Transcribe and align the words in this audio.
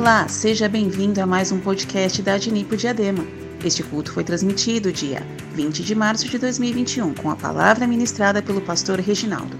Olá, 0.00 0.26
seja 0.28 0.66
bem-vindo 0.66 1.20
a 1.20 1.26
mais 1.26 1.52
um 1.52 1.60
podcast 1.60 2.22
da 2.22 2.32
Adnipo 2.32 2.74
Diadema. 2.74 3.22
Este 3.62 3.82
culto 3.82 4.10
foi 4.10 4.24
transmitido 4.24 4.90
dia 4.90 5.20
20 5.52 5.84
de 5.84 5.94
março 5.94 6.26
de 6.26 6.38
2021, 6.38 7.14
com 7.16 7.28
a 7.28 7.36
palavra 7.36 7.86
ministrada 7.86 8.42
pelo 8.42 8.62
pastor 8.62 8.98
Reginaldo. 8.98 9.58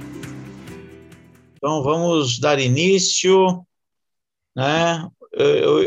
Então 1.54 1.82
vamos 1.82 2.39
dar 2.39 2.58
início, 2.58 3.62
né? 4.57 5.07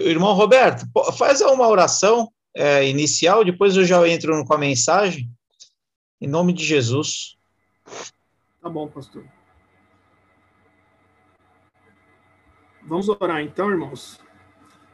Irmão 0.03 0.35
Roberto, 0.35 0.85
faz 1.17 1.41
uma 1.41 1.67
oração 1.67 2.31
é, 2.55 2.87
inicial, 2.87 3.43
depois 3.43 3.75
eu 3.75 3.83
já 3.83 4.07
entro 4.07 4.45
com 4.45 4.53
a 4.53 4.59
mensagem. 4.59 5.31
Em 6.21 6.27
nome 6.27 6.53
de 6.53 6.63
Jesus. 6.63 7.37
Tá 8.61 8.69
bom, 8.69 8.87
pastor. 8.87 9.25
Vamos 12.83 13.09
orar 13.09 13.41
então, 13.41 13.71
irmãos. 13.71 14.21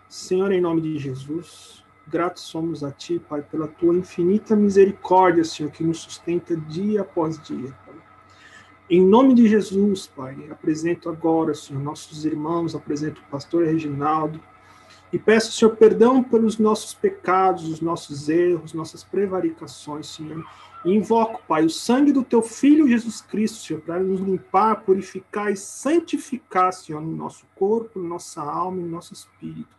Senhor, 0.09 0.51
em 0.51 0.59
nome 0.59 0.81
de 0.81 0.97
Jesus, 0.97 1.83
gratos 2.07 2.41
somos 2.41 2.83
a 2.83 2.91
Ti, 2.91 3.21
Pai, 3.29 3.43
pela 3.43 3.67
Tua 3.67 3.95
infinita 3.95 4.55
misericórdia, 4.55 5.43
Senhor, 5.43 5.71
que 5.71 5.83
nos 5.83 5.99
sustenta 5.99 6.57
dia 6.57 7.01
após 7.01 7.39
dia. 7.39 7.71
Em 8.89 9.05
nome 9.05 9.35
de 9.35 9.47
Jesus, 9.47 10.07
Pai, 10.07 10.35
apresento 10.49 11.09
agora, 11.09 11.53
Senhor, 11.53 11.79
nossos 11.83 12.25
irmãos, 12.25 12.73
apresento 12.73 13.21
o 13.21 13.29
pastor 13.29 13.65
Reginaldo, 13.65 14.41
e 15.13 15.19
peço, 15.19 15.51
Senhor, 15.51 15.75
perdão 15.75 16.23
pelos 16.23 16.57
nossos 16.57 16.95
pecados, 16.95 17.67
os 17.69 17.79
nossos 17.79 18.29
erros, 18.29 18.73
nossas 18.73 19.03
prevaricações, 19.03 20.07
Senhor. 20.07 20.43
E 20.85 20.91
invoco, 20.91 21.41
Pai, 21.47 21.65
o 21.65 21.69
sangue 21.69 22.11
do 22.11 22.23
Teu 22.23 22.41
Filho 22.41 22.87
Jesus 22.87 23.21
Cristo, 23.21 23.59
Senhor, 23.59 23.81
para 23.81 23.99
nos 23.99 24.21
limpar, 24.21 24.81
purificar 24.81 25.51
e 25.51 25.55
santificar, 25.55 26.73
Senhor, 26.73 26.99
no 26.99 27.15
nosso 27.15 27.45
corpo, 27.55 27.99
nossa 27.99 28.41
alma 28.41 28.79
e 28.79 28.83
no 28.83 28.89
nosso 28.89 29.13
espírito. 29.13 29.78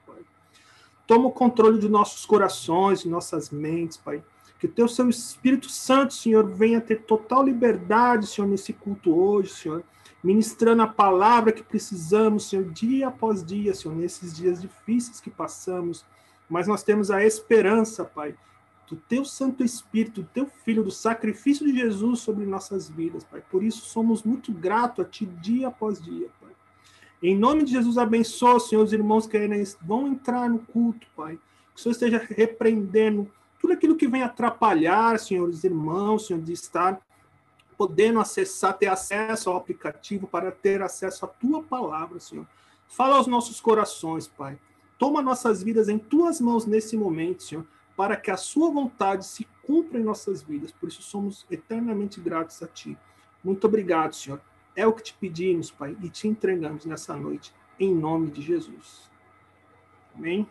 Toma 1.11 1.27
o 1.27 1.33
controle 1.33 1.81
de 1.81 1.89
nossos 1.89 2.25
corações, 2.25 3.01
de 3.01 3.09
nossas 3.09 3.51
mentes, 3.51 3.97
Pai. 3.97 4.23
Que 4.61 4.67
o 4.67 4.71
Teu 4.71 4.87
Seu 4.87 5.11
Espírito 5.11 5.69
Santo, 5.69 6.15
Senhor, 6.15 6.47
venha 6.47 6.81
ter 6.81 7.03
total 7.03 7.43
liberdade, 7.43 8.29
Senhor, 8.29 8.47
nesse 8.47 8.73
culto 8.73 9.13
hoje, 9.13 9.51
Senhor 9.51 9.83
ministrando 10.23 10.83
a 10.83 10.87
palavra 10.87 11.51
que 11.51 11.63
precisamos, 11.63 12.49
Senhor, 12.49 12.65
dia 12.67 13.09
após 13.09 13.45
dia, 13.45 13.75
Senhor, 13.75 13.97
nesses 13.97 14.37
dias 14.37 14.61
difíceis 14.61 15.21
que 15.21 15.31
passamos. 15.31 16.05
Mas 16.49 16.69
nós 16.69 16.85
temos 16.85 17.11
a 17.11 17.25
esperança, 17.25 18.05
Pai, 18.05 18.37
do 18.87 18.95
Teu 18.95 19.25
Santo 19.25 19.65
Espírito, 19.65 20.23
do 20.23 20.29
Teu 20.29 20.47
Filho, 20.47 20.85
do 20.85 20.93
sacrifício 20.93 21.67
de 21.67 21.77
Jesus 21.77 22.21
sobre 22.21 22.47
nossas 22.47 22.89
vidas, 22.89 23.25
Pai. 23.25 23.43
Por 23.51 23.65
isso 23.65 23.87
somos 23.87 24.23
muito 24.23 24.53
gratos 24.53 25.05
a 25.05 25.09
Ti 25.09 25.27
dia 25.27 25.67
após 25.67 26.01
dia. 26.01 26.29
Em 27.23 27.37
nome 27.37 27.65
de 27.65 27.73
Jesus, 27.73 27.99
abençoa, 27.99 28.59
Senhor, 28.59 28.83
os 28.83 28.93
irmãos 28.93 29.27
que 29.27 29.39
vão 29.83 30.09
entrar 30.09 30.49
no 30.49 30.59
culto, 30.59 31.07
Pai. 31.15 31.39
Que 31.75 31.81
o 31.81 31.83
Senhor 31.83 31.93
esteja 31.93 32.27
repreendendo 32.29 33.31
tudo 33.61 33.75
aquilo 33.75 33.95
que 33.95 34.09
vem 34.09 34.23
atrapalhar, 34.23 35.19
Senhor, 35.19 35.47
os 35.49 35.63
irmãos, 35.63 36.27
Senhor, 36.27 36.41
de 36.41 36.53
estar 36.53 36.99
podendo 37.77 38.21
acessar, 38.21 38.77
ter 38.77 38.89
acesso 38.89 39.51
ao 39.51 39.57
aplicativo 39.57 40.27
para 40.27 40.51
ter 40.51 40.83
acesso 40.83 41.25
à 41.27 41.29
tua 41.29 41.63
palavra, 41.63 42.19
Senhor. 42.21 42.47
Fala 42.89 43.17
aos 43.17 43.27
nossos 43.27 43.61
corações, 43.61 44.27
Pai. 44.27 44.59
Toma 44.99 45.23
nossas 45.23 45.63
vidas 45.63 45.89
em 45.89 45.99
tuas 45.99 46.41
mãos 46.41 46.67
nesse 46.67 46.97
momento, 46.97 47.43
Senhor, 47.43 47.67
para 47.97 48.17
que 48.17 48.31
a 48.31 48.37
sua 48.37 48.71
vontade 48.71 49.27
se 49.27 49.47
cumpra 49.63 49.99
em 49.99 50.03
nossas 50.05 50.43
vidas. 50.43 50.73
Por 50.73 50.89
isso 50.89 51.03
somos 51.03 51.47
eternamente 51.51 52.21
gratos 52.21 52.63
a 52.63 52.67
ti. 52.67 52.99
Muito 53.43 53.67
obrigado, 53.67 54.15
Senhor. 54.15 54.41
É 54.77 54.87
o 54.87 54.93
que 54.93 55.03
te 55.03 55.15
pedimos, 55.15 55.71
Pai, 55.71 55.97
e 56.03 56.09
te 56.09 56.29
entregamos 56.29 56.85
nessa 56.85 57.17
noite, 57.17 57.53
em 57.79 57.95
nome 57.95 58.31
de 58.31 58.43
Jesus. 58.43 59.11
Amém. 60.15 60.49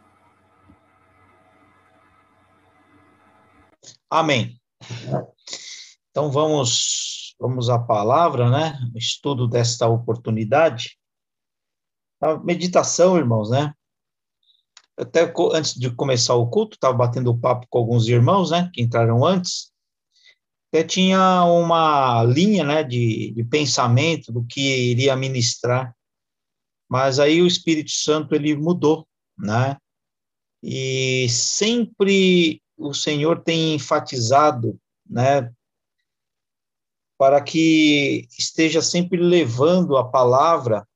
Amém. 4.09 4.59
Então 6.09 6.31
vamos 6.31 7.35
vamos 7.39 7.69
à 7.69 7.79
palavra, 7.79 8.49
né? 8.49 8.77
Estudo 8.95 9.47
desta 9.47 9.87
oportunidade. 9.87 10.97
A 12.21 12.37
meditação, 12.37 13.17
irmãos, 13.17 13.49
né? 13.49 13.73
Até 14.97 15.33
antes 15.53 15.75
de 15.75 15.89
começar 15.95 16.35
o 16.35 16.49
culto, 16.49 16.75
estava 16.75 16.97
batendo 16.97 17.37
papo 17.37 17.65
com 17.69 17.77
alguns 17.77 18.07
irmãos, 18.07 18.51
né? 18.51 18.69
Que 18.73 18.81
entraram 18.81 19.25
antes. 19.25 19.71
Até 20.71 20.83
tinha 20.83 21.43
uma 21.45 22.23
linha, 22.23 22.63
né? 22.63 22.83
De, 22.83 23.31
de 23.31 23.43
pensamento 23.43 24.31
do 24.31 24.43
que 24.45 24.91
iria 24.91 25.15
ministrar. 25.15 25.95
Mas 26.87 27.19
aí 27.19 27.41
o 27.41 27.47
Espírito 27.47 27.91
Santo 27.91 28.33
ele 28.33 28.55
mudou, 28.55 29.07
né? 29.37 29.77
E 30.61 31.27
sempre 31.29 32.61
o 32.77 32.93
Senhor 32.93 33.43
tem 33.43 33.75
enfatizado, 33.75 34.79
né? 35.07 35.51
para 37.19 37.43
que 37.43 38.29
esteja 38.37 38.81
sempre 38.81 39.21
levando 39.21 39.97
a 39.97 40.09
palavra 40.09 40.87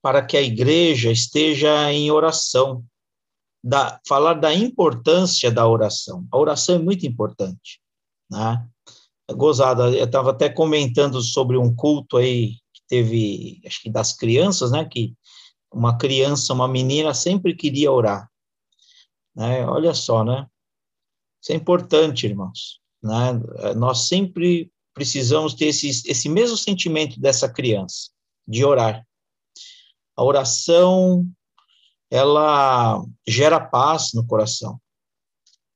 para 0.00 0.24
que 0.24 0.36
a 0.36 0.40
igreja 0.40 1.10
esteja 1.10 1.92
em 1.92 2.12
oração, 2.12 2.84
da, 3.62 4.00
falar 4.06 4.34
da 4.34 4.54
importância 4.54 5.50
da 5.50 5.66
oração. 5.66 6.26
A 6.30 6.38
oração 6.38 6.76
é 6.76 6.78
muito 6.78 7.04
importante, 7.04 7.81
né? 8.32 8.66
Gozada, 9.30 9.90
eu 9.90 10.04
estava 10.04 10.30
até 10.30 10.48
comentando 10.48 11.20
sobre 11.22 11.56
um 11.56 11.74
culto 11.74 12.16
aí 12.16 12.54
que 12.72 12.82
teve, 12.88 13.60
acho 13.64 13.82
que 13.82 13.90
das 13.90 14.12
crianças, 14.12 14.72
né? 14.72 14.84
Que 14.84 15.14
uma 15.72 15.96
criança, 15.96 16.52
uma 16.52 16.66
menina 16.66 17.14
sempre 17.14 17.54
queria 17.54 17.92
orar, 17.92 18.28
né? 19.34 19.66
Olha 19.66 19.94
só, 19.94 20.24
né? 20.24 20.46
Isso 21.40 21.52
é 21.52 21.54
importante, 21.54 22.26
irmãos. 22.26 22.80
Né? 23.02 23.40
Nós 23.76 24.06
sempre 24.06 24.70
precisamos 24.94 25.54
ter 25.54 25.66
esse, 25.66 25.88
esse 25.88 26.28
mesmo 26.28 26.56
sentimento 26.56 27.20
dessa 27.20 27.48
criança, 27.48 28.10
de 28.46 28.64
orar. 28.64 29.04
A 30.16 30.22
oração, 30.22 31.26
ela 32.10 33.02
gera 33.26 33.58
paz 33.58 34.12
no 34.14 34.24
coração. 34.26 34.80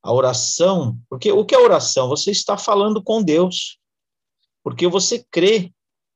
A 0.07 0.13
oração, 0.13 0.97
porque 1.09 1.33
o 1.33 1.45
que 1.45 1.53
é 1.53 1.59
oração? 1.59 2.09
Você 2.09 2.31
está 2.31 2.57
falando 2.57 3.03
com 3.03 3.21
Deus, 3.21 3.77
porque 4.63 4.87
você 4.87 5.27
crê 5.33 5.75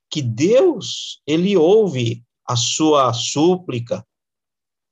que 0.08 0.22
Deus, 0.22 1.20
ele 1.26 1.56
ouve 1.56 2.24
a 2.46 2.54
sua 2.54 3.12
súplica, 3.12 4.06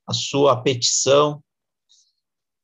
a 0.05 0.13
sua 0.13 0.61
petição. 0.61 1.41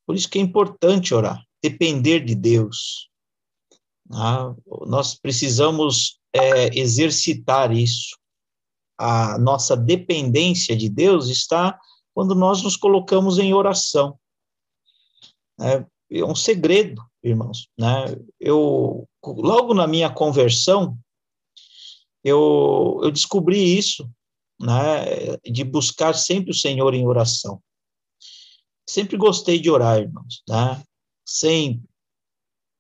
Por 0.06 0.14
isso 0.14 0.30
que 0.30 0.38
é 0.38 0.42
importante 0.42 1.14
orar, 1.14 1.42
depender 1.64 2.20
de 2.20 2.36
Deus. 2.36 3.10
Ah, 4.12 4.54
nós 4.86 5.16
precisamos 5.16 6.20
é, 6.34 6.78
exercitar 6.78 7.72
isso. 7.72 8.18
A 8.98 9.38
nossa 9.38 9.78
dependência 9.78 10.76
de 10.76 10.90
Deus 10.90 11.30
está 11.30 11.80
quando 12.14 12.36
nós 12.36 12.62
nos 12.62 12.76
colocamos 12.76 13.40
em 13.40 13.54
oração. 13.54 14.20
É, 15.62 15.86
é 16.10 16.24
um 16.24 16.36
segredo, 16.36 17.04
irmãos. 17.24 17.68
Né? 17.78 18.16
Eu, 18.40 19.08
logo 19.24 19.74
na 19.74 19.88
minha 19.88 20.10
conversão, 20.10 20.98
eu, 22.24 23.00
eu 23.04 23.12
descobri 23.12 23.78
isso, 23.78 24.10
né? 24.60 25.38
de 25.44 25.64
buscar 25.64 26.14
sempre 26.14 26.52
o 26.52 26.56
Senhor 26.56 26.94
em 26.94 27.08
oração. 27.08 27.62
Sempre 28.88 29.18
gostei 29.18 29.60
de 29.60 29.70
orar, 29.70 30.00
irmãos, 30.00 30.44
né? 30.48 30.82
Sempre 31.26 31.90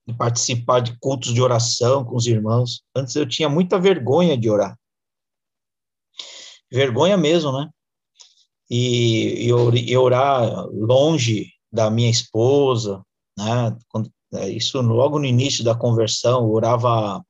de 0.07 0.13
participar 0.13 0.81
de 0.81 0.97
cultos 0.99 1.33
de 1.33 1.41
oração 1.41 2.05
com 2.05 2.15
os 2.15 2.27
irmãos. 2.27 2.83
Antes 2.95 3.15
eu 3.15 3.27
tinha 3.27 3.49
muita 3.49 3.79
vergonha 3.79 4.37
de 4.37 4.49
orar. 4.49 4.77
Vergonha 6.71 7.17
mesmo, 7.17 7.51
né? 7.51 7.69
E, 8.69 9.47
e, 9.47 9.97
orar 9.97 10.67
longe 10.67 11.51
da 11.71 11.89
minha 11.89 12.09
esposa, 12.09 13.04
né? 13.37 13.75
Quando, 13.89 14.11
é, 14.33 14.49
isso 14.49 14.81
logo 14.81 15.19
no 15.19 15.25
início 15.25 15.63
da 15.63 15.75
conversão, 15.75 16.49
orava 16.49 17.23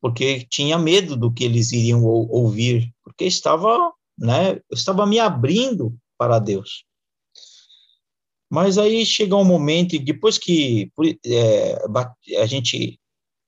porque 0.00 0.46
tinha 0.50 0.76
medo 0.76 1.16
do 1.16 1.32
que 1.32 1.44
eles 1.44 1.72
iriam 1.72 2.04
ouvir, 2.04 2.92
porque 3.02 3.24
estava, 3.24 3.90
né? 4.18 4.56
Eu 4.70 4.74
estava 4.74 5.06
me 5.06 5.18
abrindo 5.18 5.96
para 6.18 6.38
Deus. 6.38 6.84
Mas 8.50 8.76
aí 8.76 9.06
chega 9.06 9.34
um 9.34 9.44
momento, 9.44 9.98
depois 9.98 10.36
que 10.36 10.92
é, 11.24 11.82
a 12.38 12.46
gente, 12.46 13.00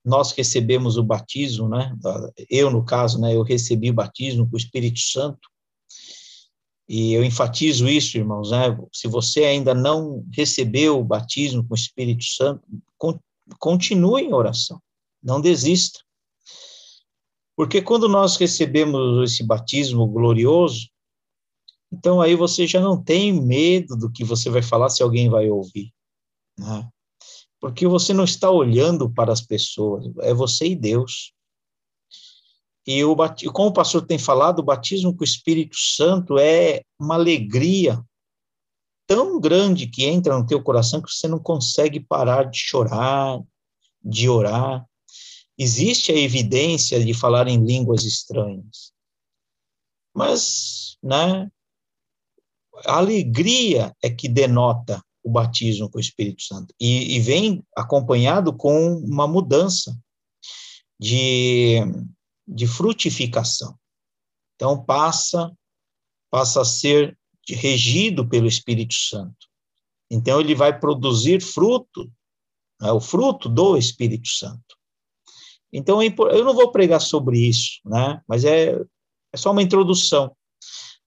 nós 0.03 0.33
recebemos 0.33 0.97
o 0.97 1.03
batismo, 1.03 1.69
né? 1.69 1.95
Eu, 2.49 2.71
no 2.71 2.83
caso, 2.83 3.21
né? 3.21 3.35
Eu 3.35 3.43
recebi 3.43 3.91
o 3.91 3.95
batismo 3.95 4.49
com 4.49 4.57
o 4.57 4.59
Espírito 4.59 5.01
Santo. 5.01 5.51
E 6.89 7.13
eu 7.13 7.25
enfatizo 7.25 7.89
isso, 7.89 8.17
irmãos, 8.17 8.51
né? 8.53 8.79
Se 8.93 9.09
você 9.09 9.45
ainda 9.45 9.75
não 9.75 10.25
recebeu 10.33 11.01
o 11.01 11.05
batismo 11.05 11.67
com 11.67 11.75
o 11.75 11.77
Espírito 11.77 12.25
Santo, 12.25 12.63
continue 13.59 14.23
em 14.23 14.33
oração. 14.33 14.81
Não 15.23 15.41
desista. 15.41 16.01
Porque 17.57 17.83
quando 17.83 18.09
nós 18.09 18.37
recebemos 18.37 19.33
esse 19.33 19.43
batismo 19.43 20.07
glorioso, 20.07 20.89
Então 21.93 22.21
aí 22.21 22.35
você 22.35 22.67
já 22.67 22.81
não 22.81 23.03
tem 23.03 23.33
medo 23.33 23.97
do 23.97 24.11
que 24.11 24.25
você 24.25 24.51
vai 24.51 24.63
falar 24.63 24.89
se 24.89 25.03
alguém 25.03 25.29
vai 25.29 25.49
ouvir, 25.49 25.93
né? 26.59 26.89
Porque 27.61 27.87
você 27.87 28.13
não 28.13 28.25
está 28.25 28.51
olhando 28.51 29.11
para 29.11 29.33
as 29.33 29.41
pessoas, 29.41 30.05
é 30.21 30.35
você 30.35 30.67
e 30.67 30.77
Deus. 30.77 31.33
E 32.87 33.05
o, 33.05 33.17
como 33.53 33.71
o 33.71 33.73
pastor 33.73 34.07
tem 34.07 34.19
falado, 34.19 34.61
o 34.61 34.65
batismo 34.65 35.15
com 35.15 35.23
o 35.23 35.25
Espírito 35.25 35.77
Santo 35.77 36.39
é 36.39 36.83
uma 36.99 37.17
alegria 37.17 38.01
tão 39.07 39.41
grande 39.41 39.87
que 39.87 40.05
entra 40.05 40.37
no 40.37 40.47
teu 40.47 40.63
coração 40.63 41.03
que 41.03 41.11
você 41.11 41.27
não 41.27 41.39
consegue 41.39 41.99
parar 42.01 42.45
de 42.45 42.59
chorar, 42.59 43.41
de 44.03 44.29
orar. 44.29 44.85
Existe 45.59 46.13
a 46.13 46.17
evidência 46.17 47.03
de 47.03 47.15
falar 47.15 47.49
em 47.49 47.65
línguas 47.65 48.05
estranhas. 48.05 48.93
Mas, 50.15 50.97
né, 51.03 51.51
a 52.85 52.99
alegria 52.99 53.95
é 54.03 54.11
que 54.11 54.29
denota 54.29 55.03
o 55.23 55.31
batismo 55.31 55.91
com 55.91 55.99
o 55.99 56.01
Espírito 56.01 56.43
Santo. 56.43 56.75
E, 56.81 57.17
e 57.17 57.21
vem 57.21 57.65
acompanhado 57.77 58.53
com 58.53 58.97
uma 58.99 59.27
mudança 59.27 59.97
de, 60.99 61.81
de 62.47 62.67
frutificação. 62.67 63.79
Então, 64.55 64.83
passa, 64.83 65.53
passa 66.31 66.63
a 66.63 66.65
ser 66.65 67.19
regido 67.49 68.27
pelo 68.27 68.47
Espírito 68.47 68.95
Santo. 68.95 69.47
Então, 70.11 70.41
ele 70.41 70.55
vai 70.55 70.79
produzir 70.79 71.43
fruto, 71.43 72.11
né, 72.81 72.91
o 72.93 73.01
fruto 73.01 73.49
do 73.49 73.77
Espírito 73.77 74.29
Santo. 74.29 74.77
Então, 75.73 76.01
é 76.01 76.07
eu 76.07 76.45
não 76.45 76.55
vou 76.55 76.71
pregar 76.71 77.01
sobre 77.01 77.39
isso, 77.39 77.81
né, 77.85 78.23
mas 78.27 78.45
é, 78.45 78.81
é 79.33 79.37
só 79.37 79.51
uma 79.51 79.63
introdução 79.63 80.35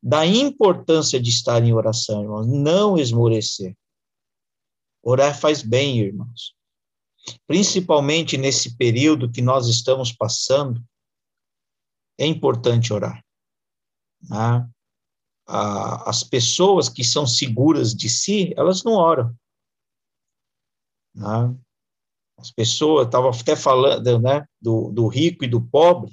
da 0.01 0.25
importância 0.25 1.19
de 1.19 1.29
estar 1.29 1.63
em 1.63 1.73
oração, 1.73 2.21
irmãos, 2.21 2.47
não 2.47 2.97
esmorecer. 2.97 3.75
Orar 5.03 5.37
faz 5.37 5.61
bem, 5.61 5.99
irmãos. 5.99 6.53
Principalmente 7.45 8.37
nesse 8.37 8.77
período 8.77 9.29
que 9.29 9.41
nós 9.41 9.67
estamos 9.67 10.11
passando, 10.11 10.81
é 12.19 12.27
importante 12.27 12.93
orar. 12.93 13.23
Né? 14.29 14.69
as 15.51 16.23
pessoas 16.23 16.89
que 16.89 17.03
são 17.03 17.25
seguras 17.25 17.95
de 17.95 18.07
si, 18.07 18.53
elas 18.55 18.83
não 18.83 18.93
oram. 18.93 19.35
Né? 21.15 21.55
As 22.37 22.51
pessoas, 22.51 23.07
estava 23.07 23.29
até 23.31 23.55
falando 23.55 24.19
né, 24.19 24.45
do, 24.61 24.91
do 24.91 25.07
rico 25.07 25.43
e 25.43 25.47
do 25.47 25.59
pobre, 25.59 26.11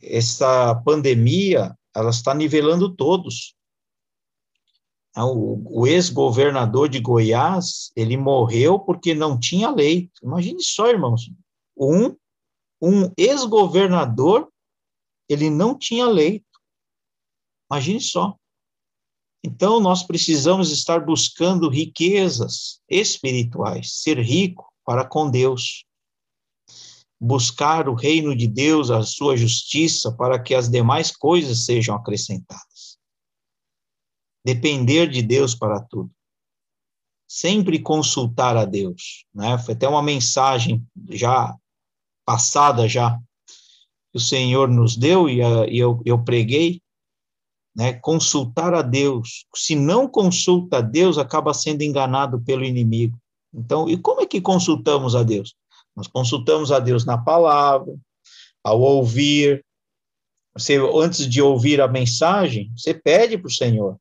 essa 0.00 0.74
pandemia, 0.84 1.76
ela 1.94 2.10
está 2.10 2.32
nivelando 2.32 2.94
todos. 2.94 3.56
Ah, 5.14 5.26
o, 5.26 5.80
o 5.80 5.86
ex-governador 5.86 6.88
de 6.88 7.00
Goiás, 7.00 7.90
ele 7.96 8.16
morreu 8.16 8.78
porque 8.78 9.14
não 9.14 9.38
tinha 9.38 9.68
leito. 9.68 10.12
Imagine 10.22 10.62
só, 10.62 10.88
irmãos, 10.88 11.30
um, 11.76 12.16
um 12.80 13.12
ex-governador, 13.16 14.51
ele 15.28 15.50
não 15.50 15.76
tinha 15.76 16.06
leito. 16.06 16.46
Imagine 17.70 18.00
só. 18.00 18.36
Então, 19.44 19.80
nós 19.80 20.04
precisamos 20.04 20.70
estar 20.70 21.04
buscando 21.04 21.68
riquezas 21.68 22.80
espirituais, 22.88 24.00
ser 24.00 24.18
rico 24.18 24.72
para 24.84 25.04
com 25.04 25.28
Deus. 25.28 25.84
Buscar 27.20 27.88
o 27.88 27.94
reino 27.94 28.36
de 28.36 28.46
Deus, 28.46 28.90
a 28.90 29.02
sua 29.02 29.36
justiça, 29.36 30.12
para 30.12 30.40
que 30.40 30.54
as 30.54 30.68
demais 30.68 31.10
coisas 31.10 31.64
sejam 31.64 31.94
acrescentadas. 31.94 32.98
Depender 34.44 35.08
de 35.08 35.22
Deus 35.22 35.54
para 35.54 35.80
tudo. 35.80 36.10
Sempre 37.28 37.80
consultar 37.80 38.56
a 38.56 38.64
Deus. 38.64 39.24
Né? 39.34 39.56
Foi 39.58 39.74
até 39.74 39.88
uma 39.88 40.02
mensagem 40.02 40.84
já 41.10 41.56
passada, 42.24 42.88
já, 42.88 43.18
que 44.12 44.18
o 44.18 44.20
Senhor 44.20 44.68
nos 44.68 44.96
deu 44.96 45.28
e, 45.28 45.38
e 45.40 45.78
eu, 45.78 46.00
eu 46.04 46.22
preguei, 46.22 46.80
né, 47.74 47.94
consultar 47.94 48.74
a 48.74 48.82
Deus. 48.82 49.46
Se 49.56 49.74
não 49.74 50.06
consulta 50.06 50.78
a 50.78 50.80
Deus, 50.82 51.16
acaba 51.16 51.54
sendo 51.54 51.82
enganado 51.82 52.40
pelo 52.42 52.64
inimigo. 52.64 53.18
Então, 53.52 53.88
e 53.88 53.96
como 53.96 54.20
é 54.20 54.26
que 54.26 54.40
consultamos 54.40 55.16
a 55.16 55.22
Deus? 55.22 55.54
Nós 55.96 56.06
consultamos 56.06 56.70
a 56.70 56.78
Deus 56.78 57.04
na 57.04 57.16
palavra, 57.16 57.94
ao 58.62 58.80
ouvir. 58.80 59.64
Você, 60.54 60.76
antes 60.94 61.28
de 61.28 61.40
ouvir 61.40 61.80
a 61.80 61.88
mensagem, 61.88 62.70
você 62.76 62.92
pede 62.92 63.38
para 63.38 63.48
o 63.48 63.52
Senhor, 63.52 63.98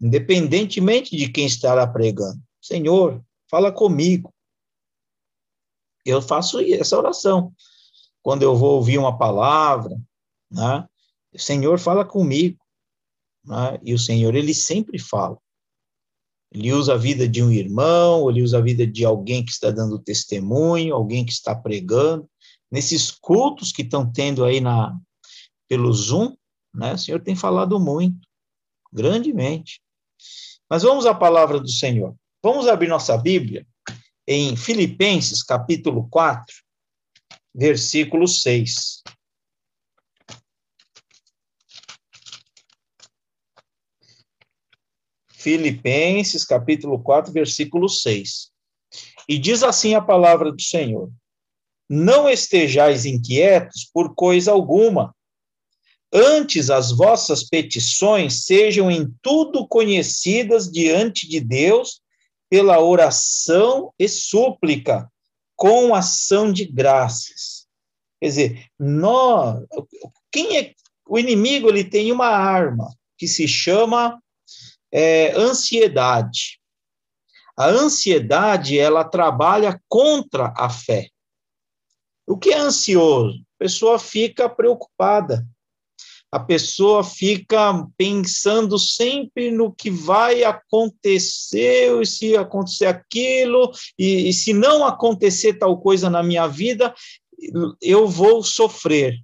independentemente 0.00 1.16
de 1.16 1.28
quem 1.28 1.46
estará 1.46 1.86
pregando. 1.86 2.40
Senhor, 2.60 3.20
fala 3.50 3.72
comigo. 3.72 4.32
Eu 6.04 6.22
faço 6.22 6.60
essa 6.60 6.96
oração. 6.96 7.52
Quando 8.22 8.42
eu 8.42 8.56
vou 8.56 8.76
ouvir 8.76 8.98
uma 8.98 9.16
palavra, 9.16 10.00
né? 10.50 10.86
Senhor, 11.36 11.78
fala 11.78 12.04
comigo. 12.04 12.58
Né? 13.44 13.78
E 13.82 13.94
o 13.94 13.98
Senhor, 13.98 14.34
ele 14.34 14.54
sempre 14.54 14.98
fala. 14.98 15.38
Ele 16.52 16.72
usa 16.72 16.94
a 16.94 16.98
vida 16.98 17.26
de 17.26 17.42
um 17.42 17.50
irmão, 17.50 18.28
ele 18.28 18.42
usa 18.42 18.58
a 18.58 18.60
vida 18.60 18.86
de 18.86 19.04
alguém 19.04 19.42
que 19.44 19.50
está 19.50 19.70
dando 19.70 19.98
testemunho, 19.98 20.94
alguém 20.94 21.24
que 21.24 21.32
está 21.32 21.54
pregando. 21.54 22.28
Nesses 22.70 23.10
cultos 23.10 23.72
que 23.72 23.82
estão 23.82 24.10
tendo 24.10 24.44
aí 24.44 24.60
na, 24.60 24.96
pelo 25.68 25.92
Zoom, 25.92 26.36
né? 26.74 26.94
O 26.94 26.98
Senhor 26.98 27.20
tem 27.20 27.34
falado 27.34 27.78
muito, 27.80 28.26
grandemente. 28.92 29.80
Mas 30.68 30.82
vamos 30.82 31.06
à 31.06 31.14
palavra 31.14 31.58
do 31.58 31.68
Senhor. 31.68 32.14
Vamos 32.42 32.66
abrir 32.66 32.88
nossa 32.88 33.16
Bíblia 33.16 33.66
em 34.26 34.56
Filipenses, 34.56 35.42
capítulo 35.42 36.08
4, 36.08 36.54
versículo 37.54 38.26
6. 38.26 39.02
Filipenses, 45.32 46.44
capítulo 46.44 47.02
4, 47.02 47.32
versículo 47.32 47.88
6. 47.88 48.52
E 49.28 49.38
diz 49.38 49.62
assim 49.62 49.94
a 49.94 50.00
palavra 50.00 50.52
do 50.52 50.62
Senhor: 50.62 51.10
Não 51.90 52.28
estejais 52.28 53.04
inquietos 53.04 53.90
por 53.92 54.14
coisa 54.14 54.52
alguma, 54.52 55.14
antes 56.12 56.70
as 56.70 56.92
vossas 56.92 57.42
petições 57.42 58.44
sejam 58.44 58.90
em 58.90 59.12
tudo 59.20 59.66
conhecidas 59.66 60.70
diante 60.70 61.28
de 61.28 61.40
Deus 61.40 62.00
pela 62.48 62.78
oração 62.80 63.92
e 63.98 64.08
súplica, 64.08 65.10
com 65.56 65.94
ação 65.94 66.52
de 66.52 66.64
graças. 66.64 67.66
Quer 68.20 68.28
dizer, 68.28 68.66
nós, 68.78 69.64
quem 70.30 70.56
é 70.56 70.74
o 71.08 71.18
inimigo? 71.18 71.68
Ele 71.68 71.84
tem 71.84 72.12
uma 72.12 72.28
arma 72.28 72.88
que 73.18 73.26
se 73.26 73.46
chama 73.48 74.20
é, 74.92 75.32
ansiedade. 75.32 76.60
A 77.56 77.66
ansiedade, 77.66 78.78
ela 78.78 79.04
trabalha 79.04 79.80
contra 79.88 80.52
a 80.56 80.70
fé. 80.70 81.08
O 82.26 82.38
que 82.38 82.50
é 82.50 82.58
ansioso? 82.58 83.38
A 83.38 83.58
pessoa 83.58 83.98
fica 83.98 84.48
preocupada. 84.48 85.46
A 86.32 86.40
pessoa 86.40 87.04
fica 87.04 87.86
pensando 87.94 88.78
sempre 88.78 89.50
no 89.50 89.70
que 89.70 89.90
vai 89.90 90.42
acontecer, 90.42 92.00
e 92.00 92.06
se 92.06 92.34
acontecer 92.34 92.86
aquilo, 92.86 93.70
e, 93.98 94.30
e 94.30 94.32
se 94.32 94.54
não 94.54 94.82
acontecer 94.82 95.58
tal 95.58 95.78
coisa 95.78 96.08
na 96.08 96.22
minha 96.22 96.46
vida, 96.46 96.94
eu 97.82 98.08
vou 98.08 98.42
sofrer. 98.42 99.14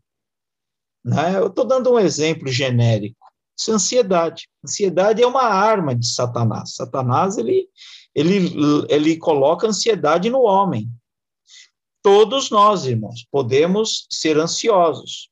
Né? 1.03 1.39
Eu 1.39 1.47
estou 1.47 1.65
dando 1.65 1.91
um 1.91 1.99
exemplo 1.99 2.49
genérico. 2.49 3.17
Isso 3.59 3.71
é 3.71 3.75
ansiedade. 3.75 4.49
Ansiedade 4.63 5.23
é 5.23 5.27
uma 5.27 5.45
arma 5.45 5.95
de 5.95 6.07
Satanás. 6.07 6.75
Satanás, 6.75 7.39
ele, 7.39 7.69
ele, 8.15 8.55
ele 8.91 9.17
coloca 9.17 9.67
ansiedade 9.67 10.29
no 10.29 10.43
homem. 10.43 10.91
Todos 12.03 12.51
nós, 12.51 12.85
irmãos, 12.85 13.27
podemos 13.31 14.07
ser 14.11 14.39
ansiosos. 14.39 15.31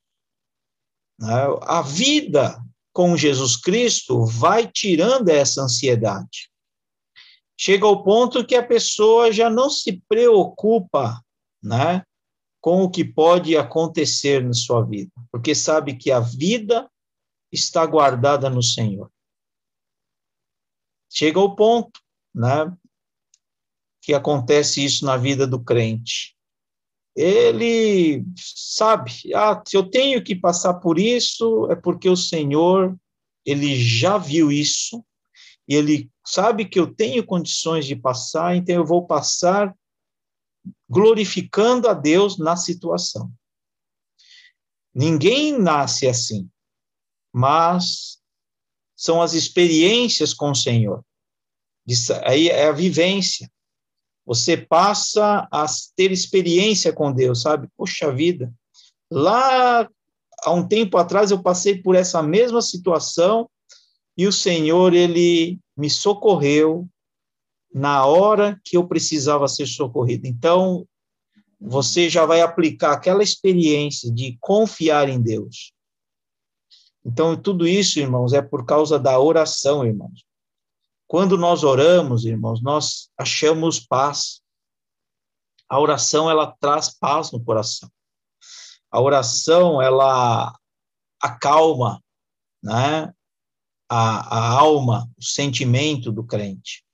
Né? 1.19 1.33
A 1.63 1.83
vida 1.83 2.61
com 2.93 3.17
Jesus 3.17 3.57
Cristo 3.57 4.25
vai 4.25 4.67
tirando 4.67 5.29
essa 5.29 5.63
ansiedade. 5.63 6.51
Chega 7.59 7.87
ao 7.87 8.03
ponto 8.03 8.45
que 8.45 8.55
a 8.55 8.67
pessoa 8.67 9.33
já 9.33 9.49
não 9.49 9.71
se 9.71 10.03
preocupa, 10.09 11.23
né, 11.63 12.05
com 12.61 12.83
o 12.83 12.91
que 12.91 13.05
pode 13.05 13.57
acontecer 13.57 14.45
na 14.45 14.53
sua 14.53 14.85
vida, 14.85 15.11
porque 15.31 15.55
sabe 15.55 15.97
que 15.97 16.11
a 16.11 16.21
vida 16.21 16.91
está 17.51 17.87
guardada 17.87 18.51
no 18.51 18.63
Senhor. 18.63 19.11
Chega 21.11 21.41
ao 21.41 21.57
ponto, 21.57 22.01
né, 22.35 22.77
que 24.03 24.13
acontece 24.13 24.85
isso 24.85 25.05
na 25.05 25.17
vida 25.17 25.47
do 25.47 25.63
crente. 25.63 26.36
Ele 27.17 28.23
sabe, 28.37 29.11
ah, 29.35 29.63
se 29.67 29.75
eu 29.75 29.89
tenho 29.89 30.23
que 30.23 30.37
passar 30.37 30.75
por 30.75 30.99
isso, 30.99 31.67
é 31.71 31.75
porque 31.75 32.11
o 32.11 32.17
Senhor 32.17 32.95
ele 33.45 33.75
já 33.83 34.19
viu 34.19 34.53
isso, 34.53 35.03
e 35.67 35.75
ele 35.75 36.11
sabe 36.27 36.65
que 36.67 36.79
eu 36.79 36.93
tenho 36.93 37.25
condições 37.25 37.87
de 37.87 37.97
passar, 37.97 38.55
então 38.55 38.75
eu 38.75 38.85
vou 38.85 39.07
passar 39.07 39.75
glorificando 40.89 41.89
a 41.89 41.95
Deus 41.95 42.39
na 42.39 42.57
situação. 42.57 43.33
Ninguém 44.95 45.59
nasce 45.59 46.07
assim, 46.07 46.51
mas 47.33 48.19
são 48.97 49.23
as 49.23 49.35
experiências 49.35 50.33
com 50.33 50.51
o 50.51 50.55
Senhor. 50.55 51.05
Aí 52.25 52.49
é 52.49 52.67
a 52.67 52.73
vivência. 52.73 53.51
Você 54.27 54.57
passa 54.57 55.47
a 55.53 55.67
ter 55.95 56.11
experiência 56.11 56.93
com 56.93 57.13
Deus, 57.13 57.43
sabe? 57.43 57.69
Poxa 57.77 58.13
vida, 58.13 58.53
lá 59.11 59.89
há 60.43 60.51
um 60.53 60.67
tempo 60.67 60.99
atrás 60.99 61.31
eu 61.31 61.41
passei 61.43 61.81
por 61.81 61.95
essa 61.95 62.23
mesma 62.23 62.61
situação 62.61 63.49
e 64.17 64.27
o 64.27 64.33
Senhor, 64.33 64.95
ele 64.95 65.59
me 65.77 65.91
socorreu 65.91 66.89
na 67.73 68.07
hora 68.07 68.59
que 68.65 68.77
eu 68.77 68.89
precisava 68.89 69.47
ser 69.47 69.67
socorrido. 69.67 70.27
Então, 70.27 70.89
você 71.61 72.09
já 72.09 72.25
vai 72.25 72.41
aplicar 72.41 72.93
aquela 72.93 73.23
experiência 73.23 74.11
de 74.11 74.37
confiar 74.41 75.09
em 75.09 75.21
Deus. 75.21 75.73
Então, 77.05 77.37
tudo 77.37 77.69
isso, 77.69 78.01
irmãos, 78.01 78.33
é 78.33 78.41
por 78.41 78.65
causa 78.65 78.99
da 78.99 79.21
oração, 79.21 79.85
irmãos. 79.85 80.25
Quando 81.07 81.39
nós 81.39 81.63
oramos, 81.63 82.25
irmãos, 82.25 82.61
nós 82.61 83.11
achamos 83.17 83.79
paz. 83.79 84.41
A 85.69 85.79
oração, 85.79 86.31
ela 86.31 86.53
traz 86.61 86.97
paz 86.97 87.31
no 87.31 87.43
coração. 87.43 87.91
A 88.91 89.01
oração, 89.01 89.81
ela 89.81 90.57
acalma, 91.21 92.03
né? 92.63 93.13
A, 93.89 94.37
a 94.37 94.51
alma, 94.59 95.09
o 95.17 95.23
sentimento 95.23 96.11
do 96.11 96.25
crente. 96.25 96.85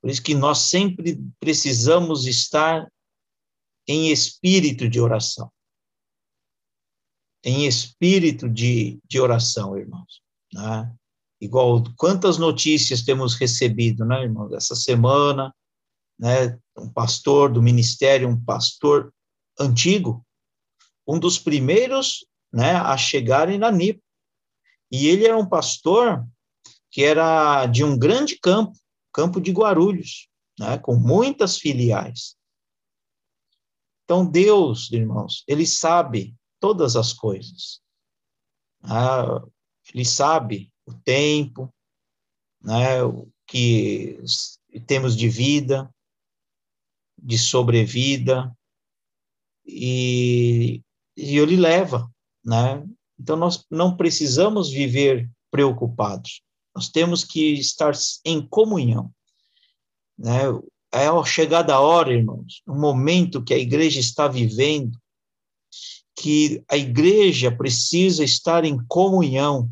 Por 0.00 0.10
isso 0.10 0.22
que 0.22 0.34
nós 0.34 0.58
sempre 0.58 1.18
precisamos 1.40 2.26
estar 2.26 2.88
em 3.86 4.12
espírito 4.12 4.88
de 4.88 5.00
oração. 5.00 5.50
Em 7.42 7.66
espírito 7.66 8.48
de, 8.48 9.00
de 9.04 9.20
oração, 9.20 9.76
irmãos. 9.76 10.22
Né? 10.52 10.94
Igual 11.40 11.84
quantas 11.96 12.36
notícias 12.36 13.02
temos 13.02 13.34
recebido, 13.34 14.04
né, 14.04 14.24
irmãos? 14.24 14.52
Essa 14.52 14.74
semana, 14.74 15.54
né, 16.18 16.58
um 16.76 16.90
pastor 16.90 17.52
do 17.52 17.62
ministério, 17.62 18.28
um 18.28 18.44
pastor 18.44 19.14
antigo, 19.58 20.26
um 21.06 21.18
dos 21.18 21.38
primeiros 21.38 22.26
né, 22.52 22.72
a 22.74 22.96
chegarem 22.96 23.58
na 23.58 23.70
NIP. 23.70 24.02
E 24.90 25.06
ele 25.06 25.26
era 25.26 25.36
um 25.36 25.48
pastor 25.48 26.26
que 26.90 27.04
era 27.04 27.66
de 27.66 27.84
um 27.84 27.96
grande 27.98 28.38
campo, 28.38 28.76
campo 29.12 29.40
de 29.40 29.52
Guarulhos, 29.52 30.28
né, 30.58 30.78
com 30.78 30.96
muitas 30.96 31.58
filiais. 31.58 32.36
Então, 34.04 34.24
Deus, 34.24 34.90
irmãos, 34.90 35.44
ele 35.46 35.66
sabe 35.66 36.34
todas 36.58 36.96
as 36.96 37.12
coisas. 37.12 37.80
Ah, 38.82 39.42
ele 39.92 40.04
sabe 40.04 40.72
o 40.88 40.94
tempo, 40.94 41.72
né, 42.62 43.02
o 43.02 43.28
que 43.46 44.18
temos 44.86 45.16
de 45.16 45.28
vida, 45.28 45.92
de 47.16 47.38
sobrevida, 47.38 48.52
e, 49.66 50.82
e 51.16 51.38
ele 51.38 51.56
leva, 51.56 52.10
né? 52.44 52.84
Então, 53.20 53.36
nós 53.36 53.64
não 53.70 53.96
precisamos 53.96 54.70
viver 54.70 55.28
preocupados. 55.50 56.40
Nós 56.74 56.88
temos 56.88 57.24
que 57.24 57.54
estar 57.54 57.92
em 58.24 58.40
comunhão. 58.46 59.12
Né? 60.16 60.42
É 60.92 61.08
a 61.08 61.24
chegada 61.24 61.74
a 61.74 61.80
hora, 61.80 62.14
irmãos, 62.14 62.62
o 62.66 62.74
momento 62.74 63.42
que 63.42 63.52
a 63.52 63.58
igreja 63.58 63.98
está 63.98 64.28
vivendo, 64.28 64.96
que 66.16 66.62
a 66.68 66.76
igreja 66.76 67.50
precisa 67.50 68.24
estar 68.24 68.64
em 68.64 68.78
comunhão. 68.86 69.70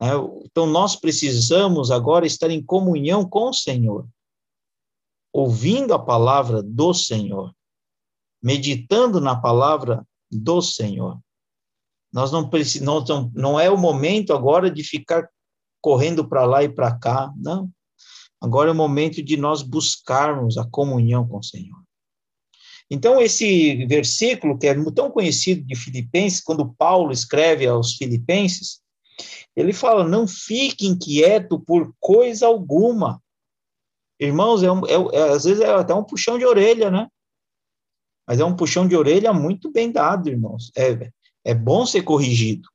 Né? 0.00 0.08
Então, 0.44 0.66
nós 0.66 0.96
precisamos 0.96 1.90
agora 1.90 2.26
estar 2.26 2.50
em 2.50 2.64
comunhão 2.64 3.28
com 3.28 3.50
o 3.50 3.54
Senhor, 3.54 4.08
ouvindo 5.32 5.92
a 5.92 5.98
palavra 5.98 6.62
do 6.62 6.94
Senhor, 6.94 7.54
meditando 8.42 9.20
na 9.20 9.36
palavra 9.36 10.06
do 10.30 10.62
Senhor. 10.62 11.20
Nós 12.12 12.32
não 12.32 12.48
precisamos, 12.48 13.08
não, 13.08 13.30
não 13.34 13.60
é 13.60 13.70
o 13.70 13.76
momento 13.76 14.32
agora 14.32 14.70
de 14.70 14.82
ficar 14.82 15.28
correndo 15.80 16.26
para 16.26 16.44
lá 16.44 16.62
e 16.62 16.68
para 16.68 16.96
cá, 16.98 17.32
não. 17.36 17.70
Agora 18.40 18.70
é 18.70 18.72
o 18.72 18.76
momento 18.76 19.22
de 19.22 19.36
nós 19.36 19.62
buscarmos 19.62 20.56
a 20.56 20.64
comunhão 20.64 21.28
com 21.28 21.38
o 21.38 21.42
Senhor. 21.42 21.78
Então, 22.90 23.20
esse 23.20 23.86
versículo, 23.86 24.58
que 24.58 24.66
é 24.66 24.74
tão 24.92 25.10
conhecido 25.10 25.62
de 25.62 25.76
Filipenses, 25.76 26.40
quando 26.40 26.74
Paulo 26.74 27.12
escreve 27.12 27.66
aos 27.66 27.94
Filipenses, 27.94 28.79
ele 29.56 29.72
fala: 29.72 30.06
Não 30.06 30.26
fique 30.26 30.86
inquieto 30.86 31.58
por 31.58 31.94
coisa 31.98 32.46
alguma. 32.46 33.22
Irmãos, 34.18 34.62
é, 34.62 34.66
é, 34.66 35.18
é 35.18 35.32
às 35.32 35.44
vezes 35.44 35.60
é 35.60 35.70
até 35.70 35.94
um 35.94 36.04
puxão 36.04 36.38
de 36.38 36.44
orelha, 36.44 36.90
né? 36.90 37.08
Mas 38.26 38.38
é 38.38 38.44
um 38.44 38.54
puxão 38.54 38.86
de 38.86 38.94
orelha 38.94 39.32
muito 39.32 39.70
bem 39.70 39.90
dado, 39.90 40.28
irmãos. 40.28 40.70
É, 40.76 41.10
é 41.44 41.54
bom 41.54 41.86
ser 41.86 42.02
corrigido, 42.02 42.68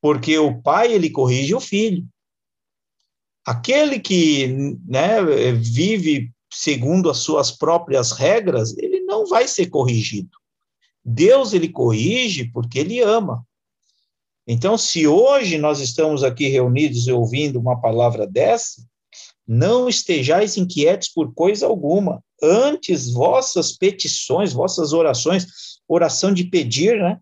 porque 0.00 0.38
o 0.38 0.60
pai 0.60 0.92
ele 0.92 1.10
corrige 1.10 1.54
o 1.54 1.60
filho. 1.60 2.06
Aquele 3.44 3.98
que 3.98 4.48
né, 4.86 5.22
vive 5.54 6.32
segundo 6.52 7.10
as 7.10 7.18
suas 7.18 7.50
próprias 7.50 8.12
regras, 8.12 8.76
ele 8.76 9.00
não 9.00 9.26
vai 9.26 9.48
ser 9.48 9.66
corrigido. 9.66 10.36
Deus 11.04 11.52
ele 11.52 11.68
corrige 11.68 12.50
porque 12.50 12.78
ele 12.78 13.00
ama. 13.00 13.46
Então, 14.46 14.78
se 14.78 15.06
hoje 15.06 15.58
nós 15.58 15.80
estamos 15.80 16.22
aqui 16.22 16.46
reunidos 16.48 17.06
e 17.06 17.12
ouvindo 17.12 17.58
uma 17.58 17.80
palavra 17.80 18.26
dessa, 18.26 18.86
não 19.46 19.88
estejais 19.88 20.56
inquietos 20.56 21.08
por 21.08 21.34
coisa 21.34 21.66
alguma. 21.66 22.22
Antes, 22.42 23.10
vossas 23.10 23.72
petições, 23.72 24.52
vossas 24.52 24.92
orações, 24.92 25.46
oração 25.88 26.32
de 26.32 26.44
pedir, 26.44 26.98
né? 26.98 27.20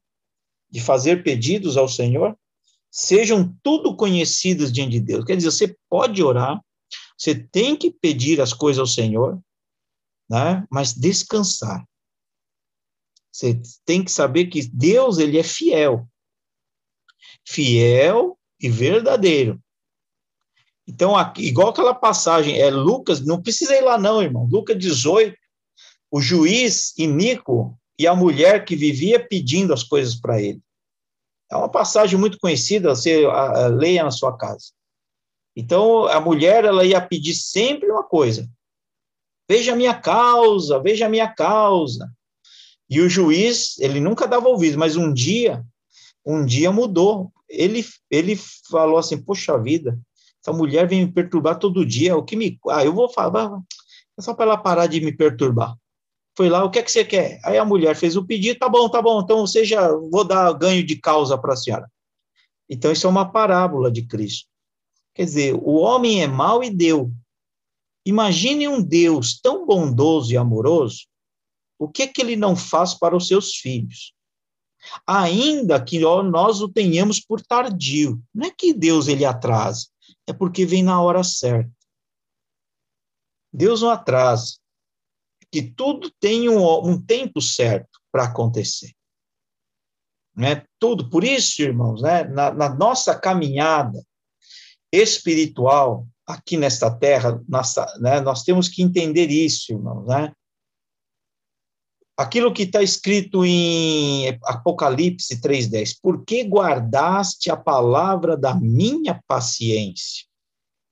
de 0.70 0.80
fazer 0.80 1.22
pedidos 1.22 1.76
ao 1.76 1.88
Senhor, 1.88 2.36
sejam 2.90 3.56
tudo 3.62 3.96
conhecidas 3.96 4.72
diante 4.72 4.92
de 4.92 5.00
Deus. 5.00 5.24
Quer 5.24 5.36
dizer, 5.36 5.50
você 5.50 5.76
pode 5.88 6.22
orar, 6.22 6.60
você 7.16 7.34
tem 7.34 7.76
que 7.76 7.90
pedir 7.90 8.40
as 8.40 8.52
coisas 8.52 8.80
ao 8.80 8.86
Senhor, 8.86 9.40
né? 10.28 10.66
mas 10.70 10.92
descansar. 10.92 11.86
Você 13.30 13.60
tem 13.84 14.02
que 14.02 14.10
saber 14.10 14.46
que 14.46 14.66
Deus 14.66 15.18
ele 15.18 15.38
é 15.38 15.42
fiel. 15.42 16.08
Fiel 17.46 18.38
e 18.60 18.68
verdadeiro. 18.68 19.60
Então, 20.86 21.16
aqui, 21.16 21.46
igual 21.46 21.68
aquela 21.68 21.94
passagem, 21.94 22.60
é 22.60 22.70
Lucas, 22.70 23.20
não 23.20 23.42
precisa 23.42 23.74
ir 23.74 23.80
lá 23.80 23.96
não, 23.98 24.22
irmão. 24.22 24.46
Lucas 24.50 24.78
18, 24.78 25.36
o 26.10 26.20
juiz 26.20 26.96
iníquo 26.98 27.76
e 27.98 28.06
a 28.06 28.14
mulher 28.14 28.64
que 28.64 28.76
vivia 28.76 29.24
pedindo 29.24 29.72
as 29.72 29.82
coisas 29.82 30.14
para 30.14 30.40
ele. 30.40 30.60
É 31.50 31.56
uma 31.56 31.68
passagem 31.68 32.18
muito 32.18 32.38
conhecida, 32.38 32.94
você 32.94 33.24
a, 33.26 33.64
a, 33.64 33.66
leia 33.68 34.04
na 34.04 34.10
sua 34.10 34.36
casa. 34.36 34.72
Então, 35.56 36.06
a 36.06 36.20
mulher, 36.20 36.64
ela 36.64 36.84
ia 36.84 37.00
pedir 37.00 37.34
sempre 37.34 37.90
uma 37.90 38.02
coisa. 38.02 38.48
Veja 39.48 39.72
a 39.72 39.76
minha 39.76 39.94
causa, 39.94 40.80
veja 40.80 41.06
a 41.06 41.08
minha 41.08 41.28
causa. 41.28 42.10
E 42.90 43.00
o 43.00 43.08
juiz, 43.08 43.78
ele 43.78 44.00
nunca 44.00 44.26
dava 44.26 44.48
ouvido, 44.48 44.78
mas 44.78 44.96
um 44.96 45.12
dia, 45.12 45.64
um 46.24 46.44
dia 46.44 46.72
mudou. 46.72 47.32
Ele, 47.48 47.84
ele 48.10 48.36
falou 48.70 48.98
assim, 48.98 49.20
poxa 49.20 49.58
vida, 49.58 49.98
essa 50.42 50.56
mulher 50.56 50.88
vem 50.88 51.06
me 51.06 51.12
perturbar 51.12 51.58
todo 51.58 51.86
dia, 51.86 52.16
o 52.16 52.24
que 52.24 52.36
me... 52.36 52.58
Ah, 52.68 52.84
eu 52.84 52.92
vou 52.92 53.08
falar, 53.08 53.50
é 54.18 54.22
só 54.22 54.34
para 54.34 54.46
ela 54.46 54.56
parar 54.56 54.86
de 54.86 55.00
me 55.00 55.12
perturbar 55.12 55.76
foi 56.36 56.48
lá, 56.48 56.64
o 56.64 56.70
que 56.70 56.78
é 56.78 56.82
que 56.82 56.90
você 56.90 57.04
quer? 57.04 57.40
Aí 57.44 57.56
a 57.56 57.64
mulher 57.64 57.94
fez 57.94 58.16
o 58.16 58.24
pedido, 58.24 58.58
tá 58.58 58.68
bom, 58.68 58.88
tá 58.88 59.00
bom, 59.00 59.20
então 59.20 59.46
seja, 59.46 59.88
vou 60.10 60.24
dar 60.24 60.52
ganho 60.52 60.84
de 60.84 60.96
causa 60.96 61.38
para 61.38 61.54
a 61.54 61.56
senhora. 61.56 61.90
Então 62.68 62.90
isso 62.90 63.06
é 63.06 63.10
uma 63.10 63.30
parábola 63.30 63.90
de 63.90 64.04
Cristo. 64.04 64.48
Quer 65.14 65.24
dizer, 65.24 65.54
o 65.54 65.74
homem 65.74 66.22
é 66.22 66.26
mau 66.26 66.64
e 66.64 66.70
deu. 66.70 67.12
Imagine 68.04 68.66
um 68.66 68.82
Deus 68.82 69.38
tão 69.40 69.64
bondoso 69.64 70.32
e 70.32 70.36
amoroso, 70.36 71.06
o 71.78 71.88
que 71.88 72.02
é 72.02 72.06
que 72.06 72.20
ele 72.20 72.36
não 72.36 72.56
faz 72.56 72.94
para 72.94 73.16
os 73.16 73.28
seus 73.28 73.54
filhos? 73.54 74.12
Ainda 75.06 75.82
que 75.82 76.00
nós 76.00 76.60
o 76.60 76.68
tenhamos 76.68 77.20
por 77.20 77.40
tardio. 77.40 78.22
Não 78.34 78.46
é 78.46 78.50
que 78.50 78.72
Deus 78.72 79.08
ele 79.08 79.24
atrasa, 79.24 79.86
é 80.26 80.32
porque 80.32 80.64
vem 80.66 80.82
na 80.82 81.00
hora 81.00 81.22
certa. 81.22 81.70
Deus 83.52 83.82
não 83.82 83.90
atrasa 83.90 84.56
que 85.50 85.62
tudo 85.62 86.10
tem 86.18 86.48
um, 86.48 86.64
um 86.84 87.00
tempo 87.00 87.40
certo 87.40 88.00
para 88.10 88.24
acontecer. 88.24 88.92
né? 90.36 90.64
Tudo. 90.80 91.08
Por 91.08 91.22
isso, 91.22 91.62
irmãos, 91.62 92.02
né? 92.02 92.24
na, 92.24 92.52
na 92.52 92.74
nossa 92.74 93.16
caminhada 93.16 94.04
espiritual 94.92 96.08
aqui 96.26 96.56
nesta 96.56 96.90
terra, 96.90 97.40
nossa, 97.48 97.86
né? 98.00 98.20
nós 98.20 98.42
temos 98.42 98.68
que 98.68 98.82
entender 98.82 99.30
isso, 99.30 99.72
irmãos, 99.72 100.06
né? 100.06 100.32
Aquilo 102.16 102.52
que 102.52 102.62
está 102.62 102.80
escrito 102.82 103.44
em 103.44 104.28
Apocalipse 104.44 105.40
3,10: 105.40 105.98
Por 106.00 106.24
que 106.24 106.44
guardaste 106.44 107.50
a 107.50 107.56
palavra 107.56 108.36
da 108.36 108.54
minha 108.54 109.20
paciência? 109.26 110.24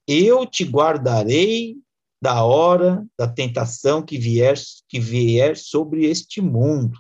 Eu 0.07 0.45
te 0.45 0.65
guardarei 0.65 1.77
da 2.21 2.45
hora 2.45 3.05
da 3.19 3.29
tentação 3.29 4.03
que 4.03 4.19
vier, 4.19 4.57
que 4.89 4.99
vier 4.99 5.57
sobre 5.57 6.07
este 6.07 6.41
mundo. 6.41 6.99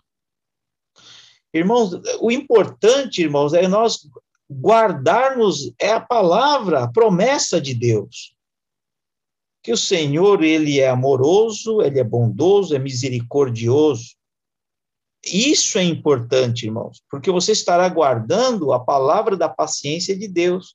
Irmãos, 1.52 1.92
o 2.20 2.30
importante, 2.30 3.22
irmãos, 3.22 3.52
é 3.52 3.66
nós 3.68 4.08
guardarmos 4.50 5.72
é 5.80 5.92
a 5.92 6.00
palavra, 6.00 6.84
a 6.84 6.88
promessa 6.88 7.60
de 7.60 7.74
Deus. 7.74 8.34
Que 9.62 9.72
o 9.72 9.76
Senhor, 9.76 10.42
ele 10.42 10.80
é 10.80 10.88
amoroso, 10.88 11.80
ele 11.82 12.00
é 12.00 12.04
bondoso, 12.04 12.74
é 12.74 12.78
misericordioso. 12.78 14.16
Isso 15.24 15.78
é 15.78 15.84
importante, 15.84 16.66
irmãos, 16.66 17.00
porque 17.08 17.30
você 17.30 17.52
estará 17.52 17.88
guardando 17.88 18.72
a 18.72 18.80
palavra 18.80 19.36
da 19.36 19.48
paciência 19.48 20.16
de 20.16 20.26
Deus, 20.26 20.74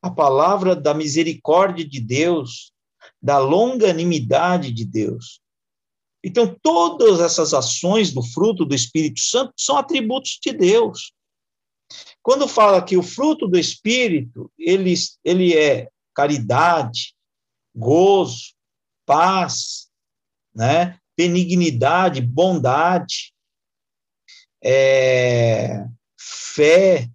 a 0.00 0.10
palavra 0.10 0.76
da 0.76 0.94
misericórdia 0.94 1.84
de 1.84 2.00
Deus, 2.00 2.72
da 3.20 3.38
longanimidade 3.38 4.70
de 4.70 4.84
Deus. 4.84 5.40
Então, 6.22 6.56
todas 6.62 7.20
essas 7.20 7.52
ações 7.52 8.12
do 8.12 8.22
fruto 8.22 8.64
do 8.64 8.74
Espírito 8.74 9.20
Santo 9.20 9.52
são 9.56 9.76
atributos 9.76 10.38
de 10.40 10.52
Deus. 10.52 11.12
Quando 12.22 12.46
fala 12.46 12.82
que 12.82 12.96
o 12.96 13.02
fruto 13.02 13.48
do 13.48 13.58
Espírito, 13.58 14.50
ele, 14.56 14.94
ele 15.24 15.56
é 15.56 15.88
caridade, 16.14 17.15
gozo, 17.76 18.54
paz, 19.04 19.88
né? 20.54 20.98
benignidade, 21.16 22.20
bondade, 22.20 23.32
é, 24.62 25.86
fé, 26.18 27.08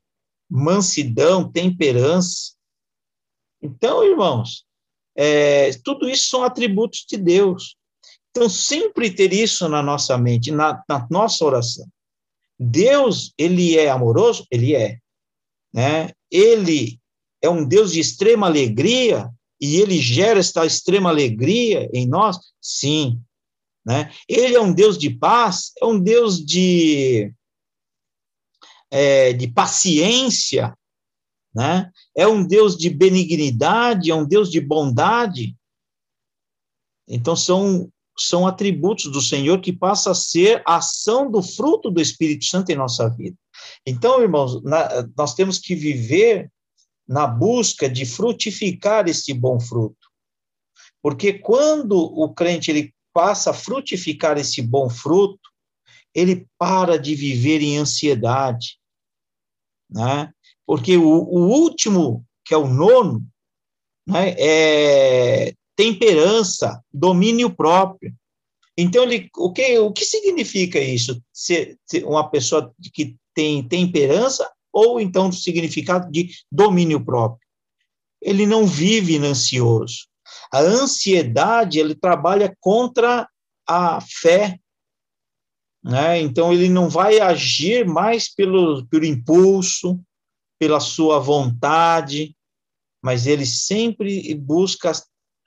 mansidão, 0.50 1.52
temperança. 1.52 2.54
Então, 3.62 4.04
irmãos, 4.04 4.66
é, 5.16 5.72
tudo 5.84 6.10
isso 6.10 6.30
são 6.30 6.44
atributos 6.44 7.06
de 7.08 7.18
Deus. 7.18 7.76
Então, 8.30 8.50
sempre 8.50 9.12
ter 9.12 9.34
isso 9.34 9.68
na 9.68 9.84
nossa 9.84 10.18
mente, 10.18 10.52
na, 10.52 10.84
na 10.88 11.08
nossa 11.10 11.44
oração. 11.44 11.88
Deus, 12.58 13.34
ele 13.38 13.78
é 13.78 13.90
amoroso? 13.90 14.48
Ele 14.50 14.76
é. 14.76 15.00
Né? 15.74 16.12
Ele 16.30 17.00
é 17.42 17.50
um 17.50 17.66
Deus 17.66 17.92
de 17.92 18.00
extrema 18.00 18.48
alegria 18.48 19.30
e 19.62 19.76
ele 19.76 20.00
gera 20.00 20.40
esta 20.40 20.66
extrema 20.66 21.10
alegria 21.10 21.88
em 21.94 22.08
nós? 22.08 22.40
Sim. 22.60 23.22
Né? 23.86 24.12
Ele 24.28 24.56
é 24.56 24.62
um 24.62 24.74
Deus 24.74 24.98
de 24.98 25.10
paz? 25.12 25.72
É 25.80 25.86
um 25.86 26.00
Deus 26.00 26.44
de, 26.44 27.32
é, 28.90 29.34
de 29.34 29.48
paciência? 29.48 30.76
Né? 31.54 31.92
É 32.18 32.28
um 32.28 32.44
Deus 32.44 32.76
de 32.76 32.90
benignidade? 32.90 34.10
É 34.10 34.16
um 34.16 34.26
Deus 34.26 34.50
de 34.50 34.60
bondade? 34.60 35.56
Então, 37.08 37.36
são 37.36 37.92
são 38.18 38.46
atributos 38.46 39.06
do 39.12 39.22
Senhor 39.22 39.60
que 39.62 39.74
passa 39.74 40.12
a 40.12 40.16
ser 40.16 40.62
a 40.66 40.76
ação 40.76 41.32
do 41.32 41.42
fruto 41.42 41.90
do 41.90 42.02
Espírito 42.02 42.46
Santo 42.46 42.72
em 42.72 42.76
nossa 42.76 43.10
vida. 43.10 43.36
Então, 43.86 44.22
irmãos, 44.22 44.62
na, 44.64 45.08
nós 45.18 45.34
temos 45.34 45.58
que 45.58 45.74
viver 45.74 46.52
na 47.12 47.28
busca 47.28 47.90
de 47.90 48.06
frutificar 48.06 49.06
esse 49.10 49.34
bom 49.34 49.60
fruto. 49.60 50.10
Porque 51.02 51.34
quando 51.34 51.98
o 51.98 52.34
crente 52.34 52.72
ele 52.72 52.94
passa 53.14 53.52
a 53.52 53.54
frutificar 53.54 54.38
esse 54.38 54.62
bom 54.62 54.90
fruto, 54.90 55.50
ele 56.16 56.48
para 56.58 56.98
de 56.98 57.14
viver 57.14 57.62
em 57.62 57.78
ansiedade, 57.78 58.80
né? 59.90 60.32
Porque 60.66 60.96
o, 60.96 61.04
o 61.04 61.50
último, 61.50 62.26
que 62.46 62.54
é 62.54 62.58
o 62.58 62.68
nono, 62.68 63.28
né, 64.08 64.34
é 64.38 65.54
temperança, 65.76 66.82
domínio 66.94 67.54
próprio. 67.54 68.16
Então, 68.78 69.04
ele, 69.04 69.30
o, 69.36 69.52
que, 69.52 69.78
o 69.80 69.92
que 69.92 70.06
significa 70.06 70.80
isso? 70.80 71.22
Ser, 71.34 71.78
ser 71.86 72.06
uma 72.06 72.30
pessoa 72.30 72.74
que 72.94 73.18
tem 73.34 73.68
temperança 73.68 74.50
ou 74.72 75.00
então 75.00 75.30
o 75.30 75.34
significado 75.34 76.12
de 76.12 76.30
domínio 76.52 77.04
próprio? 77.04 77.46
Ele 78.22 78.46
não 78.46 78.66
vive 78.66 79.18
ansioso. 79.18 80.08
A 80.52 80.60
ansiedade, 80.60 81.80
ele 81.80 81.96
trabalha 81.96 82.56
contra 82.60 83.28
a 83.68 84.00
fé, 84.02 84.60
né? 85.84 86.20
Então, 86.22 86.54
ele 86.54 86.70
não 86.70 86.90
vai 86.90 87.20
agir 87.20 87.88
mais 87.88 88.34
pelo, 88.34 88.86
pelo 88.88 89.06
impulso, 89.06 90.00
pela 90.60 90.80
sua 90.80 91.20
vontade, 91.20 92.36
mas 93.02 93.26
ele 93.26 93.46
sempre 93.46 94.34
busca 94.36 94.92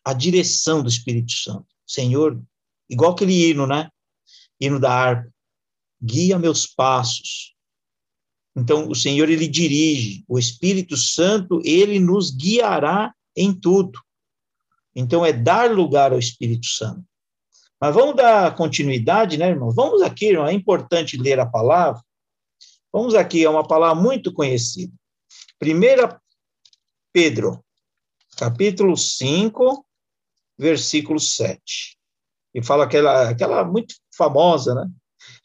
a 0.04 0.12
direção 0.12 0.82
do 0.82 0.88
Espírito 0.88 1.32
Santo. 1.32 1.66
Senhor, 1.86 2.42
igual 2.90 3.12
aquele 3.12 3.48
hino, 3.48 3.66
né? 3.66 3.88
Hino 4.60 4.80
da 4.80 4.92
harpa. 4.92 5.32
Guia 6.02 6.38
meus 6.38 6.66
passos. 6.66 7.53
Então, 8.56 8.88
o 8.88 8.94
Senhor, 8.94 9.28
ele 9.28 9.48
dirige. 9.48 10.24
O 10.28 10.38
Espírito 10.38 10.96
Santo, 10.96 11.60
ele 11.64 11.98
nos 11.98 12.30
guiará 12.30 13.12
em 13.36 13.52
tudo. 13.52 14.00
Então, 14.94 15.26
é 15.26 15.32
dar 15.32 15.70
lugar 15.70 16.12
ao 16.12 16.18
Espírito 16.18 16.66
Santo. 16.66 17.04
Mas 17.80 17.94
vamos 17.94 18.16
dar 18.16 18.54
continuidade, 18.54 19.36
né, 19.36 19.50
irmãos? 19.50 19.74
Vamos 19.74 20.00
aqui, 20.02 20.26
irmão, 20.26 20.46
é 20.46 20.52
importante 20.52 21.16
ler 21.16 21.40
a 21.40 21.46
palavra. 21.46 22.00
Vamos 22.92 23.14
aqui, 23.14 23.44
é 23.44 23.50
uma 23.50 23.66
palavra 23.66 24.00
muito 24.00 24.32
conhecida. 24.32 24.92
Primeira 25.58 26.20
Pedro, 27.12 27.64
capítulo 28.36 28.96
5, 28.96 29.84
versículo 30.58 31.20
7. 31.20 31.98
E 32.54 32.62
fala 32.62 32.84
aquela, 32.84 33.28
aquela 33.28 33.64
muito 33.64 33.94
famosa, 34.16 34.74
né? 34.74 34.88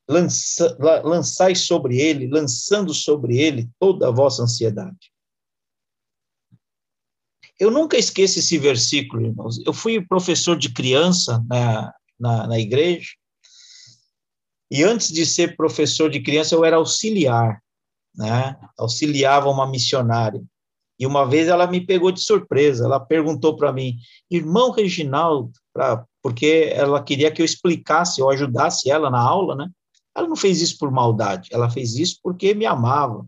Lança, 0.10 0.76
lançai 1.04 1.54
sobre 1.54 2.00
ele, 2.00 2.28
lançando 2.28 2.94
sobre 2.94 3.38
ele 3.38 3.70
toda 3.80 4.08
a 4.08 4.12
vossa 4.12 4.42
ansiedade. 4.42 5.12
Eu 7.60 7.70
nunca 7.70 7.98
esqueço 7.98 8.40
esse 8.40 8.58
versículo, 8.58 9.24
irmãos. 9.24 9.62
Eu 9.66 9.74
fui 9.74 10.04
professor 10.04 10.58
de 10.58 10.74
criança 10.74 11.44
na, 11.48 11.94
na, 12.20 12.48
na 12.48 12.60
igreja, 12.60 13.10
e 14.72 14.84
antes 14.84 15.12
de 15.12 15.26
ser 15.26 15.56
professor 15.56 16.10
de 16.10 16.22
criança, 16.22 16.54
eu 16.54 16.64
era 16.64 16.76
auxiliar, 16.76 17.62
né? 18.16 18.56
Auxiliava 18.78 19.50
uma 19.50 19.68
missionária. 19.68 20.44
E 21.00 21.08
uma 21.08 21.26
vez 21.26 21.48
ela 21.48 21.66
me 21.66 21.84
pegou 21.84 22.12
de 22.12 22.22
surpresa, 22.22 22.86
ela 22.86 23.00
perguntou 23.00 23.56
para 23.56 23.74
mim, 23.74 23.96
irmão 24.30 24.70
Reginaldo, 24.70 25.52
pra, 25.74 26.06
porque 26.22 26.72
ela 26.74 27.02
queria 27.02 27.32
que 27.32 27.42
eu 27.42 27.46
explicasse, 27.46 28.22
eu 28.22 28.30
ajudasse 28.30 28.92
ela 28.92 29.10
na 29.10 29.20
aula, 29.20 29.56
né? 29.56 29.70
Ela 30.16 30.28
não 30.28 30.36
fez 30.36 30.62
isso 30.62 30.78
por 30.78 30.92
maldade, 30.92 31.50
ela 31.52 31.70
fez 31.70 31.96
isso 31.96 32.20
porque 32.22 32.54
me 32.54 32.66
amava 32.66 33.26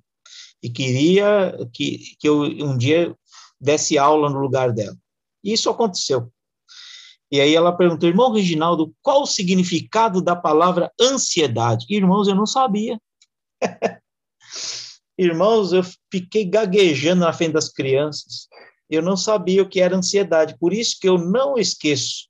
e 0.61 0.69
queria 0.69 1.57
que, 1.73 2.15
que 2.19 2.27
eu 2.27 2.41
um 2.41 2.77
dia 2.77 3.15
desse 3.59 3.97
aula 3.97 4.29
no 4.29 4.39
lugar 4.39 4.71
dela. 4.71 4.97
E 5.43 5.53
isso 5.53 5.69
aconteceu. 5.69 6.31
E 7.31 7.39
aí 7.39 7.55
ela 7.55 7.75
perguntou, 7.75 8.09
irmão 8.09 8.33
Reginaldo, 8.33 8.93
qual 9.01 9.21
o 9.21 9.27
significado 9.27 10.21
da 10.21 10.35
palavra 10.35 10.91
ansiedade? 10.99 11.85
Irmãos, 11.89 12.27
eu 12.27 12.35
não 12.35 12.45
sabia. 12.45 12.99
Irmãos, 15.17 15.71
eu 15.71 15.81
fiquei 16.11 16.43
gaguejando 16.43 17.21
na 17.21 17.31
frente 17.31 17.53
das 17.53 17.69
crianças. 17.69 18.47
Eu 18.89 19.01
não 19.01 19.15
sabia 19.15 19.61
o 19.61 19.69
que 19.69 19.79
era 19.79 19.95
ansiedade, 19.95 20.57
por 20.59 20.73
isso 20.73 20.97
que 20.99 21.07
eu 21.07 21.17
não 21.17 21.57
esqueço 21.57 22.27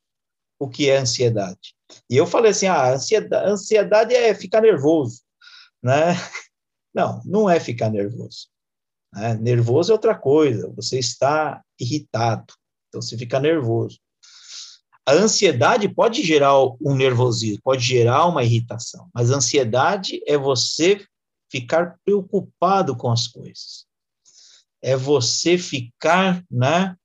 o 0.59 0.69
que 0.69 0.89
é 0.89 0.97
ansiedade. 0.97 1.73
E 2.09 2.17
eu 2.17 2.25
falei 2.25 2.51
assim: 2.51 2.67
ah, 2.67 2.93
ansiedade, 2.93 3.49
ansiedade 3.49 4.15
é 4.15 4.33
ficar 4.33 4.61
nervoso, 4.61 5.21
né? 5.81 6.13
Não, 6.93 7.21
não 7.23 7.49
é 7.49 7.57
ficar 7.57 7.89
nervoso. 7.89 8.49
Né? 9.13 9.35
Nervoso 9.35 9.93
é 9.93 9.95
outra 9.95 10.13
coisa, 10.13 10.69
você 10.75 10.99
está 10.99 11.63
irritado, 11.79 12.53
então 12.89 13.01
você 13.01 13.17
fica 13.17 13.39
nervoso. 13.39 13.97
A 15.07 15.13
ansiedade 15.13 15.87
pode 15.87 16.21
gerar 16.21 16.53
um 16.81 16.93
nervosismo, 16.93 17.61
pode 17.63 17.81
gerar 17.81 18.25
uma 18.27 18.43
irritação, 18.43 19.09
mas 19.13 19.31
a 19.31 19.37
ansiedade 19.37 20.21
é 20.27 20.37
você 20.37 21.05
ficar 21.49 21.97
preocupado 22.05 22.95
com 22.95 23.09
as 23.09 23.27
coisas. 23.27 23.85
É 24.81 24.95
você 24.95 25.57
ficar, 25.57 26.43
né, 26.49 26.95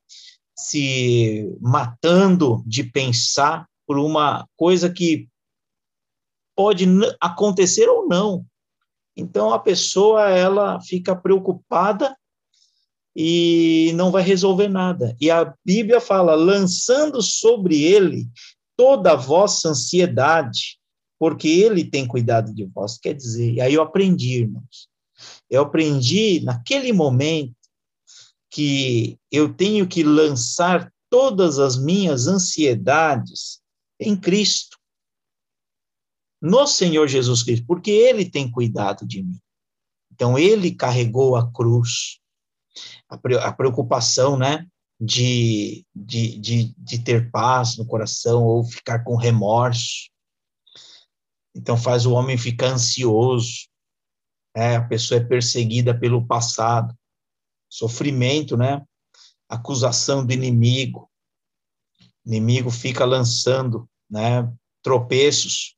se 0.56 1.56
matando 1.60 2.62
de 2.66 2.84
pensar 2.84 3.68
por 3.86 3.98
uma 3.98 4.46
coisa 4.56 4.90
que 4.90 5.28
pode 6.56 6.86
acontecer 7.20 7.88
ou 7.88 8.08
não. 8.08 8.44
Então 9.16 9.52
a 9.52 9.58
pessoa 9.58 10.30
ela 10.30 10.80
fica 10.80 11.14
preocupada 11.14 12.16
e 13.14 13.92
não 13.94 14.10
vai 14.10 14.22
resolver 14.22 14.68
nada. 14.68 15.16
E 15.20 15.30
a 15.30 15.54
Bíblia 15.64 16.00
fala: 16.00 16.34
lançando 16.34 17.22
sobre 17.22 17.82
ele 17.82 18.26
toda 18.76 19.12
a 19.12 19.16
vossa 19.16 19.70
ansiedade, 19.70 20.78
porque 21.18 21.48
ele 21.48 21.84
tem 21.84 22.06
cuidado 22.06 22.54
de 22.54 22.66
vós. 22.66 22.98
Quer 22.98 23.14
dizer, 23.14 23.54
e 23.54 23.60
aí 23.60 23.74
eu 23.74 23.82
aprendi, 23.82 24.40
irmãos. 24.40 24.88
Eu 25.48 25.62
aprendi 25.62 26.40
naquele 26.40 26.92
momento 26.92 27.54
que 28.50 29.18
eu 29.32 29.52
tenho 29.52 29.86
que 29.86 30.02
lançar 30.02 30.92
todas 31.08 31.58
as 31.58 31.78
minhas 31.78 32.26
ansiedades 32.26 33.60
em 33.98 34.16
Cristo, 34.16 34.78
no 36.40 36.66
Senhor 36.66 37.06
Jesus 37.08 37.42
Cristo, 37.42 37.66
porque 37.66 37.90
Ele 37.90 38.28
tem 38.28 38.50
cuidado 38.50 39.06
de 39.06 39.22
mim. 39.22 39.38
Então, 40.12 40.38
Ele 40.38 40.74
carregou 40.74 41.36
a 41.36 41.50
cruz, 41.50 42.18
a 43.08 43.52
preocupação, 43.52 44.36
né, 44.36 44.66
de, 45.00 45.84
de, 45.94 46.38
de, 46.38 46.74
de 46.76 46.98
ter 47.02 47.30
paz 47.30 47.76
no 47.76 47.86
coração 47.86 48.44
ou 48.44 48.64
ficar 48.64 49.04
com 49.04 49.16
remorso. 49.16 50.10
Então, 51.54 51.76
faz 51.76 52.06
o 52.06 52.12
homem 52.12 52.36
ficar 52.36 52.68
ansioso, 52.68 53.68
é, 54.54 54.76
a 54.76 54.82
pessoa 54.82 55.20
é 55.20 55.24
perseguida 55.24 55.98
pelo 55.98 56.26
passado, 56.26 56.94
sofrimento, 57.68 58.56
né, 58.56 58.82
acusação 59.48 60.24
do 60.24 60.32
inimigo, 60.32 61.10
inimigo 62.26 62.70
fica 62.70 63.04
lançando, 63.04 63.88
né, 64.10 64.50
tropeços, 64.82 65.76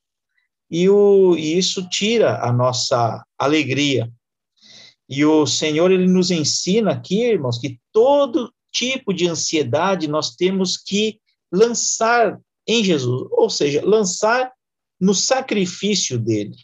e, 0.71 0.89
o, 0.89 1.37
e 1.37 1.57
isso 1.57 1.89
tira 1.89 2.43
a 2.45 2.53
nossa 2.53 3.25
alegria. 3.39 4.11
E 5.09 5.25
o 5.25 5.47
Senhor, 5.47 5.91
ele 5.91 6.07
nos 6.07 6.31
ensina 6.31 6.93
aqui, 6.93 7.23
irmãos, 7.23 7.59
que 7.59 7.81
todo 7.93 8.53
tipo 8.71 9.15
de 9.15 9.27
ansiedade 9.27 10.07
nós 10.07 10.37
temos 10.37 10.77
que 10.77 11.19
lançar 11.51 12.39
em 12.67 12.85
Jesus, 12.85 13.27
ou 13.33 13.49
seja, 13.49 13.83
lançar 13.85 14.53
no 15.01 15.15
sacrifício 15.15 16.19
dele. 16.19 16.57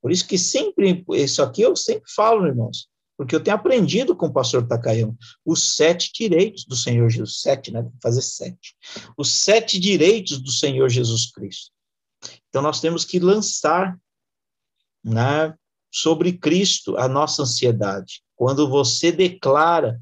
Por 0.00 0.12
isso 0.12 0.26
que 0.26 0.38
sempre, 0.38 1.04
isso 1.14 1.42
aqui 1.42 1.62
eu 1.62 1.74
sempre 1.74 2.04
falo, 2.14 2.46
irmãos, 2.46 2.88
porque 3.16 3.34
eu 3.34 3.42
tenho 3.42 3.56
aprendido 3.56 4.16
com 4.16 4.26
o 4.26 4.32
pastor 4.32 4.66
Takayama 4.66 5.16
os 5.44 5.76
sete 5.76 6.12
direitos 6.12 6.64
do 6.64 6.76
Senhor 6.76 7.08
Jesus, 7.08 7.40
sete, 7.40 7.70
né? 7.70 7.88
Fazer 8.02 8.22
sete. 8.22 8.76
Os 9.16 9.30
sete 9.30 9.78
direitos 9.78 10.40
do 10.40 10.50
Senhor 10.50 10.88
Jesus 10.88 11.30
Cristo. 11.30 11.70
Então 12.48 12.62
nós 12.62 12.80
temos 12.80 13.04
que 13.04 13.18
lançar, 13.18 13.98
né, 15.04 15.54
sobre 15.92 16.32
Cristo 16.32 16.96
a 16.96 17.08
nossa 17.08 17.42
ansiedade. 17.42 18.22
Quando 18.34 18.68
você 18.68 19.12
declara 19.12 20.00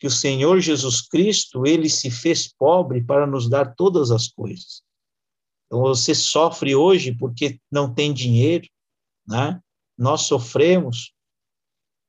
que 0.00 0.06
o 0.06 0.10
Senhor 0.10 0.58
Jesus 0.60 1.00
Cristo, 1.02 1.66
ele 1.66 1.88
se 1.88 2.10
fez 2.10 2.48
pobre 2.48 3.04
para 3.04 3.26
nos 3.26 3.48
dar 3.48 3.74
todas 3.76 4.10
as 4.10 4.26
coisas. 4.26 4.82
Então 5.66 5.80
você 5.80 6.14
sofre 6.14 6.74
hoje 6.74 7.14
porque 7.14 7.60
não 7.70 7.92
tem 7.92 8.12
dinheiro, 8.12 8.66
né? 9.26 9.60
Nós 9.96 10.22
sofremos 10.22 11.12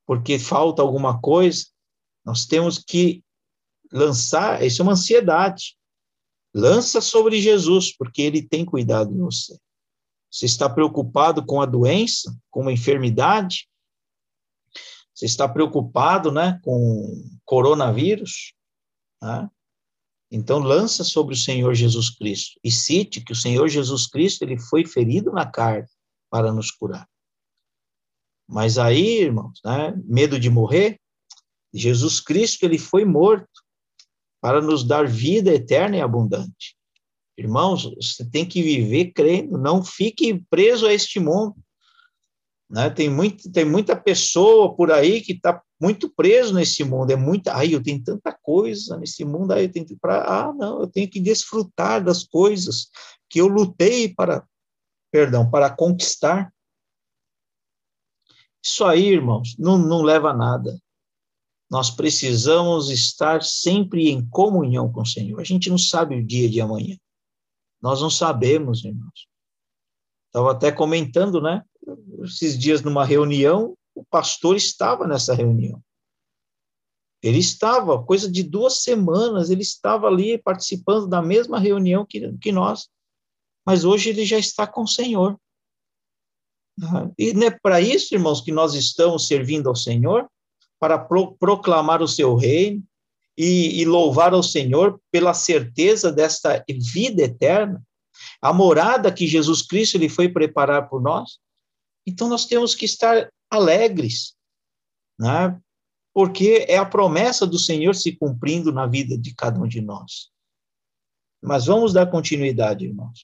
porque 0.10 0.39
falta 0.39 0.82
alguma 0.82 1.22
coisa, 1.22 1.67
nós 2.26 2.48
temos 2.48 2.80
que 2.80 3.24
lançar, 3.93 4.65
isso 4.65 4.82
é 4.82 4.84
uma 4.84 4.93
ansiedade. 4.93 5.78
Lança 6.52 7.00
sobre 7.00 7.39
Jesus, 7.39 7.95
porque 7.95 8.24
ele 8.24 8.41
tem 8.41 8.65
cuidado 8.65 9.13
de 9.13 9.19
você. 9.19 9.56
Você 10.32 10.48
está 10.48 10.67
preocupado 10.67 11.45
com 11.45 11.62
a 11.62 11.65
doença, 11.67 12.36
com 12.50 12.67
a 12.67 12.74
enfermidade? 12.74 13.69
Você 15.13 15.28
está 15.28 15.48
preocupado, 15.48 16.32
né, 16.32 16.60
com 16.63 17.24
coronavírus? 17.45 18.56
Né? 19.22 19.48
Então 20.32 20.58
lança 20.58 21.04
sobre 21.04 21.36
o 21.36 21.38
Senhor 21.38 21.76
Jesus 21.76 22.10
Cristo 22.10 22.60
e 22.63 22.72
cite 22.72 23.22
que 23.22 23.34
o 23.34 23.36
Senhor 23.36 23.67
Jesus 23.67 24.08
Cristo 24.08 24.41
ele 24.41 24.58
foi 24.58 24.88
ferido 24.88 25.32
na 25.32 25.45
carne 25.45 25.88
para 26.32 26.52
nos 26.52 26.72
curar. 26.72 27.08
Mas 28.50 28.80
aí, 28.80 29.22
irmãos, 29.22 29.60
né, 29.64 29.94
medo 30.06 30.40
de 30.40 30.50
morrer, 30.50 31.00
Jesus 31.72 32.20
Cristo, 32.20 32.64
ele 32.64 32.80
foi 32.80 33.06
morto 33.06 33.48
para 34.42 34.60
nos 34.60 34.84
dar 34.84 35.08
vida 35.08 35.54
eterna 35.54 35.98
e 35.98 36.02
abundante. 36.02 36.76
Irmãos, 37.38 37.84
você 37.96 38.28
tem 38.28 38.46
que 38.46 38.64
viver 38.64 39.12
crendo, 39.14 39.58
não 39.58 39.84
fique 39.84 40.44
preso 40.50 40.88
a 40.88 40.94
este 40.94 41.20
mundo. 41.20 41.56
Né? 42.70 42.90
Tem, 42.90 43.10
muito, 43.10 43.52
tem 43.52 43.66
muita 43.66 43.96
pessoa 43.96 44.76
por 44.76 44.92
aí 44.92 45.22
que 45.22 45.34
está 45.34 45.62
muito 45.80 46.10
preso 46.10 46.54
nesse 46.54 46.84
mundo. 46.84 47.12
É 47.12 47.16
muita, 47.16 47.54
ai, 47.54 47.74
eu 47.74 47.84
tenho 47.84 48.04
tanta 48.04 48.38
coisa 48.42 48.98
nesse 48.98 49.24
mundo, 49.24 49.52
aí 49.52 49.66
eu 49.66 49.72
tenho 49.72 49.86
que 49.86 49.96
pra, 49.96 50.24
ah, 50.24 50.54
não, 50.54 50.82
eu 50.82 50.88
tenho 50.88 51.10
que 51.10 51.20
desfrutar 51.20 52.04
das 52.04 52.24
coisas 52.24 52.90
que 53.30 53.40
eu 53.40 53.48
lutei 53.48 54.14
para, 54.14 54.44
perdão, 55.12 55.50
para 55.50 55.70
conquistar. 55.70 56.52
Isso 58.63 58.84
aí, 58.84 59.08
irmãos, 59.08 59.56
não, 59.58 59.78
não 59.78 60.02
leva 60.02 60.32
a 60.32 60.34
nada. 60.34 60.80
Nós 61.69 61.91
precisamos 61.91 62.89
estar 62.89 63.43
sempre 63.43 64.10
em 64.10 64.28
comunhão 64.28 64.91
com 64.91 65.02
o 65.02 65.06
Senhor. 65.06 65.39
A 65.39 65.43
gente 65.43 65.69
não 65.69 65.78
sabe 65.78 66.15
o 66.15 66.26
dia 66.26 66.50
de 66.50 66.60
amanhã. 66.60 66.98
Nós 67.82 68.02
não 68.02 68.10
sabemos, 68.10 68.84
irmãos. 68.84 69.28
Estava 70.28 70.52
até 70.52 70.72
comentando, 70.72 71.41
né? 71.41 71.63
Esses 72.24 72.58
dias 72.58 72.82
numa 72.82 73.06
reunião, 73.06 73.76
o 73.95 74.04
pastor 74.04 74.56
estava 74.56 75.08
nessa 75.08 75.34
reunião. 75.34 75.82
Ele 77.22 77.39
estava, 77.39 78.02
coisa 78.04 78.32
de 78.32 78.43
duas 78.43 78.82
semanas, 78.82 79.50
ele 79.50 79.62
estava 79.62 80.08
ali 80.08 80.38
participando 80.38 81.08
da 81.08 81.22
mesma 81.22 81.60
reunião 81.60 82.06
que, 82.06 82.36
que 82.38 82.52
nós. 82.52 82.89
Mas 83.65 83.84
hoje 83.84 84.10
ele 84.10 84.26
já 84.26 84.38
está 84.38 84.65
com 84.65 84.84
o 84.84 84.88
Senhor. 84.88 85.38
E 87.18 87.34
não 87.34 87.48
é 87.48 87.52
para 87.52 87.82
isso, 87.82 88.13
irmãos, 88.13 88.42
que 88.42 88.52
nós 88.52 88.74
estamos 88.74 89.28
servindo 89.28 89.68
ao 89.68 89.76
Senhor, 89.76 90.30
para 90.80 90.98
pro, 90.98 91.34
proclamar 91.34 92.02
o 92.02 92.08
seu 92.08 92.36
reino 92.36 92.84
e, 93.38 93.82
e 93.82 93.86
louvar 93.86 94.34
ao 94.34 94.44
Senhor 94.44 95.00
pela 95.12 95.34
certeza 95.34 96.12
desta 96.12 96.63
vida 96.70 97.24
eterna, 97.24 97.84
a 98.42 98.54
morada 98.54 99.12
que 99.12 99.28
Jesus 99.28 99.62
Cristo 99.62 99.96
ele 99.96 100.10
foi 100.10 100.30
preparar 100.30 100.89
por 100.89 101.02
nós. 101.02 101.39
Então 102.06 102.28
nós 102.28 102.46
temos 102.46 102.76
que 102.76 102.86
estar 102.86 103.30
alegres, 103.50 104.36
né? 105.18 105.60
porque 106.13 106.65
é 106.68 106.78
a 106.78 106.86
promessa 106.86 107.46
do 107.46 107.60
Senhor 107.60 107.96
se 107.96 108.13
cumprindo 108.13 108.72
na 108.72 108.86
vida 108.86 109.18
de 109.18 109.34
cada 109.34 109.60
um 109.60 109.68
de 109.68 109.82
nós. 109.82 110.30
Mas 111.42 111.65
vamos 111.65 111.94
dar 111.94 112.08
continuidade, 112.08 112.86
irmãos. 112.86 113.24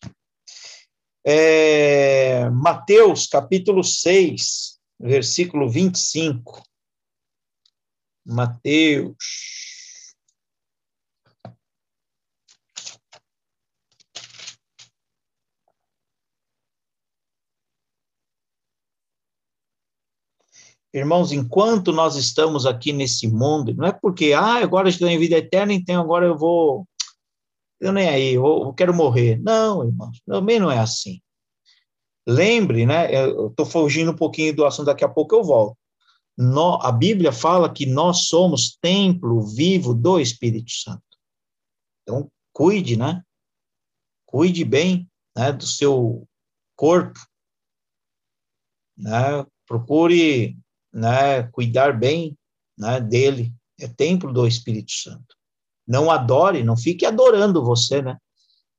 É, 1.27 2.47
Mateus, 2.51 3.25
capítulo 3.25 3.83
6, 3.83 4.79
versículo 4.99 5.67
25. 5.67 6.61
Mateus. 8.23 9.15
Irmãos, 20.93 21.31
enquanto 21.31 21.91
nós 21.91 22.15
estamos 22.15 22.67
aqui 22.67 22.93
nesse 22.93 23.27
mundo, 23.27 23.73
não 23.75 23.87
é 23.87 23.91
porque, 23.91 24.31
ah, 24.33 24.63
agora 24.63 24.87
estou 24.87 25.07
em 25.07 25.17
vida 25.17 25.35
eterna, 25.37 25.73
então 25.73 25.99
agora 25.99 26.27
eu 26.27 26.37
vou 26.37 26.87
eu 27.85 27.93
nem 27.93 28.09
aí, 28.09 28.33
eu, 28.33 28.73
quero 28.73 28.93
morrer. 28.93 29.37
Não, 29.39 29.85
irmãos, 29.85 30.19
também 30.25 30.59
não 30.59 30.71
é 30.71 30.79
assim. 30.79 31.21
Lembre, 32.27 32.85
né? 32.85 33.13
Eu 33.13 33.49
estou 33.49 33.65
fugindo 33.65 34.11
um 34.11 34.15
pouquinho 34.15 34.55
do 34.55 34.65
assunto, 34.65 34.87
daqui 34.87 35.05
a 35.05 35.09
pouco 35.09 35.35
eu 35.35 35.43
volto. 35.43 35.77
No, 36.35 36.81
a 36.81 36.91
Bíblia 36.91 37.31
fala 37.31 37.71
que 37.71 37.85
nós 37.85 38.25
somos 38.27 38.75
templo 38.81 39.41
vivo 39.41 39.93
do 39.93 40.19
Espírito 40.19 40.71
Santo. 40.71 41.03
Então, 42.01 42.29
cuide, 42.51 42.97
né? 42.97 43.21
Cuide 44.25 44.65
bem 44.65 45.07
né, 45.37 45.51
do 45.51 45.65
seu 45.65 46.27
corpo. 46.75 47.19
Né? 48.97 49.45
Procure 49.67 50.57
né, 50.91 51.43
cuidar 51.51 51.97
bem 51.97 52.35
né, 52.75 52.99
dele. 52.99 53.53
É 53.79 53.87
templo 53.87 54.33
do 54.33 54.47
Espírito 54.47 54.91
Santo. 54.91 55.35
Não 55.87 56.09
adore, 56.09 56.63
não 56.63 56.75
fique 56.75 57.05
adorando 57.05 57.63
você, 57.63 58.01
né? 58.01 58.17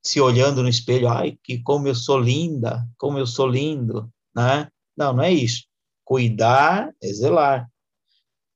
Se 0.03 0.21
olhando 0.21 0.61
no 0.61 0.69
espelho, 0.69 1.09
ai, 1.09 1.37
que 1.43 1.61
como 1.61 1.87
eu 1.87 1.95
sou 1.95 2.19
linda, 2.19 2.87
como 2.97 3.17
eu 3.17 3.25
sou 3.25 3.47
lindo, 3.47 4.09
né? 4.35 4.69
Não, 4.95 5.13
não 5.13 5.23
é 5.23 5.31
isso. 5.31 5.65
Cuidar 6.03 6.93
é 7.01 7.07
zelar. 7.13 7.69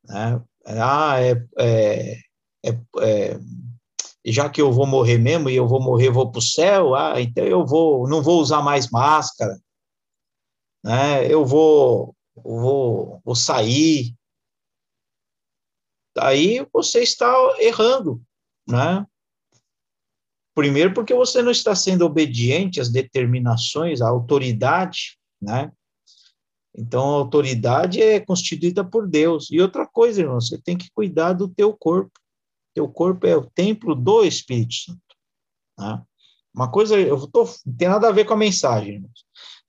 Né? 0.06 0.42
Ah, 0.66 1.20
é, 1.20 1.46
é, 1.58 2.18
é, 2.66 2.80
é 3.02 3.40
já 4.26 4.50
que 4.50 4.62
eu 4.62 4.72
vou 4.72 4.86
morrer 4.86 5.18
mesmo 5.18 5.50
e 5.50 5.56
eu 5.56 5.68
vou 5.68 5.82
morrer, 5.82 6.12
vou 6.12 6.32
para 6.32 6.40
o 6.40 6.44
céu, 6.44 6.94
ah, 6.94 7.20
então 7.20 7.44
eu 7.44 7.66
vou, 7.66 8.08
não 8.08 8.22
vou 8.22 8.40
usar 8.40 8.62
mais 8.62 8.90
máscara, 8.90 9.60
né? 10.84 11.26
Eu 11.32 11.44
vou 11.46 12.16
vou, 12.36 13.22
vou 13.24 13.36
sair. 13.36 14.16
Aí 16.18 16.66
você 16.74 17.02
está 17.02 17.32
errando, 17.60 18.22
né? 18.68 19.06
Primeiro, 20.54 20.94
porque 20.94 21.14
você 21.14 21.42
não 21.42 21.52
está 21.52 21.74
sendo 21.74 22.06
obediente 22.06 22.82
às 22.82 22.90
determinações, 22.90 24.02
à 24.02 24.10
autoridade, 24.10 25.18
né? 25.42 25.72
Então, 26.76 27.02
a 27.02 27.16
autoridade 27.16 28.02
é 28.02 28.20
constituída 28.20 28.84
por 28.84 29.08
Deus. 29.08 29.50
E 29.52 29.62
outra 29.62 29.86
coisa, 29.86 30.22
irmão, 30.22 30.40
você 30.40 30.58
tem 30.58 30.78
que 30.78 30.90
cuidar 30.94 31.34
do 31.34 31.48
teu 31.48 31.74
corpo. 31.74 32.12
Teu 32.74 32.88
corpo 32.88 33.28
é 33.28 33.36
o 33.36 33.50
templo 33.50 33.94
do 33.94 34.24
Espírito 34.24 34.74
Santo. 34.74 35.02
Né? 35.78 36.02
Uma 36.54 36.72
coisa, 36.72 36.98
eu 36.98 37.28
tô, 37.28 37.44
não 37.66 37.76
tem 37.76 37.90
nada 37.90 38.08
a 38.08 38.12
ver 38.12 38.26
com 38.26 38.34
a 38.34 38.38
mensagem. 38.38 39.06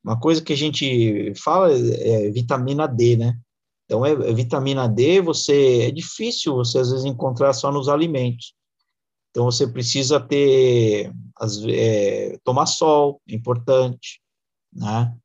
Uma 0.03 0.19
coisa 0.19 0.43
que 0.43 0.53
a 0.53 0.57
gente 0.57 1.33
fala 1.37 1.73
é 1.73 2.31
vitamina 2.31 2.87
D, 2.87 3.17
né? 3.17 3.39
Então, 3.85 4.07
é, 4.07 4.13
é 4.13 4.33
vitamina 4.33 4.89
D, 4.89 5.21
você 5.21 5.83
é 5.83 5.91
difícil 5.91 6.55
você 6.55 6.79
às 6.79 6.91
vezes 6.91 7.05
encontrar 7.05 7.53
só 7.53 7.71
nos 7.71 7.89
alimentos. 7.89 8.55
Então, 9.33 9.47
você 9.47 9.67
precisa 9.67 10.21
ter, 10.21 11.11
as, 11.39 11.65
é, 11.65 12.39
tomar 12.45 12.67
sol, 12.67 13.21
é 13.27 13.35
importante, 13.35 14.21
né? 14.71 15.17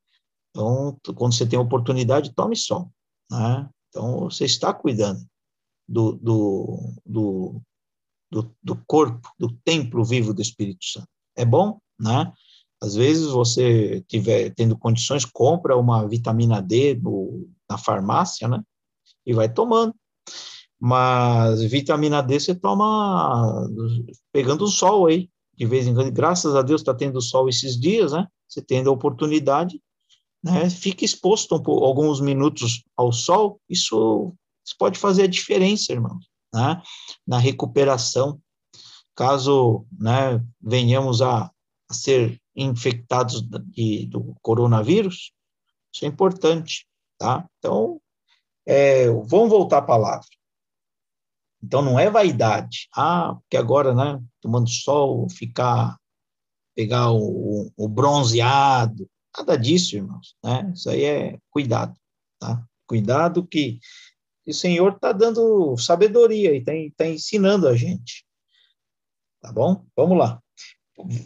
Então, 0.50 0.98
quando 1.14 1.34
você 1.36 1.46
tem 1.46 1.60
oportunidade, 1.60 2.34
tome 2.34 2.56
sol, 2.56 2.90
né? 3.30 3.70
Então, 3.90 4.22
você 4.22 4.46
está 4.46 4.74
cuidando 4.74 5.26
do, 5.86 6.14
do, 6.14 6.94
do, 7.06 7.62
do, 8.32 8.56
do 8.64 8.76
corpo, 8.88 9.30
do 9.38 9.52
templo 9.66 10.06
vivo 10.06 10.34
do 10.34 10.42
Espírito 10.42 10.86
Santo. 10.86 11.10
É 11.36 11.44
bom, 11.44 11.78
né? 12.00 12.32
Às 12.82 12.96
vezes 12.96 13.28
você 13.28 14.02
tiver 14.08 14.54
tendo 14.54 14.78
condições, 14.78 15.26
compra 15.26 15.76
uma 15.76 16.08
vitamina 16.08 16.62
D 16.62 16.98
na 17.70 17.78
farmácia, 17.78 18.48
né? 18.48 18.64
E 19.26 19.34
vai 19.34 19.52
tomando. 19.52 19.94
Mas 20.80 21.62
vitamina 21.64 22.22
D 22.22 22.40
você 22.40 22.54
toma 22.54 23.68
pegando 24.32 24.66
o 24.66 24.68
sol 24.68 25.08
aí, 25.08 25.30
de 25.56 25.66
vez 25.66 25.88
em 25.88 25.94
quando. 25.94 26.12
Graças 26.12 26.56
a 26.56 26.62
Deus 26.62 26.82
está 26.82 26.94
tendo 26.94 27.22
sol 27.22 27.50
esses 27.50 27.80
dias, 27.80 28.12
né? 28.12 28.28
Você 28.48 28.62
tendo 28.62 28.90
a 28.90 28.94
oportunidade, 28.94 29.82
né? 30.44 30.70
Fica 30.70 31.04
exposto 31.04 31.56
um 31.56 31.62
pouco, 31.62 31.84
alguns 31.84 32.22
minutos 32.22 32.84
ao 32.96 33.12
sol. 33.12 33.60
Isso, 33.68 34.34
isso 34.66 34.76
pode 34.78 35.00
fazer 35.00 35.24
a 35.24 35.28
diferença, 35.28 35.92
irmão, 35.92 36.20
né? 36.54 36.82
Na 37.26 37.40
recuperação. 37.40 38.40
Caso, 39.16 39.86
né? 40.00 40.44
Venhamos 40.62 41.24
a, 41.24 41.52
a 41.90 41.94
ser 41.94 42.40
infectados 42.56 43.42
de, 43.42 44.08
do 44.08 44.36
coronavírus, 44.42 45.32
isso 45.94 46.06
é 46.06 46.08
importante, 46.08 46.88
tá? 47.18 47.48
Então, 47.60 48.02
é, 48.66 49.10
vamos 49.10 49.50
voltar 49.50 49.78
à 49.78 49.82
palavra. 49.82 50.26
Então 51.64 51.82
não 51.82 52.00
é 52.00 52.10
vaidade. 52.10 52.88
Ah, 52.96 53.36
porque 53.42 53.58
agora, 53.58 53.94
né, 53.94 54.22
tomando 54.42 54.70
sol, 54.70 55.30
ficar, 55.30 55.98
pegar 56.76 57.12
o, 57.12 57.72
o 57.76 57.88
bronzeado. 57.88 59.10
Nada 59.38 59.58
disso, 59.58 59.96
irmãos. 59.96 60.36
Né? 60.44 60.72
Isso 60.74 60.90
aí 60.90 61.04
é 61.04 61.38
cuidado, 61.50 61.96
tá? 62.40 62.64
Cuidado 62.88 63.46
que, 63.46 63.80
o 64.48 64.54
Senhor 64.54 64.94
está 64.94 65.12
dando 65.12 65.78
sabedoria 65.78 66.54
e 66.54 66.60
está 66.60 66.72
tá 66.96 67.06
ensinando 67.06 67.68
a 67.68 67.76
gente. 67.76 68.26
Tá 69.42 69.52
bom? 69.52 69.86
Vamos 69.96 70.18
lá. 70.18 70.42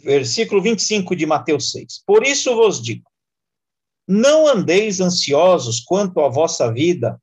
Versículo 0.02 0.60
25 0.60 1.14
de 1.14 1.24
Mateus 1.24 1.70
6. 1.70 2.02
Por 2.04 2.24
isso 2.24 2.54
vos 2.54 2.82
digo, 2.82 3.08
não 4.08 4.46
andeis 4.46 5.00
ansiosos 5.00 5.80
quanto 5.80 6.20
à 6.20 6.28
vossa 6.28 6.70
vida, 6.72 7.21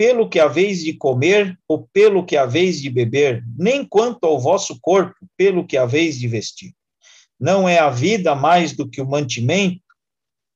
pelo 0.00 0.30
que 0.30 0.40
haveis 0.40 0.82
de 0.82 0.94
comer 0.94 1.60
ou 1.68 1.86
pelo 1.92 2.24
que 2.24 2.34
haveis 2.34 2.80
de 2.80 2.88
beber, 2.88 3.44
nem 3.54 3.84
quanto 3.84 4.24
ao 4.24 4.40
vosso 4.40 4.78
corpo, 4.80 5.14
pelo 5.36 5.66
que 5.66 5.76
haveis 5.76 6.18
de 6.18 6.26
vestir. 6.26 6.72
Não 7.38 7.68
é 7.68 7.78
a 7.78 7.90
vida 7.90 8.34
mais 8.34 8.74
do 8.74 8.88
que 8.88 9.02
o 9.02 9.06
mantimento 9.06 9.82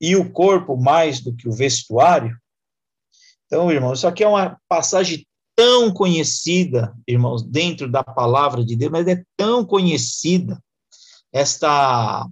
e 0.01 0.15
o 0.15 0.31
corpo 0.31 0.75
mais 0.75 1.21
do 1.21 1.31
que 1.35 1.47
o 1.47 1.51
vestuário? 1.51 2.35
Então, 3.45 3.71
irmãos, 3.71 3.99
isso 3.99 4.07
aqui 4.07 4.23
é 4.23 4.27
uma 4.27 4.59
passagem 4.67 5.23
tão 5.55 5.93
conhecida, 5.93 6.97
irmãos, 7.07 7.43
dentro 7.43 7.87
da 7.87 8.03
palavra 8.03 8.65
de 8.65 8.75
Deus, 8.75 8.91
mas 8.91 9.07
é 9.07 9.23
tão 9.37 9.63
conhecida 9.63 10.59
esta 11.31 12.27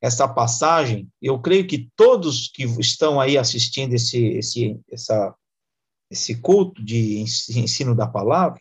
esta 0.00 0.28
passagem. 0.28 1.08
Eu 1.20 1.40
creio 1.40 1.66
que 1.66 1.90
todos 1.96 2.46
que 2.46 2.62
estão 2.62 3.20
aí 3.20 3.36
assistindo 3.36 3.94
esse, 3.94 4.24
esse 4.24 4.78
essa 4.88 5.34
esse 6.10 6.36
culto 6.36 6.82
de 6.82 7.20
ensino 7.20 7.94
da 7.94 8.06
palavra, 8.06 8.60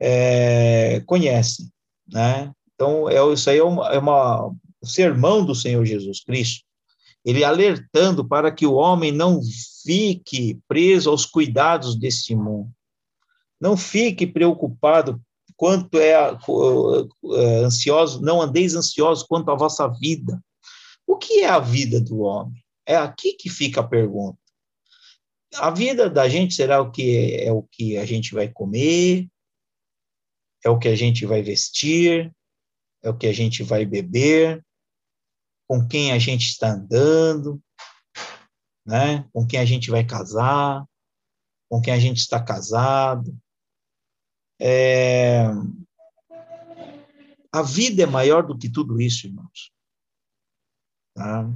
é, 0.00 1.00
conhecem, 1.06 1.70
né? 2.06 2.52
Então, 2.74 3.08
é, 3.08 3.32
isso 3.32 3.48
aí 3.48 3.58
é, 3.58 3.64
uma, 3.64 3.88
é 3.88 3.98
uma, 3.98 4.48
um 4.48 4.86
sermão 4.86 5.44
do 5.44 5.54
Senhor 5.54 5.84
Jesus 5.84 6.22
Cristo, 6.22 6.64
ele 7.24 7.44
alertando 7.44 8.26
para 8.26 8.52
que 8.52 8.66
o 8.66 8.74
homem 8.74 9.12
não 9.12 9.40
fique 9.82 10.58
preso 10.68 11.08
aos 11.08 11.24
cuidados 11.24 11.96
desse 11.96 12.34
mundo, 12.34 12.70
não 13.60 13.76
fique 13.76 14.26
preocupado 14.26 15.20
quanto 15.56 15.98
é, 15.98 16.12
é 16.12 17.56
ansioso, 17.64 18.20
não 18.20 18.42
andeis 18.42 18.74
ansiosos 18.74 19.24
quanto 19.24 19.50
à 19.50 19.54
vossa 19.54 19.86
vida. 19.88 20.42
O 21.06 21.16
que 21.16 21.40
é 21.40 21.48
a 21.48 21.60
vida 21.60 22.00
do 22.00 22.20
homem? 22.20 22.62
É 22.84 22.96
aqui 22.96 23.32
que 23.34 23.48
fica 23.48 23.80
a 23.80 23.86
pergunta 23.86 24.38
a 25.56 25.70
vida 25.70 26.10
da 26.10 26.28
gente 26.28 26.54
será 26.54 26.80
o 26.80 26.90
que 26.90 27.16
é, 27.16 27.46
é 27.46 27.52
o 27.52 27.62
que 27.62 27.96
a 27.96 28.04
gente 28.04 28.34
vai 28.34 28.48
comer, 28.48 29.28
é 30.64 30.70
o 30.70 30.78
que 30.78 30.88
a 30.88 30.96
gente 30.96 31.26
vai 31.26 31.42
vestir, 31.42 32.34
é 33.02 33.10
o 33.10 33.16
que 33.16 33.26
a 33.26 33.32
gente 33.32 33.62
vai 33.62 33.84
beber, 33.84 34.64
com 35.68 35.86
quem 35.86 36.12
a 36.12 36.18
gente 36.18 36.46
está 36.46 36.70
andando, 36.72 37.62
né? 38.86 39.28
Com 39.32 39.46
quem 39.46 39.60
a 39.60 39.64
gente 39.64 39.90
vai 39.90 40.04
casar, 40.04 40.84
com 41.70 41.80
quem 41.80 41.92
a 41.92 41.98
gente 41.98 42.18
está 42.18 42.42
casado. 42.42 43.36
É... 44.60 45.44
A 47.52 47.62
vida 47.62 48.02
é 48.02 48.06
maior 48.06 48.46
do 48.46 48.58
que 48.58 48.68
tudo 48.68 49.00
isso, 49.00 49.26
irmãos. 49.26 49.72
Tá? 51.14 51.48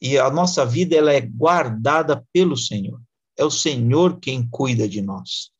E 0.00 0.16
a 0.16 0.30
nossa 0.30 0.64
vida 0.64 0.94
ela 0.96 1.12
é 1.12 1.20
guardada 1.20 2.24
pelo 2.32 2.56
Senhor 2.56 3.00
é 3.40 3.44
o 3.44 3.50
Senhor 3.50 4.20
quem 4.20 4.46
cuida 4.46 4.86
de 4.86 5.00
nós. 5.00 5.50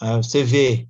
Ah, 0.00 0.18
você 0.18 0.44
vê, 0.44 0.88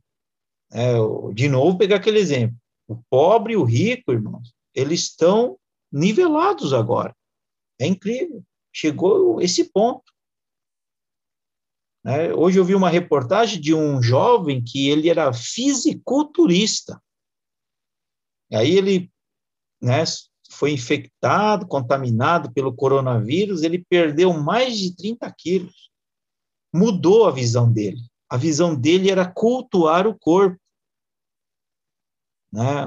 é, 0.70 0.92
de 1.33 1.48
novo, 1.48 1.78
pegar 1.78 1.96
aquele 1.96 2.18
exemplo: 2.18 2.57
o 2.87 3.02
pobre 3.09 3.55
e 3.55 3.57
o 3.57 3.64
rico, 3.64 4.12
irmãos, 4.12 4.55
eles 4.74 5.05
estão 5.05 5.59
nivelados 5.90 6.74
agora. 6.74 7.16
É 7.81 7.87
incrível. 7.87 8.44
Chegou 8.70 9.40
esse 9.40 9.70
ponto. 9.72 10.12
É, 12.05 12.35
hoje 12.35 12.59
eu 12.59 12.64
vi 12.64 12.74
uma 12.74 12.90
reportagem 12.90 13.61
de 13.61 13.72
um 13.72 14.02
jovem 14.02 14.62
que 14.62 14.88
ele 14.90 15.09
era 15.09 15.33
fisiculturista. 15.33 17.02
Aí 18.52 18.72
ele 18.72 19.11
né, 19.81 20.05
foi 20.62 20.70
infectado, 20.70 21.66
contaminado 21.66 22.53
pelo 22.53 22.72
coronavírus, 22.72 23.64
ele 23.64 23.85
perdeu 23.85 24.33
mais 24.33 24.79
de 24.79 24.94
30 24.94 25.35
quilos. 25.37 25.90
Mudou 26.72 27.27
a 27.27 27.33
visão 27.33 27.72
dele. 27.72 28.01
A 28.31 28.37
visão 28.37 28.72
dele 28.72 29.11
era 29.11 29.29
cultuar 29.29 30.07
o 30.07 30.16
corpo. 30.16 30.57
Né? 32.53 32.87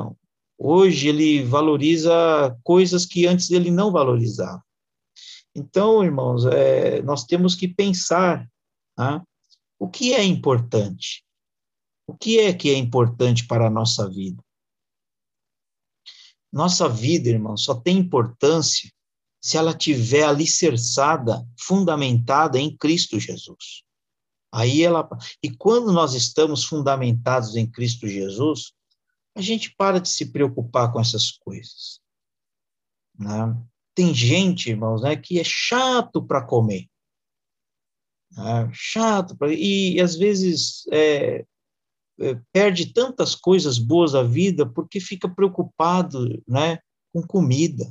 Hoje 0.58 1.10
ele 1.10 1.44
valoriza 1.44 2.58
coisas 2.64 3.06
que 3.06 3.28
antes 3.28 3.52
ele 3.52 3.70
não 3.70 3.92
valorizava. 3.92 4.64
Então, 5.54 6.02
irmãos, 6.02 6.46
é, 6.46 7.02
nós 7.02 7.26
temos 7.26 7.56
que 7.56 7.68
pensar 7.68 8.50
né? 8.98 9.22
o 9.78 9.90
que 9.90 10.14
é 10.14 10.24
importante. 10.24 11.26
O 12.08 12.16
que 12.16 12.40
é 12.40 12.54
que 12.54 12.70
é 12.70 12.78
importante 12.78 13.46
para 13.46 13.68
a 13.68 13.70
nossa 13.70 14.10
vida? 14.10 14.42
Nossa 16.56 16.88
vida, 16.88 17.28
irmão, 17.28 17.58
só 17.58 17.76
tem 17.76 17.98
importância 17.98 18.89
se 19.41 19.58
ela 19.58 19.74
tiver 19.74 20.24
alicerçada, 20.24 21.46
fundamentada 21.60 22.58
em 22.58 22.74
Cristo 22.78 23.20
Jesus. 23.20 23.84
Aí 24.54 24.82
ela 24.82 25.06
e 25.44 25.52
quando 25.52 25.91
nós 25.91 26.13
estamos 26.13 26.63
fundamentados 26.63 27.58
em 27.58 27.70
Cristo 27.70 28.08
Jesus, 28.08 28.72
a 29.36 29.41
gente 29.41 29.76
para 29.76 30.00
de 30.00 30.08
se 30.08 30.32
preocupar 30.32 30.94
com 30.94 31.00
essas 31.02 31.30
coisas. 31.30 32.00
Né? 33.20 33.62
Tem 33.94 34.13
gente, 34.13 34.70
irmãos, 34.70 35.02
né, 35.02 35.18
que 35.18 35.38
é 35.38 35.44
chato 35.44 36.26
para 36.26 36.41
comer. 36.41 36.88
Né? 38.32 38.72
Chato 38.72 39.36
para 39.36 39.54
e, 39.54 39.96
e 39.96 40.02
às 40.02 40.15
vezes 40.15 40.88
é, 40.89 41.46
perde 42.51 42.93
tantas 42.93 43.36
coisas 43.36 43.78
boas 43.78 44.13
da 44.13 44.23
vida 44.23 44.65
porque 44.65 44.99
fica 44.99 45.28
preocupado, 45.28 46.41
né, 46.47 46.80
com 47.13 47.21
comida. 47.25 47.86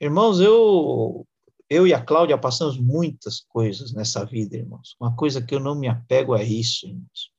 Irmãos, 0.00 0.40
eu 0.40 1.26
eu 1.70 1.86
e 1.86 1.92
a 1.92 2.02
Cláudia 2.02 2.38
passamos 2.38 2.78
muitas 2.78 3.40
coisas 3.40 3.92
nessa 3.92 4.24
vida, 4.24 4.56
irmãos. 4.56 4.96
Uma 4.98 5.14
coisa 5.14 5.42
que 5.42 5.54
eu 5.54 5.60
não 5.60 5.74
me 5.74 5.86
apego 5.86 6.32
a 6.32 6.42
isso, 6.42 6.86
irmãos. 6.86 7.30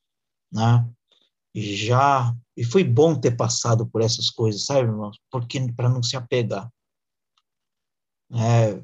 Né? 0.52 0.88
E 1.54 1.76
já 1.76 2.36
e 2.56 2.64
foi 2.64 2.84
bom 2.84 3.20
ter 3.20 3.36
passado 3.36 3.88
por 3.88 4.02
essas 4.02 4.30
coisas, 4.30 4.66
sabe, 4.66 4.82
irmãos? 4.88 5.18
Porque 5.32 5.60
para 5.74 5.90
não 5.90 6.04
se 6.04 6.16
apegar. 6.16 6.72
É, 8.32 8.84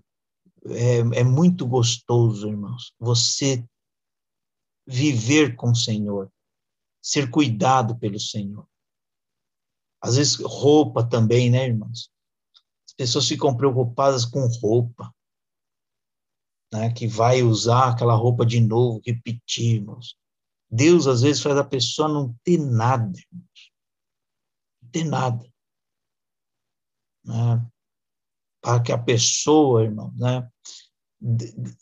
é, 0.67 0.97
é 1.19 1.23
muito 1.23 1.67
gostoso, 1.67 2.47
irmãos, 2.47 2.93
você 2.99 3.63
viver 4.85 5.55
com 5.55 5.71
o 5.71 5.75
Senhor, 5.75 6.31
ser 7.01 7.29
cuidado 7.29 7.97
pelo 7.97 8.19
Senhor. 8.19 8.67
Às 10.01 10.17
vezes, 10.17 10.35
roupa 10.35 11.07
também, 11.07 11.49
né, 11.49 11.65
irmãos? 11.65 12.11
As 12.87 12.93
pessoas 12.93 13.27
ficam 13.27 13.55
preocupadas 13.55 14.25
com 14.25 14.45
roupa 14.61 15.13
né, 16.75 16.91
que 16.91 17.07
vai 17.07 17.41
usar 17.41 17.89
aquela 17.89 18.15
roupa 18.15 18.45
de 18.45 18.59
novo, 18.59 19.01
repetir, 19.05 19.75
irmãos. 19.75 20.17
Deus, 20.69 21.07
às 21.07 21.21
vezes, 21.21 21.41
faz 21.41 21.57
a 21.57 21.63
pessoa 21.63 22.07
não 22.07 22.35
ter 22.43 22.57
nada, 22.57 23.17
irmãos. 23.17 23.71
Não 24.81 24.89
ter 24.89 25.03
nada. 25.05 25.53
Né? 27.23 27.71
Para 28.61 28.83
que 28.83 28.91
a 28.91 28.97
pessoa, 28.97 29.83
irmão, 29.83 30.13
né, 30.17 30.49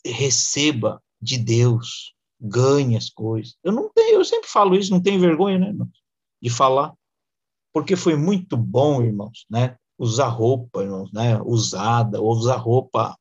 receba 0.04 1.02
de 1.20 1.38
Deus, 1.38 2.14
ganhe 2.40 2.96
as 2.96 3.08
coisas. 3.10 3.56
Eu 3.62 3.72
não 3.72 3.88
tenho, 3.92 4.16
eu 4.16 4.24
sempre 4.24 4.48
falo 4.48 4.74
isso, 4.74 4.90
não 4.90 5.02
tenho 5.02 5.20
vergonha, 5.20 5.58
né, 5.58 5.68
irmãos, 5.68 6.02
de 6.40 6.50
falar. 6.50 6.94
Porque 7.72 7.96
foi 7.96 8.16
muito 8.16 8.56
bom, 8.56 9.02
irmãos, 9.02 9.46
né, 9.50 9.76
usar 9.98 10.28
roupa, 10.28 10.82
irmãos, 10.82 11.12
né, 11.12 11.40
usada, 11.42 12.20
ou 12.20 12.32
usar 12.32 12.56
roupa 12.56 13.16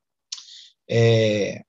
é, 0.89 1.63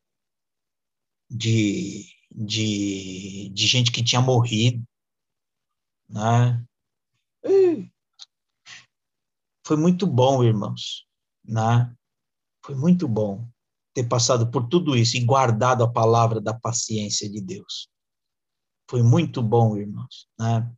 de, 1.30 2.04
de, 2.30 3.50
de 3.50 3.66
gente 3.66 3.90
que 3.90 4.02
tinha 4.02 4.20
morrido, 4.20 4.82
né? 6.08 6.64
foi 9.66 9.76
muito 9.78 10.06
bom, 10.06 10.44
irmãos, 10.44 11.06
né? 11.42 11.94
Foi 12.62 12.74
muito 12.74 13.08
bom 13.08 13.48
ter 13.94 14.08
passado 14.08 14.50
por 14.50 14.68
tudo 14.68 14.96
isso 14.96 15.16
e 15.16 15.24
guardado 15.24 15.84
a 15.84 15.90
palavra 15.90 16.40
da 16.40 16.52
paciência 16.52 17.30
de 17.30 17.40
Deus. 17.40 17.88
Foi 18.90 19.02
muito 19.02 19.42
bom, 19.42 19.76
irmãos, 19.76 20.28
né? 20.38 20.70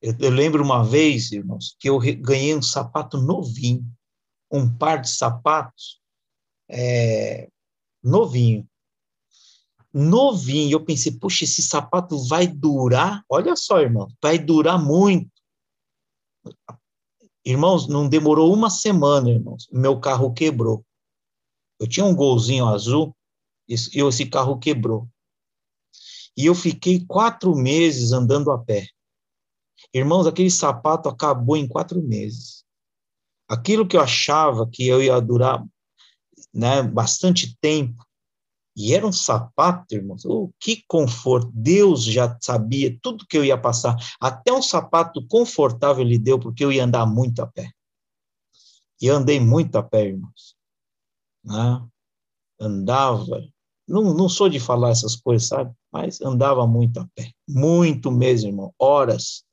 Eu, 0.00 0.14
eu 0.18 0.30
lembro 0.30 0.62
uma 0.62 0.84
vez, 0.84 1.32
irmãos, 1.32 1.76
que 1.78 1.88
eu 1.88 1.98
ganhei 2.20 2.54
um 2.54 2.62
sapato 2.62 3.18
novinho, 3.18 3.84
um 4.50 4.68
par 4.68 5.00
de 5.00 5.08
sapatos 5.08 6.00
é, 6.68 7.48
novinho. 8.02 8.68
Novinho. 9.92 10.72
Eu 10.72 10.84
pensei, 10.84 11.12
puxa, 11.12 11.44
esse 11.44 11.62
sapato 11.62 12.18
vai 12.26 12.46
durar. 12.46 13.24
Olha 13.28 13.54
só, 13.56 13.80
irmão, 13.80 14.08
vai 14.20 14.38
durar 14.38 14.82
muito. 14.82 15.30
Irmãos, 17.44 17.88
não 17.88 18.08
demorou 18.08 18.52
uma 18.52 18.70
semana, 18.70 19.30
irmãos. 19.30 19.68
Meu 19.72 19.98
carro 20.00 20.32
quebrou. 20.32 20.84
Eu 21.82 21.88
tinha 21.88 22.06
um 22.06 22.14
golzinho 22.14 22.68
azul 22.68 23.12
e 23.68 23.74
esse 23.74 24.26
carro 24.26 24.56
quebrou. 24.56 25.08
E 26.36 26.46
eu 26.46 26.54
fiquei 26.54 27.04
quatro 27.04 27.56
meses 27.56 28.12
andando 28.12 28.52
a 28.52 28.58
pé. 28.58 28.86
Irmãos, 29.92 30.28
aquele 30.28 30.48
sapato 30.48 31.08
acabou 31.08 31.56
em 31.56 31.66
quatro 31.66 32.00
meses. 32.00 32.64
Aquilo 33.48 33.84
que 33.84 33.96
eu 33.96 34.00
achava 34.00 34.64
que 34.70 34.86
eu 34.86 35.02
ia 35.02 35.20
durar 35.20 35.66
né, 36.54 36.84
bastante 36.84 37.58
tempo. 37.60 38.06
E 38.76 38.94
era 38.94 39.04
um 39.04 39.12
sapato, 39.12 39.96
irmãos. 39.96 40.24
Oh, 40.24 40.52
que 40.60 40.84
conforto! 40.86 41.50
Deus 41.52 42.04
já 42.04 42.38
sabia 42.40 42.96
tudo 43.02 43.26
que 43.26 43.36
eu 43.36 43.44
ia 43.44 43.58
passar. 43.58 43.96
Até 44.20 44.52
um 44.52 44.62
sapato 44.62 45.26
confortável 45.26 46.04
ele 46.04 46.16
deu, 46.16 46.38
porque 46.38 46.64
eu 46.64 46.70
ia 46.70 46.84
andar 46.84 47.06
muito 47.06 47.42
a 47.42 47.46
pé. 47.48 47.72
E 49.00 49.08
andei 49.08 49.40
muito 49.40 49.74
a 49.74 49.82
pé, 49.82 50.10
irmãos. 50.10 50.61
Né? 51.44 51.86
Andava. 52.60 53.42
Não, 53.86 54.14
não 54.14 54.28
sou 54.28 54.48
de 54.48 54.60
falar 54.60 54.90
essas 54.90 55.16
coisas, 55.16 55.48
sabe? 55.48 55.74
Mas 55.92 56.20
andava 56.20 56.66
muito 56.66 57.00
a 57.00 57.08
pé. 57.14 57.32
Muito 57.48 58.10
mesmo, 58.10 58.48
irmão. 58.50 58.74
Horas 58.78 59.44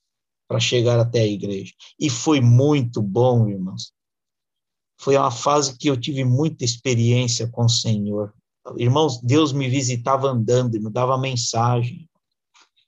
para 0.47 0.59
chegar 0.59 0.99
até 0.99 1.21
a 1.21 1.27
igreja. 1.27 1.73
E 1.99 2.09
foi 2.09 2.41
muito 2.41 3.01
bom, 3.01 3.47
irmãos 3.47 3.93
foi 4.99 5.17
uma 5.17 5.31
fase 5.31 5.77
que 5.77 5.89
eu 5.89 5.97
tive 5.97 6.25
muita 6.25 6.65
experiência 6.65 7.47
com 7.47 7.63
o 7.63 7.69
Senhor. 7.69 8.33
Irmãos, 8.77 9.19
Deus 9.21 9.53
me 9.53 9.67
visitava 9.69 10.27
andando 10.27 10.79
me 10.79 10.91
dava 10.91 11.17
mensagem. 11.17 12.07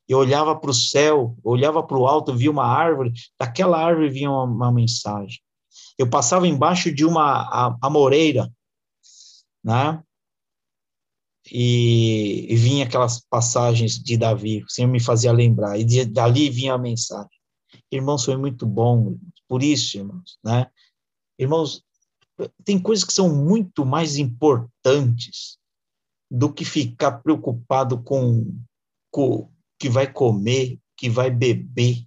Eu 0.07 0.17
olhava 0.17 0.53
para 0.53 0.69
o 0.69 0.73
céu, 0.73 1.37
olhava 1.41 1.81
para 1.81 1.97
o 1.97 2.05
alto, 2.05 2.35
via 2.35 2.51
uma 2.51 2.65
árvore, 2.65 3.13
daquela 3.39 3.79
árvore 3.79 4.09
vinha 4.09 4.29
uma, 4.29 4.43
uma 4.43 4.71
mensagem. 4.71 5.39
Eu 5.97 6.09
passava 6.09 6.45
embaixo 6.45 6.93
de 6.93 7.05
uma 7.05 7.77
amoreira, 7.81 8.51
né? 9.63 10.04
E, 11.52 12.54
e 12.54 12.56
vinha 12.56 12.86
aquelas 12.86 13.19
passagens 13.19 13.93
de 13.93 14.15
Davi, 14.17 14.63
o 14.63 14.69
Senhor 14.69 14.88
me 14.88 15.00
fazia 15.00 15.32
lembrar, 15.32 15.80
e 15.80 15.84
de, 15.84 16.06
dali 16.06 16.50
vinha 16.50 16.74
a 16.74 16.78
mensagem. 16.78 17.30
Irmãos, 17.91 18.26
foi 18.26 18.38
muito 18.38 18.65
bom, 18.65 19.17
por 19.47 19.63
isso, 19.63 19.97
irmãos, 19.97 20.38
né? 20.43 20.69
Irmãos, 21.39 21.84
tem 22.63 22.80
coisas 22.80 23.04
que 23.04 23.13
são 23.13 23.34
muito 23.34 23.86
mais 23.86 24.17
importantes 24.17 25.58
do 26.30 26.54
que 26.54 26.63
ficar 26.63 27.19
preocupado 27.19 28.02
com, 28.02 28.45
o 29.13 29.50
que 29.78 29.89
vai 29.89 30.12
comer, 30.12 30.80
que 30.95 31.10
vai 31.10 31.32
beber, 31.32 32.06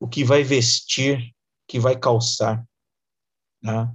o 0.00 0.08
que 0.08 0.24
vai 0.24 0.42
vestir, 0.42 1.34
que 1.68 1.78
vai 1.78 1.98
calçar. 1.98 2.66
Né? 3.62 3.94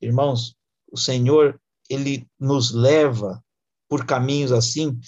Irmãos, 0.00 0.56
o 0.90 0.98
Senhor, 0.98 1.61
ele 1.88 2.28
nos 2.38 2.72
leva 2.72 3.44
por 3.88 4.06
caminhos 4.06 4.52
assim 4.52 4.98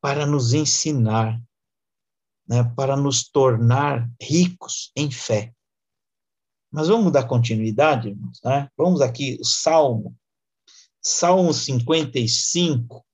para 0.00 0.26
nos 0.26 0.52
ensinar, 0.52 1.40
né? 2.48 2.64
para 2.76 2.96
nos 2.96 3.28
tornar 3.28 4.10
ricos 4.20 4.90
em 4.96 5.10
fé. 5.10 5.54
Mas 6.70 6.88
vamos 6.88 7.12
dar 7.12 7.28
continuidade, 7.28 8.08
irmãos, 8.08 8.40
né? 8.42 8.68
Vamos 8.76 9.02
aqui, 9.02 9.36
o 9.38 9.44
Salmo, 9.44 10.16
Salmo 11.02 11.52
55. 11.52 13.04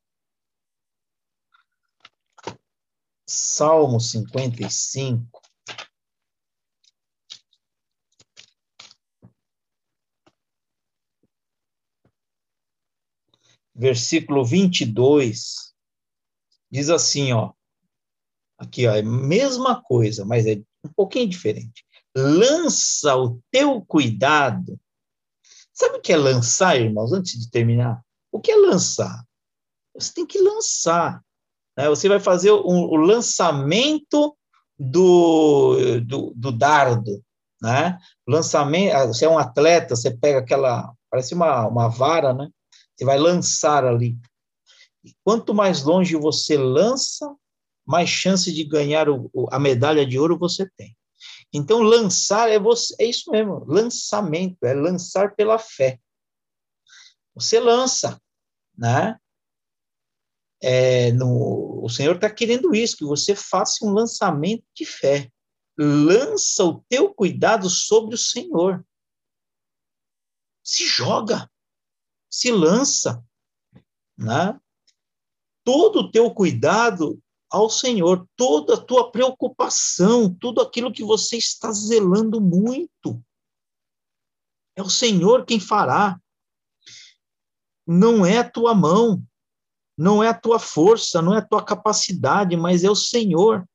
Salmo 3.27 3.99
55. 3.99 5.38
Versículo 13.79 14.45
22. 14.45 15.73
Diz 16.71 16.91
assim, 16.91 17.33
ó. 17.33 17.53
Aqui, 18.59 18.87
ó, 18.87 18.95
é 18.95 19.01
a 19.01 19.05
mesma 19.05 19.81
coisa, 19.81 20.25
mas 20.25 20.45
é 20.47 20.57
um 20.85 20.93
pouquinho 20.95 21.29
diferente 21.29 21.87
lança 22.19 23.17
o 23.17 23.41
teu 23.51 23.81
cuidado. 23.83 24.79
Sabe 25.73 25.99
o 25.99 26.01
que 26.01 26.13
é 26.13 26.17
lançar, 26.17 26.77
irmãos, 26.77 27.13
antes 27.13 27.39
de 27.39 27.51
terminar? 27.51 28.03
O 28.33 28.41
que 28.41 28.51
é 28.51 28.57
lançar? 28.57 29.25
Você 29.95 30.13
tem 30.13 30.27
que 30.27 30.41
lançar. 30.41 31.23
Né? 31.77 31.89
Você 31.89 32.09
vai 32.09 32.19
fazer 32.19 32.51
o, 32.51 32.65
o 32.65 32.97
lançamento 32.97 34.37
do, 34.79 36.01
do, 36.01 36.33
do, 36.35 36.53
dardo. 36.53 37.23
Né? 37.63 37.99
Lançamento, 38.27 39.09
você 39.09 39.25
é 39.25 39.29
um 39.29 39.39
atleta, 39.39 39.95
você 39.95 40.17
pega 40.17 40.41
aquela, 40.41 40.93
parece 41.11 41.35
uma, 41.35 41.67
uma 41.67 41.89
vara, 41.89 42.35
né? 42.35 42.49
Você 42.99 43.05
vai 43.05 43.17
lançar 43.17 43.85
ali. 43.85 44.19
E 45.05 45.15
quanto 45.23 45.55
mais 45.55 45.85
longe 45.85 46.17
você 46.17 46.57
lança, 46.59 47.33
mais 47.87 48.09
chance 48.09 48.53
de 48.53 48.65
ganhar 48.65 49.09
o, 49.09 49.31
a 49.53 49.59
medalha 49.59 50.05
de 50.05 50.19
ouro 50.19 50.37
você 50.37 50.69
tem. 50.77 50.97
Então, 51.53 51.81
lançar 51.81 52.51
é, 52.51 52.59
você, 52.59 52.95
é 52.99 53.07
isso 53.07 53.31
mesmo, 53.31 53.65
lançamento, 53.67 54.63
é 54.65 54.75
lançar 54.75 55.35
pela 55.37 55.59
fé. 55.59 55.99
Você 57.35 57.61
lança, 57.61 58.21
né? 58.77 59.17
É, 60.61 61.13
no, 61.13 61.85
o 61.85 61.89
Senhor 61.89 62.17
está 62.17 62.29
querendo 62.29 62.75
isso, 62.75 62.97
que 62.97 63.05
você 63.05 63.35
faça 63.35 63.87
um 63.87 63.93
lançamento 63.93 64.65
de 64.75 64.85
fé. 64.85 65.31
Lança 65.79 66.65
o 66.65 66.85
teu 66.89 67.15
cuidado 67.15 67.71
sobre 67.71 68.17
o 68.17 68.19
Senhor. 68.19 68.85
Se 70.65 70.85
joga, 70.85 71.49
se 72.31 72.51
lança, 72.51 73.25
né? 74.17 74.59
Todo 75.65 76.01
o 76.01 76.11
teu 76.11 76.31
cuidado 76.33 77.21
ao 77.51 77.71
Senhor 77.71 78.29
toda 78.37 78.75
a 78.75 78.81
tua 78.81 79.11
preocupação, 79.11 80.33
tudo 80.35 80.61
aquilo 80.61 80.93
que 80.93 81.03
você 81.03 81.37
está 81.37 81.73
zelando 81.73 82.41
muito. 82.41 83.23
É 84.77 84.83
o 84.83 84.91
Senhor 84.91 85.45
quem 85.45 85.59
fará. 85.59 86.21
não 87.87 88.25
é 88.25 88.39
a 88.39 88.49
tua 88.49 88.75
mão, 88.75 89.27
não 89.97 90.23
é 90.23 90.29
a 90.29 90.39
tua 90.39 90.59
força, 90.59 91.23
não 91.23 91.35
é 91.35 91.39
a 91.39 91.45
tua 91.45 91.65
capacidade, 91.65 92.55
mas 92.55 92.85
é 92.85 92.91
o 92.91 92.95
Senhor. 92.95 93.67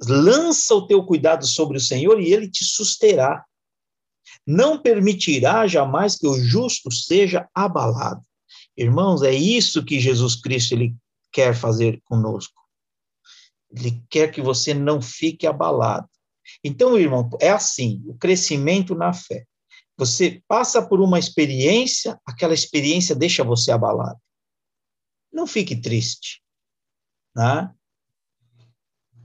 Lança 0.00 0.72
o 0.74 0.86
teu 0.86 1.04
cuidado 1.04 1.44
sobre 1.44 1.78
o 1.78 1.80
Senhor 1.80 2.20
e 2.20 2.32
ele 2.32 2.48
te 2.48 2.64
susterá. 2.64 3.44
Não 4.46 4.80
permitirá 4.80 5.66
jamais 5.66 6.16
que 6.16 6.26
o 6.26 6.38
justo 6.38 6.90
seja 6.90 7.48
abalado. 7.54 8.24
Irmãos, 8.76 9.22
é 9.22 9.32
isso 9.32 9.84
que 9.84 9.98
Jesus 9.98 10.36
Cristo 10.36 10.74
ele 10.74 10.94
quer 11.32 11.54
fazer 11.54 12.00
conosco. 12.04 12.60
Ele 13.70 14.02
quer 14.08 14.30
que 14.30 14.40
você 14.40 14.72
não 14.72 15.00
fique 15.02 15.46
abalado. 15.46 16.08
Então, 16.62 16.98
irmão, 16.98 17.28
é 17.40 17.50
assim, 17.50 18.02
o 18.06 18.14
crescimento 18.14 18.94
na 18.94 19.12
fé. 19.12 19.46
Você 19.96 20.42
passa 20.46 20.86
por 20.86 21.00
uma 21.00 21.18
experiência, 21.18 22.20
aquela 22.24 22.54
experiência 22.54 23.14
deixa 23.14 23.42
você 23.42 23.70
abalado. 23.72 24.20
Não 25.32 25.46
fique 25.46 25.74
triste, 25.74 26.42
né? 27.34 27.72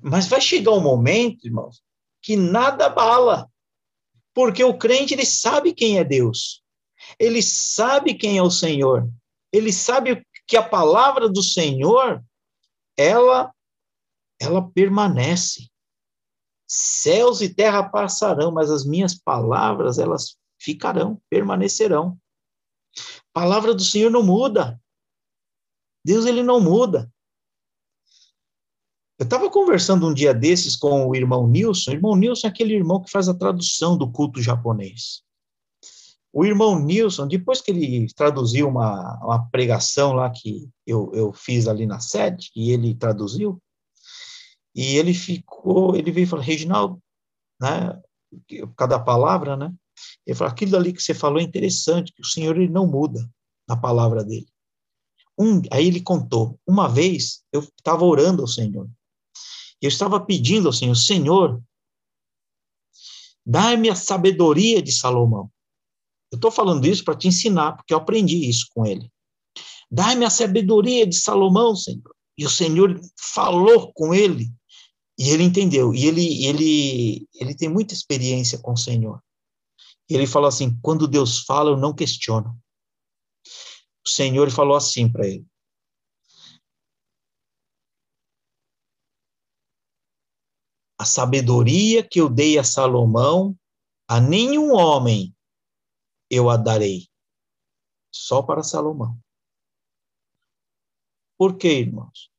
Mas 0.02 0.28
vai 0.28 0.42
chegar 0.42 0.72
um 0.72 0.82
momento, 0.82 1.46
irmãos, 1.46 1.84
que 2.22 2.36
nada 2.36 2.88
abala. 2.88 3.51
Porque 4.34 4.64
o 4.64 4.78
crente, 4.78 5.14
ele 5.14 5.26
sabe 5.26 5.74
quem 5.74 5.98
é 5.98 6.04
Deus. 6.04 6.64
Ele 7.20 7.42
sabe 7.42 8.14
quem 8.14 8.38
é 8.38 8.44
o 8.44 8.52
Senhor. 8.52 9.10
Ele 9.52 9.74
sabe 9.74 10.26
que 10.48 10.56
a 10.56 10.64
palavra 10.64 11.28
do 11.28 11.44
Senhor, 11.44 12.24
ela 12.98 13.54
ela 14.40 14.68
permanece. 14.72 15.70
Céus 16.68 17.42
e 17.42 17.54
terra 17.54 17.88
passarão, 17.88 18.52
mas 18.52 18.72
as 18.72 18.84
minhas 18.84 19.14
palavras, 19.14 20.00
elas 20.00 20.36
ficarão, 20.60 21.22
permanecerão. 21.30 22.18
A 22.98 23.34
palavra 23.34 23.76
do 23.76 23.84
Senhor 23.84 24.10
não 24.10 24.24
muda. 24.24 24.82
Deus, 26.04 26.26
ele 26.26 26.42
não 26.42 26.60
muda. 26.60 27.12
Eu 29.22 29.26
estava 29.26 29.52
conversando 29.52 30.08
um 30.08 30.14
dia 30.16 30.34
desses 30.34 30.76
com 30.76 31.08
o 31.08 31.16
irmão 31.16 31.48
Nilson. 31.48 31.92
O 31.92 31.94
irmão 31.94 32.16
Nilson 32.16 32.48
é 32.48 32.50
aquele 32.50 32.74
irmão 32.74 33.00
que 33.00 33.12
faz 33.12 33.30
a 33.30 33.36
tradução 33.36 33.96
do 33.96 34.12
culto 34.12 34.42
japonês. 34.42 35.22
O 36.34 36.44
irmão 36.44 36.84
Nilson, 36.84 37.28
depois 37.28 37.62
que 37.62 37.70
ele 37.70 38.12
traduziu 38.16 38.68
uma, 38.68 39.20
uma 39.24 39.48
pregação 39.52 40.14
lá 40.14 40.28
que 40.32 40.68
eu, 40.88 41.12
eu 41.14 41.32
fiz 41.34 41.68
ali 41.68 41.86
na 41.86 42.00
sede, 42.00 42.50
e 42.56 42.72
ele 42.72 42.96
traduziu, 42.96 43.62
e 44.74 44.98
ele 44.98 45.14
ficou, 45.14 45.96
ele 45.96 46.10
veio 46.10 46.24
e 46.24 46.28
falou, 46.28 46.44
Reginaldo, 46.44 47.00
né, 47.62 48.02
cada 48.76 49.00
palavra, 49.00 49.56
né, 49.56 49.72
ele 50.26 50.36
falou, 50.36 50.52
aquilo 50.52 50.76
ali 50.76 50.92
que 50.92 51.04
você 51.04 51.14
falou 51.14 51.40
é 51.40 51.44
interessante, 51.44 52.12
que 52.12 52.24
o 52.24 52.28
Senhor 52.28 52.58
ele 52.58 52.72
não 52.72 52.88
muda 52.88 53.30
na 53.70 53.78
palavra 53.78 54.24
dele. 54.24 54.48
Um, 55.38 55.62
aí 55.72 55.86
ele 55.86 56.02
contou, 56.02 56.60
uma 56.66 56.88
vez 56.88 57.44
eu 57.54 57.60
estava 57.60 58.04
orando 58.04 58.42
ao 58.42 58.48
Senhor, 58.48 58.90
eu 59.82 59.90
estava 59.90 60.20
pedindo 60.20 60.68
ao 60.68 60.74
Senhor, 60.74 60.96
Senhor, 60.96 61.64
dá-me 63.46 63.90
a 63.90 63.96
sabedoria 63.96 64.82
de 64.82 64.92
Salomão. 64.92 65.52
Eu 66.32 66.38
estou 66.38 66.52
falando 66.52 66.86
isso 66.86 67.04
para 67.04 67.16
te 67.16 67.28
ensinar, 67.28 67.74
porque 67.74 67.94
eu 67.94 67.98
aprendi 67.98 68.48
isso 68.48 68.68
com 68.74 68.86
ele. 68.86 69.12
Dá-me 69.90 70.24
a 70.24 70.30
sabedoria 70.30 71.06
de 71.06 71.16
Salomão, 71.16 71.76
Senhor. 71.76 72.16
E 72.38 72.46
o 72.46 72.50
Senhor 72.50 73.00
falou 73.18 73.92
com 73.94 74.14
ele, 74.14 74.50
e 75.20 75.30
ele 75.30 75.44
entendeu. 75.44 75.94
E 75.94 76.06
ele, 76.06 76.46
ele, 76.46 77.28
ele 77.34 77.56
tem 77.56 77.70
muita 77.70 77.94
experiência 77.94 78.58
com 78.58 78.72
o 78.72 78.78
Senhor. 78.78 79.22
Ele 80.10 80.26
falou 80.26 80.48
assim: 80.48 80.78
quando 80.82 81.08
Deus 81.08 81.40
fala, 81.40 81.72
eu 81.72 81.78
não 81.78 81.94
questiono. 81.94 82.58
O 84.06 84.10
Senhor 84.10 84.50
falou 84.50 84.76
assim 84.76 85.12
para 85.12 85.28
ele: 85.28 85.46
a 91.02 91.06
sabedoria 91.06 92.08
que 92.08 92.22
eu 92.22 92.30
dei 92.30 92.60
a 92.60 92.64
Salomão, 92.64 93.58
a 94.08 94.22
nenhum 94.22 94.72
homem 94.72 95.36
eu 96.30 96.48
a 96.48 96.56
darei, 96.56 97.10
só 98.14 98.44
para 98.44 98.62
Salomão. 98.62 99.20
Por 101.40 101.58
quê, 101.58 101.80
irmãos? 101.80 102.32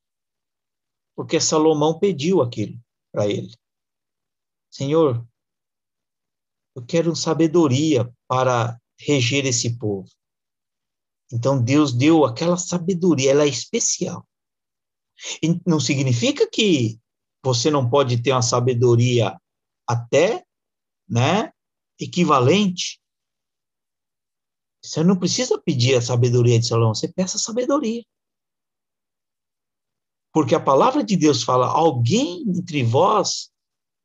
Porque 1.16 1.40
Salomão 1.40 1.98
pediu 1.98 2.40
aquilo 2.40 2.80
para 3.10 3.26
ele. 3.26 3.52
Senhor, 4.70 5.26
eu 6.76 6.86
quero 6.86 7.16
sabedoria 7.16 8.14
para 8.28 8.80
reger 8.96 9.44
esse 9.44 9.76
povo. 9.76 10.08
Então 11.32 11.60
Deus 11.60 11.92
deu 11.92 12.24
aquela 12.24 12.56
sabedoria, 12.56 13.32
ela 13.32 13.42
é 13.42 13.48
especial. 13.48 14.24
E 15.42 15.60
não 15.66 15.80
significa 15.80 16.48
que 16.48 17.01
você 17.44 17.70
não 17.70 17.88
pode 17.88 18.22
ter 18.22 18.32
uma 18.32 18.42
sabedoria 18.42 19.36
até, 19.86 20.46
né, 21.08 21.52
equivalente. 21.98 23.00
Você 24.84 25.02
não 25.02 25.18
precisa 25.18 25.60
pedir 25.60 25.96
a 25.96 26.02
sabedoria 26.02 26.58
de 26.58 26.66
Salomão, 26.66 26.94
você 26.94 27.12
peça 27.12 27.38
sabedoria. 27.38 28.04
Porque 30.32 30.54
a 30.54 30.62
palavra 30.62 31.04
de 31.04 31.16
Deus 31.16 31.42
fala: 31.42 31.66
alguém 31.66 32.42
entre 32.48 32.82
vós 32.82 33.52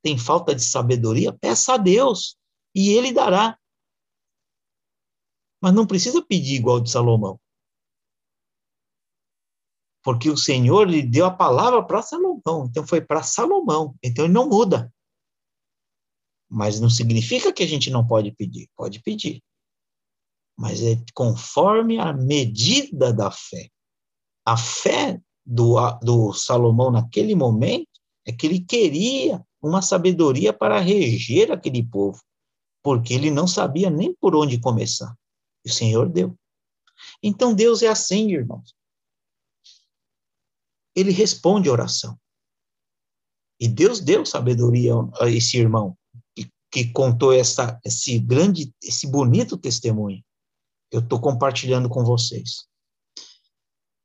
tem 0.04 0.18
falta 0.18 0.54
de 0.54 0.64
sabedoria, 0.64 1.34
peça 1.34 1.76
a 1.76 1.78
Deus 1.78 2.38
e 2.76 2.90
ele 2.90 3.12
dará. 3.12 3.58
Mas 5.62 5.74
não 5.74 5.88
precisa 5.88 6.24
pedir 6.24 6.56
igual 6.56 6.80
de 6.80 6.92
Salomão 6.92 7.40
porque 10.04 10.30
o 10.30 10.38
Senhor 10.38 10.88
lhe 10.88 11.02
deu 11.02 11.26
a 11.26 11.32
palavra 11.32 11.84
para 11.84 12.02
Salomão, 12.02 12.66
então 12.70 12.86
foi 12.86 13.02
para 13.02 13.24
Salomão, 13.24 13.96
então 14.02 14.26
ele 14.26 14.34
não 14.34 14.48
muda. 14.48 14.94
Mas 16.50 16.80
não 16.80 16.90
significa 16.90 17.52
que 17.52 17.64
a 17.64 17.68
gente 17.68 17.90
não 17.90 18.06
pode 18.08 18.32
pedir, 18.32 18.70
pode 18.76 19.02
pedir. 19.02 19.44
Mas 20.58 20.82
é 20.82 20.98
conforme 21.14 22.00
a 22.00 22.14
medida 22.14 23.12
da 23.12 23.30
fé. 23.30 23.70
A 24.46 24.56
fé 24.56 25.22
do, 25.46 25.76
do 26.00 26.34
Salomão 26.34 26.90
naquele 26.90 27.36
momento 27.36 27.90
é 28.26 28.32
que 28.32 28.48
ele 28.48 28.62
queria 28.62 29.46
uma 29.62 29.82
sabedoria 29.82 30.54
para 30.54 30.80
reger 30.80 31.52
aquele 31.52 31.84
povo, 31.84 32.22
porque 32.82 33.14
ele 33.14 33.30
não 33.30 33.46
sabia 33.46 33.90
nem 33.90 34.16
por 34.16 34.36
onde 34.36 34.60
começar. 34.60 35.14
E 35.66 35.70
o 35.70 35.74
Senhor 35.74 36.08
deu. 36.08 36.34
Então 37.22 37.54
Deus 37.54 37.82
é 37.82 37.88
assim, 37.88 38.32
irmãos 38.32 38.77
ele 40.98 41.12
responde 41.12 41.70
a 41.70 41.72
oração. 41.72 42.20
E 43.60 43.68
Deus 43.68 44.00
deu 44.00 44.26
sabedoria 44.26 44.94
a 45.22 45.30
esse 45.30 45.56
irmão 45.56 45.96
que, 46.36 46.52
que 46.72 46.92
contou 46.92 47.32
essa, 47.32 47.80
esse 47.86 48.18
grande, 48.18 48.74
esse 48.84 49.06
bonito 49.06 49.56
testemunho. 49.58 50.24
Eu 50.92 51.02
estou 51.02 51.22
compartilhando 51.22 51.88
com 51.88 52.04
vocês. 52.04 52.68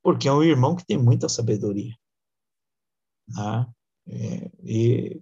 Porque 0.02 0.28
é 0.28 0.32
um 0.32 0.42
irmão 0.42 0.76
que 0.76 0.84
tem 0.84 0.98
muita 0.98 1.30
sabedoria. 1.30 1.96
Né? 3.28 3.72
É, 4.08 4.50
e 4.62 5.20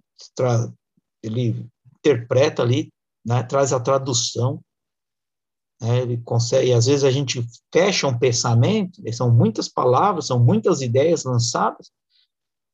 ele 1.23 1.65
interpreta 1.95 2.63
ali, 2.63 2.91
né? 3.25 3.43
traz 3.43 3.71
a 3.71 3.79
tradução 3.79 4.61
né? 5.81 6.01
Ele 6.01 6.17
consegue, 6.17 6.69
e 6.69 6.73
às 6.73 6.85
vezes 6.85 7.03
a 7.03 7.09
gente 7.09 7.45
fecha 7.73 8.07
um 8.07 8.17
pensamento, 8.17 9.01
são 9.11 9.33
muitas 9.33 9.67
palavras, 9.67 10.27
são 10.27 10.39
muitas 10.39 10.81
ideias 10.81 11.23
lançadas. 11.23 11.91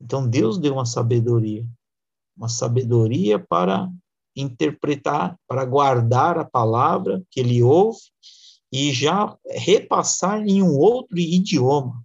Então 0.01 0.27
Deus 0.27 0.57
deu 0.59 0.73
uma 0.73 0.85
sabedoria, 0.85 1.65
uma 2.35 2.49
sabedoria 2.49 3.39
para 3.39 3.89
interpretar, 4.35 5.39
para 5.47 5.65
guardar 5.65 6.37
a 6.37 6.45
palavra 6.45 7.23
que 7.31 7.39
ele 7.39 7.63
ouve 7.63 7.99
e 8.71 8.91
já 8.91 9.35
repassar 9.49 10.45
em 10.45 10.61
um 10.61 10.77
outro 10.77 11.17
idioma. 11.17 12.03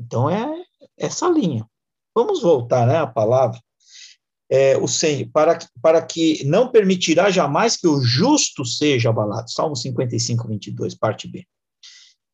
Então 0.00 0.28
é 0.28 0.64
essa 0.96 1.28
linha. 1.28 1.68
Vamos 2.14 2.40
voltar, 2.40 2.86
né, 2.86 2.96
a 2.96 3.06
palavra 3.06 3.60
é, 4.48 4.76
o 4.76 4.86
Senhor, 4.86 5.28
para, 5.32 5.58
para 5.82 6.02
que 6.02 6.44
não 6.44 6.70
permitirá 6.70 7.30
jamais 7.30 7.76
que 7.76 7.86
o 7.86 8.00
justo 8.00 8.64
seja 8.64 9.10
abalado. 9.10 9.50
Salmo 9.50 9.74
55, 9.74 10.46
22, 10.46 10.94
parte 10.94 11.28
B. 11.28 11.46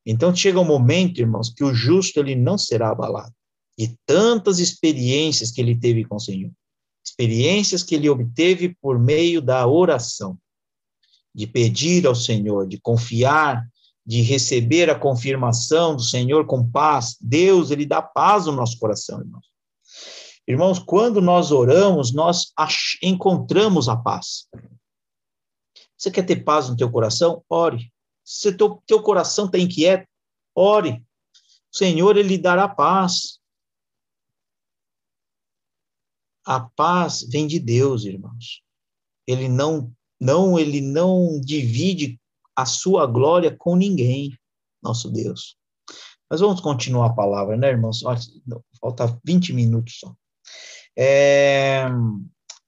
Então 0.05 0.35
chega 0.35 0.61
um 0.61 0.65
momento, 0.65 1.21
irmãos, 1.21 1.53
que 1.55 1.65
o 1.65 1.73
justo 1.73 2.21
ele 2.21 2.35
não 2.35 2.59
será 2.59 2.91
abalado. 2.91 3.33
E 3.79 3.95
tantas 4.05 4.59
experiências 4.59 5.51
que 5.51 5.61
ele 5.61 5.79
teve 5.79 6.05
com 6.05 6.17
o 6.17 6.21
Senhor, 6.21 6.51
experiências 7.05 7.83
que 7.83 7.95
ele 7.95 8.09
obteve 8.09 8.77
por 8.81 8.99
meio 8.99 9.41
da 9.41 9.67
oração, 9.67 10.37
de 11.35 11.47
pedir 11.47 12.07
ao 12.07 12.15
Senhor, 12.15 12.67
de 12.69 12.79
confiar, 12.79 13.67
de 14.05 14.21
receber 14.21 14.91
a 14.91 14.99
confirmação 14.99 15.97
do 15.97 16.03
Senhor 16.03 16.45
com 16.45 16.69
paz. 16.69 17.17
Deus, 17.21 17.71
ele 17.71 17.87
dá 17.87 18.03
paz 18.03 18.47
no 18.47 18.53
nosso 18.53 18.79
coração, 18.79 19.21
irmãos. 19.21 19.52
Irmãos, 20.47 20.79
quando 20.79 21.21
nós 21.21 21.53
oramos, 21.53 22.13
nós 22.13 22.53
encontramos 23.03 23.89
a 23.89 23.97
paz. 23.97 24.49
Você 25.97 26.11
quer 26.11 26.27
ter 26.27 26.43
paz 26.43 26.69
no 26.69 26.77
teu 26.77 26.91
coração? 26.91 27.45
Ore. 27.49 27.93
Se 28.25 28.53
teu, 28.53 28.83
teu 28.87 29.03
coração 29.03 29.47
está 29.47 29.59
inquieto, 29.59 30.09
ore. 30.55 31.05
O 31.73 31.77
Senhor, 31.77 32.17
Ele 32.17 32.37
dará 32.37 32.69
paz. 32.69 33.41
A 36.45 36.61
paz 36.61 37.23
vem 37.23 37.47
de 37.47 37.61
Deus, 37.61 38.05
irmãos. 38.05 38.63
Ele 39.27 39.49
não, 39.49 39.95
não, 40.21 40.59
ele 40.59 40.81
não 40.81 41.41
divide 41.41 42.21
a 42.57 42.67
sua 42.67 43.07
glória 43.07 43.57
com 43.57 43.77
ninguém, 43.77 44.37
nosso 44.83 45.09
Deus. 45.09 45.57
Mas 46.29 46.41
vamos 46.41 46.61
continuar 46.61 47.07
a 47.07 47.15
palavra, 47.15 47.57
né, 47.57 47.69
irmãos? 47.69 48.01
Falta 48.81 49.21
20 49.25 49.53
minutos 49.53 49.99
só. 50.01 50.13
É, 50.97 51.87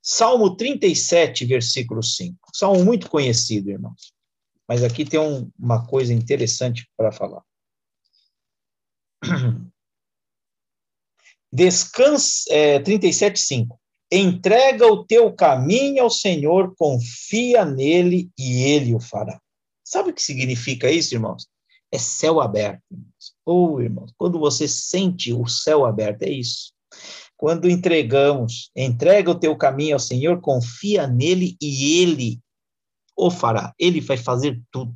Salmo 0.03 0.55
37, 0.57 1.47
versículo 1.47 2.03
5. 2.03 2.37
Salmo 2.53 2.85
muito 2.85 3.09
conhecido, 3.09 3.71
irmãos. 3.71 4.13
Mas 4.69 4.83
aqui 4.83 5.05
tem 5.05 5.21
um, 5.21 5.51
uma 5.59 5.87
coisa 5.87 6.13
interessante 6.13 6.89
para 6.97 7.13
falar. 7.13 7.43
Descansa, 11.53 12.45
é, 12.51 12.79
37, 12.81 13.39
5. 13.39 13.81
Entrega 14.11 14.87
o 14.87 15.05
teu 15.05 15.33
caminho 15.33 16.03
ao 16.03 16.11
Senhor, 16.11 16.75
confia 16.77 17.65
nele 17.65 18.31
e 18.39 18.63
ele 18.63 18.95
o 18.95 19.01
fará. 19.01 19.41
Sabe 19.85 20.11
o 20.11 20.15
que 20.15 20.23
significa 20.23 20.91
isso, 20.91 21.15
irmãos? 21.15 21.47
É 21.93 21.99
céu 21.99 22.41
aberto. 22.41 22.83
Irmãos. 22.91 23.35
Oh, 23.45 23.81
irmãos, 23.81 24.13
quando 24.17 24.39
você 24.39 24.67
sente 24.67 25.33
o 25.33 25.47
céu 25.47 25.87
aberto, 25.87 26.23
é 26.23 26.31
isso. 26.31 26.73
Quando 27.37 27.69
entregamos, 27.69 28.71
entrega 28.77 29.31
o 29.31 29.39
teu 29.39 29.57
caminho 29.57 29.95
ao 29.95 30.01
Senhor, 30.01 30.41
confia 30.41 31.07
nele 31.07 31.57
e 31.61 32.01
ele 32.01 32.41
o 33.17 33.31
fará. 33.31 33.75
Ele 33.79 34.01
vai 34.01 34.17
fazer 34.17 34.61
tudo. 34.71 34.95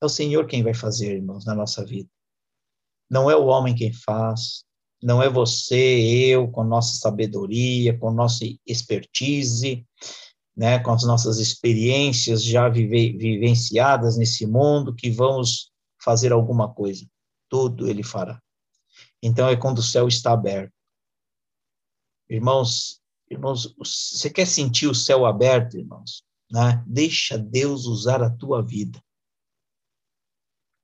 É 0.00 0.06
o 0.06 0.08
Senhor 0.08 0.46
quem 0.46 0.62
vai 0.62 0.74
fazer, 0.74 1.16
irmãos, 1.16 1.44
na 1.44 1.54
nossa 1.54 1.84
vida. 1.84 2.08
Não 3.10 3.30
é 3.30 3.36
o 3.36 3.46
homem 3.46 3.74
quem 3.74 3.92
faz, 3.92 4.64
não 5.02 5.22
é 5.22 5.28
você, 5.28 5.76
eu, 5.76 6.48
com 6.48 6.62
nossa 6.62 6.94
sabedoria, 6.94 7.98
com 7.98 8.10
nossa 8.10 8.44
expertise, 8.66 9.84
né, 10.56 10.78
com 10.78 10.92
as 10.92 11.04
nossas 11.04 11.38
experiências 11.38 12.44
já 12.44 12.68
vive, 12.68 13.16
vivenciadas 13.16 14.16
nesse 14.16 14.46
mundo, 14.46 14.94
que 14.94 15.10
vamos 15.10 15.70
fazer 16.02 16.32
alguma 16.32 16.72
coisa. 16.72 17.04
Tudo 17.48 17.88
ele 17.88 18.02
fará. 18.02 18.40
Então 19.22 19.48
é 19.48 19.56
quando 19.56 19.78
o 19.78 19.82
céu 19.82 20.08
está 20.08 20.32
aberto. 20.32 20.72
Irmãos, 22.32 22.98
irmãos, 23.30 23.74
você 23.76 24.30
quer 24.30 24.46
sentir 24.46 24.86
o 24.86 24.94
céu 24.94 25.26
aberto, 25.26 25.76
irmãos? 25.76 26.22
Né? 26.50 26.82
Deixa 26.86 27.36
Deus 27.36 27.84
usar 27.84 28.22
a 28.22 28.30
tua 28.30 28.62
vida. 28.62 28.98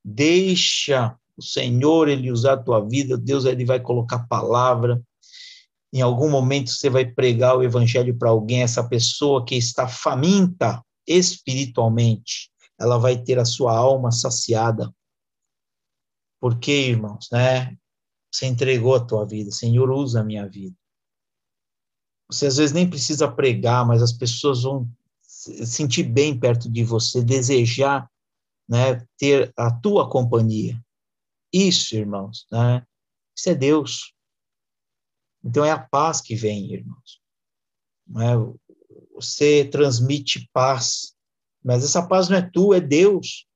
Deixa 0.05 1.19
o 1.39 1.43
Senhor 1.43 2.07
ele 2.07 2.31
usar 2.31 2.53
a 2.53 2.63
tua 2.63 2.87
vida, 2.87 3.17
Deus 3.17 3.47
ele 3.47 3.65
vai 3.65 3.81
colocar 3.81 4.29
palavra. 4.29 5.03
Em 5.91 6.03
algum 6.03 6.29
momento 6.29 6.69
você 6.71 6.91
vai 6.91 7.07
pregar 7.07 7.57
o 7.57 7.63
evangelho 7.63 8.15
para 8.19 8.29
alguém, 8.29 8.63
essa 8.63 8.87
pessoa 8.87 9.43
que 9.43 9.55
está 9.55 9.89
faminta 9.89 10.85
espiritualmente, 11.07 12.51
ela 12.79 12.99
vai 12.99 13.23
ter 13.23 13.39
a 13.39 13.47
sua 13.47 13.75
alma 13.75 14.11
saciada. 14.13 14.95
Porque, 16.39 16.91
irmãos, 16.91 17.27
né? 17.33 17.75
Você 18.31 18.45
entregou 18.45 18.95
a 18.95 19.03
tua 19.03 19.27
vida, 19.27 19.51
Senhor, 19.51 19.91
usa 19.91 20.21
a 20.21 20.25
minha 20.25 20.47
vida. 20.47 20.77
Você 22.31 22.47
às 22.47 22.57
vezes 22.57 22.73
nem 22.73 22.89
precisa 22.89 23.31
pregar, 23.31 23.87
mas 23.87 24.03
as 24.03 24.13
pessoas 24.13 24.63
vão 24.63 24.89
sentir 25.23 26.03
bem 26.03 26.39
perto 26.39 26.71
de 26.71 26.85
você, 26.85 27.23
desejar, 27.23 28.11
né, 28.69 29.03
ter 29.17 29.53
a 29.57 29.71
tua 29.71 30.09
companhia. 30.09 30.79
Isso, 31.53 31.97
irmãos, 31.97 32.47
né? 32.53 32.85
Isso 33.37 33.49
é 33.49 33.55
Deus. 33.55 34.13
Então 35.43 35.65
é 35.65 35.71
a 35.71 35.79
paz 35.79 36.21
que 36.21 36.35
vem, 36.35 36.73
irmãos. 36.73 37.21
Não 38.07 38.21
é? 38.23 38.55
Você 39.15 39.65
transmite 39.65 40.49
paz, 40.53 41.15
mas 41.65 41.85
essa 41.85 42.07
paz 42.07 42.29
não 42.29 42.37
é 42.37 42.43
tua, 42.43 42.77
é 42.77 42.81
Deus. 42.81 43.47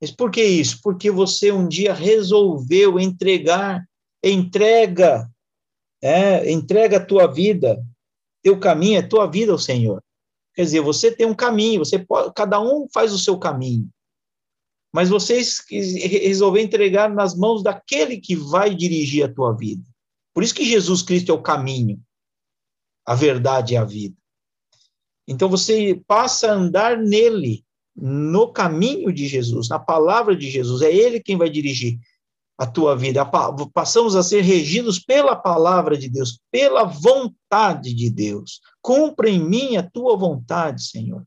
Mas 0.00 0.10
por 0.10 0.30
que 0.30 0.42
isso? 0.42 0.80
Porque 0.82 1.10
você 1.10 1.50
um 1.50 1.66
dia 1.66 1.92
resolveu 1.92 3.00
entregar, 3.00 3.84
entrega, 4.22 5.28
é, 6.00 6.50
entrega 6.52 6.98
a 6.98 7.04
tua 7.04 7.26
vida, 7.26 7.84
teu 8.42 8.58
caminho 8.58 8.98
é 8.98 9.02
tua 9.02 9.26
vida 9.26 9.52
ao 9.52 9.58
Senhor. 9.58 10.02
Quer 10.54 10.62
dizer, 10.62 10.80
você 10.80 11.10
tem 11.10 11.26
um 11.26 11.34
caminho, 11.34 11.84
você 11.84 11.98
pode, 11.98 12.32
cada 12.34 12.60
um 12.60 12.88
faz 12.92 13.12
o 13.12 13.18
seu 13.18 13.38
caminho 13.38 13.88
mas 14.92 15.08
vocês 15.08 15.64
resolveram 15.70 16.66
entregar 16.66 17.10
nas 17.10 17.34
mãos 17.34 17.62
daquele 17.62 18.18
que 18.18 18.34
vai 18.34 18.74
dirigir 18.74 19.24
a 19.24 19.32
tua 19.32 19.52
vida. 19.52 19.84
Por 20.32 20.42
isso 20.42 20.54
que 20.54 20.64
Jesus 20.64 21.02
Cristo 21.02 21.30
é 21.30 21.34
o 21.34 21.42
caminho, 21.42 22.00
a 23.06 23.14
verdade 23.14 23.74
e 23.74 23.76
a 23.76 23.84
vida. 23.84 24.16
Então 25.26 25.48
você 25.48 26.00
passa 26.06 26.50
a 26.50 26.54
andar 26.54 26.96
nele, 26.96 27.64
no 27.94 28.52
caminho 28.52 29.12
de 29.12 29.26
Jesus, 29.26 29.68
na 29.68 29.78
palavra 29.78 30.34
de 30.34 30.48
Jesus. 30.48 30.82
É 30.82 30.94
ele 30.94 31.20
quem 31.20 31.36
vai 31.36 31.50
dirigir 31.50 31.98
a 32.58 32.66
tua 32.66 32.96
vida. 32.96 33.24
Passamos 33.72 34.16
a 34.16 34.22
ser 34.22 34.40
regidos 34.42 34.98
pela 34.98 35.36
palavra 35.36 35.96
de 35.96 36.08
Deus, 36.08 36.40
pela 36.50 36.82
vontade 36.82 37.94
de 37.94 38.10
Deus. 38.10 38.60
Cumpra 38.82 39.30
em 39.30 39.38
mim 39.38 39.76
a 39.76 39.88
tua 39.88 40.16
vontade, 40.16 40.82
Senhor. 40.82 41.24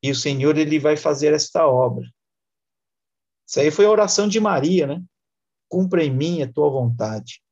E 0.00 0.10
o 0.12 0.14
Senhor 0.14 0.56
ele 0.56 0.78
vai 0.78 0.96
fazer 0.96 1.34
esta 1.34 1.66
obra. 1.66 2.08
Isso 3.46 3.60
aí 3.60 3.70
foi 3.70 3.84
a 3.84 3.90
oração 3.90 4.28
de 4.28 4.38
Maria, 4.38 4.86
né? 4.86 5.02
Cumpra 5.68 6.04
em 6.04 6.10
mim 6.10 6.42
a 6.42 6.52
tua 6.52 6.70
vontade. 6.70 7.42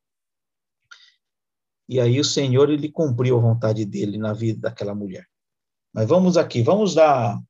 E 1.88 1.99
aí 1.99 2.20
o 2.20 2.24
Senhor 2.24 2.70
ele 2.70 2.91
cumpriu 2.91 3.36
a 3.36 3.41
vontade 3.41 3.84
dele 3.84 4.16
na 4.16 4.32
vida 4.32 4.61
daquela 4.61 4.95
mulher. 4.95 5.26
Mas 5.93 6.09
vamos 6.09 6.36
aqui, 6.36 6.62
vamos 6.62 6.95
dar, 6.95 7.41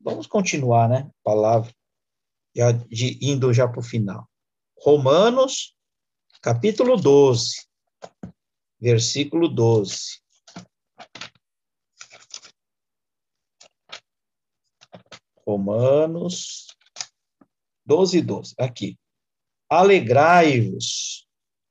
vamos 0.00 0.26
continuar, 0.26 0.88
né? 0.88 1.08
Palavra, 1.22 1.72
já 2.56 2.72
de, 2.72 3.18
indo 3.20 3.52
já 3.52 3.68
para 3.68 3.80
o 3.80 3.82
final. 3.82 4.26
Romanos, 4.78 5.76
capítulo 6.40 6.96
12, 6.96 7.66
versículo 8.80 9.46
12. 9.48 10.22
Romanos 15.46 16.66
12, 17.84 18.22
12. 18.22 18.54
Aqui. 18.58 18.98
Alegrai-vos, 19.68 21.28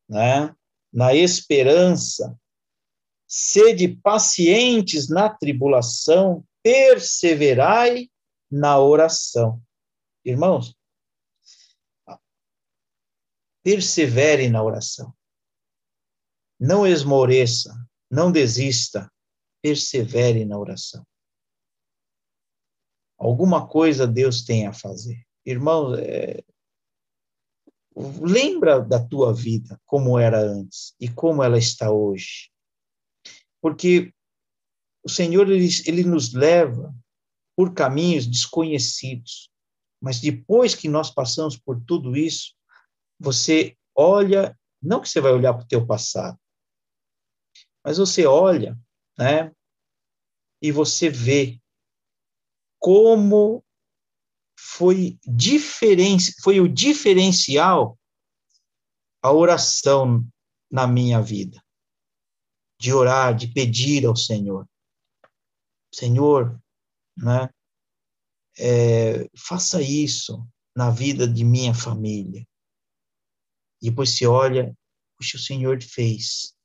né? 0.08 0.56
Na 0.94 1.14
esperança, 1.14 2.38
sede 3.28 3.88
pacientes 3.98 5.10
na 5.10 5.30
tribulação, 5.30 6.46
perseverai 6.64 8.10
na 8.50 8.80
oração. 8.80 9.62
Irmãos, 10.26 10.76
persevere 13.64 14.50
na 14.50 14.64
oração. 14.64 15.16
Não 16.60 16.86
esmoreça, 16.86 17.74
não 18.10 18.32
desista, 18.32 19.12
persevere 19.62 20.44
na 20.44 20.58
oração. 20.58 21.06
Alguma 23.18 23.68
coisa 23.68 24.08
Deus 24.08 24.44
tem 24.44 24.68
a 24.68 24.74
fazer. 24.74 25.26
Irmão, 25.46 25.96
é... 25.96 26.44
lembra 27.96 28.80
da 28.80 29.04
tua 29.04 29.34
vida, 29.34 29.80
como 29.86 30.18
era 30.18 30.40
antes 30.40 30.96
e 31.00 31.08
como 31.08 31.44
ela 31.44 31.58
está 31.58 31.92
hoje. 31.92 32.52
Porque 33.62 34.14
o 35.04 35.10
Senhor, 35.10 35.50
ele, 35.50 35.70
ele 35.86 36.04
nos 36.04 36.34
leva 36.34 36.94
por 37.56 37.74
caminhos 37.74 38.26
desconhecidos. 38.26 39.50
Mas 40.02 40.20
depois 40.20 40.76
que 40.76 40.88
nós 40.88 41.10
passamos 41.10 41.58
por 41.58 41.82
tudo 41.86 42.16
isso, 42.16 42.54
você 43.20 43.78
olha, 43.96 44.58
não 44.82 45.02
que 45.02 45.10
você 45.10 45.22
vai 45.22 45.32
olhar 45.32 45.54
para 45.54 45.64
o 45.64 45.68
teu 45.68 45.86
passado, 45.86 46.40
mas 47.84 47.98
você 47.98 48.26
olha, 48.26 48.78
né? 49.18 49.52
E 50.62 50.72
você 50.72 51.10
vê 51.10 51.62
como 52.80 53.64
foi, 54.58 55.20
diferen, 55.26 56.18
foi 56.42 56.60
o 56.60 56.68
diferencial 56.68 57.98
a 59.22 59.32
oração 59.32 60.24
na 60.72 60.86
minha 60.86 61.22
vida. 61.22 61.64
De 62.80 62.94
orar, 62.94 63.36
de 63.36 63.48
pedir 63.48 64.06
ao 64.06 64.16
Senhor. 64.16 64.68
Senhor, 65.92 66.62
né, 67.18 67.50
é, 68.58 69.30
faça 69.36 69.82
isso 69.82 70.48
na 70.76 70.90
vida 70.90 71.28
de 71.28 71.44
minha 71.44 71.74
família. 71.74 72.46
E 73.82 73.90
depois 73.90 74.12
se 74.12 74.26
olha, 74.26 74.76
puxa, 75.18 75.38
o 75.38 75.40
Senhor 75.40 75.82
fez. 75.82 76.56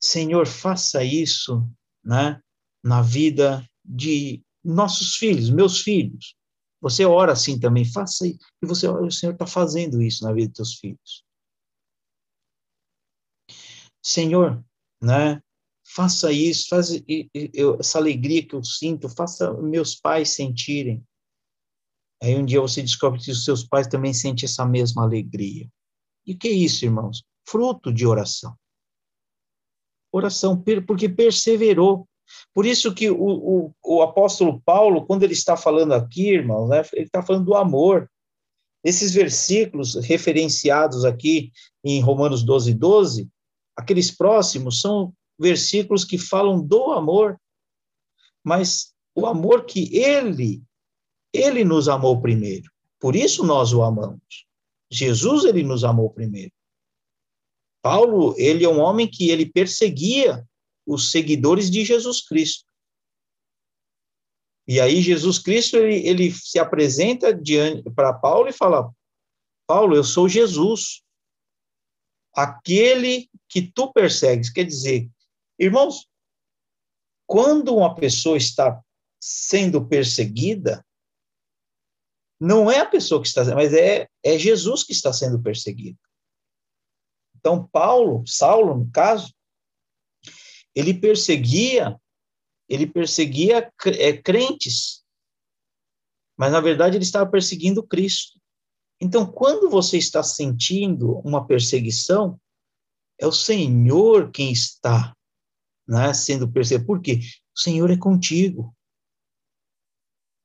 Senhor, 0.00 0.46
faça 0.46 1.02
isso 1.02 1.68
né, 2.04 2.40
na 2.82 3.02
vida 3.02 3.66
de 3.84 4.42
nossos 4.62 5.16
filhos, 5.16 5.50
meus 5.50 5.80
filhos. 5.80 6.36
Você 6.80 7.04
ora 7.04 7.32
assim 7.32 7.58
também, 7.58 7.84
faça 7.84 8.26
e 8.26 8.38
você, 8.62 8.86
o 8.86 9.10
Senhor 9.10 9.32
está 9.32 9.46
fazendo 9.46 10.02
isso 10.02 10.22
na 10.22 10.32
vida 10.32 10.48
dos 10.48 10.56
seus 10.56 10.74
filhos. 10.78 11.24
Senhor, 14.02 14.62
né? 15.02 15.42
Faça 15.94 16.32
isso, 16.32 16.74
eu, 17.52 17.78
essa 17.78 17.98
alegria 17.98 18.44
que 18.44 18.56
eu 18.56 18.64
sinto, 18.64 19.08
faça 19.08 19.52
meus 19.52 19.94
pais 19.94 20.30
sentirem. 20.30 21.00
Aí 22.20 22.34
um 22.34 22.44
dia 22.44 22.60
você 22.60 22.82
descobre 22.82 23.20
que 23.20 23.30
os 23.30 23.44
seus 23.44 23.62
pais 23.62 23.86
também 23.86 24.12
sentem 24.12 24.44
essa 24.44 24.66
mesma 24.66 25.04
alegria. 25.04 25.70
E 26.26 26.32
o 26.32 26.38
que 26.38 26.48
é 26.48 26.52
isso, 26.52 26.84
irmãos? 26.84 27.22
Fruto 27.46 27.92
de 27.92 28.04
oração. 28.04 28.56
Oração, 30.10 30.60
porque 30.84 31.08
perseverou. 31.08 32.08
Por 32.52 32.66
isso 32.66 32.92
que 32.92 33.08
o, 33.08 33.16
o, 33.16 33.74
o 33.84 34.02
apóstolo 34.02 34.60
Paulo, 34.64 35.06
quando 35.06 35.22
ele 35.22 35.34
está 35.34 35.56
falando 35.56 35.92
aqui, 35.92 36.30
irmãos, 36.30 36.68
né, 36.68 36.82
ele 36.94 37.06
está 37.06 37.22
falando 37.22 37.44
do 37.44 37.54
amor. 37.54 38.10
Esses 38.82 39.12
versículos 39.12 39.94
referenciados 39.94 41.04
aqui 41.04 41.52
em 41.84 42.00
Romanos 42.00 42.42
12, 42.42 42.74
12, 42.74 43.28
aqueles 43.76 44.10
próximos 44.10 44.80
são 44.80 45.14
versículos 45.38 46.04
que 46.04 46.18
falam 46.18 46.60
do 46.60 46.92
amor, 46.92 47.40
mas 48.42 48.94
o 49.14 49.26
amor 49.26 49.64
que 49.64 49.96
ele, 49.96 50.62
ele 51.32 51.64
nos 51.64 51.88
amou 51.88 52.20
primeiro. 52.20 52.70
Por 52.98 53.14
isso 53.16 53.44
nós 53.44 53.72
o 53.72 53.82
amamos. 53.82 54.46
Jesus, 54.90 55.44
ele 55.44 55.62
nos 55.62 55.84
amou 55.84 56.10
primeiro. 56.10 56.52
Paulo, 57.82 58.34
ele 58.38 58.64
é 58.64 58.68
um 58.68 58.80
homem 58.80 59.08
que 59.08 59.30
ele 59.30 59.44
perseguia 59.44 60.46
os 60.86 61.10
seguidores 61.10 61.70
de 61.70 61.84
Jesus 61.84 62.26
Cristo. 62.26 62.64
E 64.66 64.80
aí 64.80 65.02
Jesus 65.02 65.38
Cristo, 65.38 65.76
ele, 65.76 66.06
ele 66.08 66.32
se 66.32 66.58
apresenta 66.58 67.38
para 67.94 68.14
Paulo 68.14 68.48
e 68.48 68.52
fala, 68.52 68.90
Paulo, 69.66 69.94
eu 69.94 70.04
sou 70.04 70.28
Jesus, 70.28 71.02
aquele 72.34 73.28
que 73.48 73.62
tu 73.62 73.92
persegues. 73.92 74.50
Quer 74.50 74.64
dizer, 74.64 75.10
irmãos, 75.58 76.08
quando 77.26 77.74
uma 77.74 77.94
pessoa 77.94 78.36
está 78.36 78.82
sendo 79.20 79.86
perseguida, 79.86 80.84
não 82.40 82.70
é 82.70 82.80
a 82.80 82.86
pessoa 82.86 83.22
que 83.22 83.28
está, 83.28 83.44
mas 83.54 83.72
é, 83.72 84.08
é 84.22 84.38
Jesus 84.38 84.82
que 84.82 84.92
está 84.92 85.12
sendo 85.12 85.40
perseguido. 85.42 85.98
Então, 87.36 87.66
Paulo, 87.68 88.26
Saulo, 88.26 88.74
no 88.74 88.90
caso, 88.90 89.34
ele 90.74 90.92
perseguia, 90.92 91.98
ele 92.68 92.86
perseguia 92.86 93.72
é, 93.86 94.16
crentes, 94.16 95.04
mas 96.36 96.50
na 96.50 96.60
verdade 96.60 96.96
ele 96.96 97.04
estava 97.04 97.30
perseguindo 97.30 97.86
Cristo. 97.86 98.40
Então, 99.00 99.30
quando 99.30 99.70
você 99.70 99.98
está 99.98 100.22
sentindo 100.22 101.18
uma 101.18 101.46
perseguição, 101.46 102.40
é 103.18 103.26
o 103.26 103.32
Senhor 103.32 104.30
quem 104.32 104.50
está 104.50 105.14
né, 105.86 106.12
sendo 106.12 106.50
perseguido. 106.50 106.86
Por 106.86 107.00
quê? 107.00 107.20
O 107.54 107.60
Senhor 107.60 107.90
é 107.90 107.96
contigo. 107.96 108.74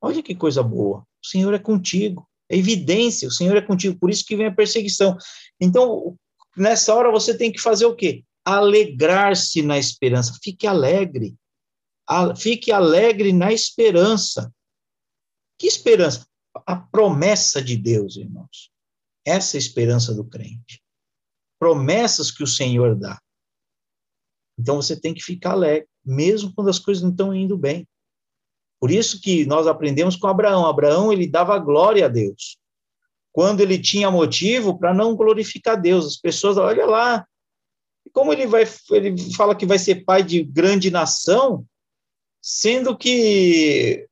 Olha 0.02 0.24
que 0.24 0.36
coisa 0.36 0.64
boa. 0.64 1.06
O 1.24 1.28
Senhor 1.28 1.54
é 1.54 1.60
contigo. 1.60 2.28
É 2.50 2.58
evidência, 2.58 3.28
o 3.28 3.32
Senhor 3.32 3.56
é 3.56 3.62
contigo. 3.62 3.98
Por 4.00 4.10
isso 4.10 4.26
que 4.26 4.36
vem 4.36 4.48
a 4.48 4.54
perseguição. 4.54 5.18
Então, 5.60 6.18
nessa 6.58 6.96
hora 6.96 7.12
você 7.12 7.38
tem 7.38 7.52
que 7.52 7.62
fazer 7.62 7.86
o 7.86 7.96
quê? 7.96 8.24
Alegrar-se 8.44 9.62
na 9.62 9.78
esperança. 9.78 10.38
Fique 10.42 10.66
alegre. 10.66 11.36
Fique 12.38 12.72
alegre 12.72 13.32
na 13.32 13.54
esperança. 13.54 14.52
Que 15.60 15.68
esperança? 15.68 16.30
a 16.66 16.76
promessa 16.76 17.62
de 17.62 17.76
Deus, 17.76 18.18
irmãos. 18.18 18.72
Essa 19.26 19.58
é 19.58 19.60
a 19.60 19.62
esperança 19.62 20.14
do 20.14 20.24
crente. 20.24 20.82
Promessas 21.60 22.32
que 22.32 22.44
o 22.44 22.48
Senhor 22.48 22.96
dá. 22.96 23.20
Então 24.60 24.76
você 24.76 25.00
tem 25.00 25.14
que 25.14 25.24
ficar 25.24 25.52
alegre, 25.52 25.88
mesmo 26.06 26.54
quando 26.54 26.70
as 26.70 26.78
coisas 26.78 27.02
não 27.02 27.12
estão 27.12 27.34
indo 27.34 27.58
bem. 27.58 27.88
Por 28.80 28.92
isso 28.92 29.22
que 29.22 29.46
nós 29.46 29.68
aprendemos 29.68 30.18
com 30.18 30.28
Abraão. 30.28 30.66
Abraão, 30.66 31.14
ele 31.14 31.28
dava 31.28 31.58
glória 31.58 32.06
a 32.06 32.10
Deus. 32.10 32.58
Quando 33.32 33.62
ele 33.62 33.80
tinha 33.80 34.12
motivo 34.12 34.78
para 34.78 34.94
não 34.94 35.16
glorificar 35.16 35.80
Deus, 35.80 36.06
as 36.06 36.18
pessoas, 36.18 36.58
olha 36.58 36.86
lá, 36.86 37.26
como 38.12 38.34
ele 38.34 38.48
vai, 38.48 38.66
ele 38.92 39.34
fala 39.34 39.56
que 39.56 39.66
vai 39.66 39.80
ser 39.80 40.04
pai 40.04 40.24
de 40.24 40.44
grande 40.44 40.92
nação, 40.92 41.66
sendo 42.42 42.98
que 42.98 44.08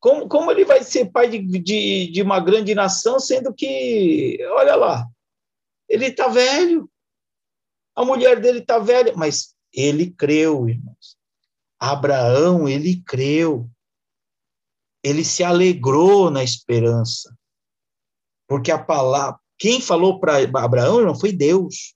como, 0.00 0.28
como 0.28 0.50
ele 0.50 0.64
vai 0.64 0.82
ser 0.82 1.10
pai 1.10 1.28
de, 1.28 1.38
de, 1.38 2.10
de 2.10 2.22
uma 2.22 2.40
grande 2.40 2.74
nação, 2.74 3.18
sendo 3.18 3.52
que, 3.52 4.38
olha 4.52 4.76
lá, 4.76 5.06
ele 5.88 6.06
está 6.06 6.28
velho, 6.28 6.88
a 7.94 8.04
mulher 8.04 8.40
dele 8.40 8.60
está 8.60 8.78
velha, 8.78 9.12
mas 9.16 9.57
ele 9.80 10.10
creu, 10.10 10.68
irmãos. 10.68 11.16
Abraão, 11.78 12.68
ele 12.68 13.02
creu. 13.02 13.70
Ele 15.02 15.24
se 15.24 15.44
alegrou 15.44 16.30
na 16.30 16.42
esperança. 16.42 17.36
Porque 18.48 18.70
a 18.70 18.82
palavra, 18.82 19.38
quem 19.58 19.80
falou 19.80 20.18
para 20.18 20.38
Abraão 20.38 21.02
não 21.02 21.14
foi 21.14 21.32
Deus. 21.32 21.94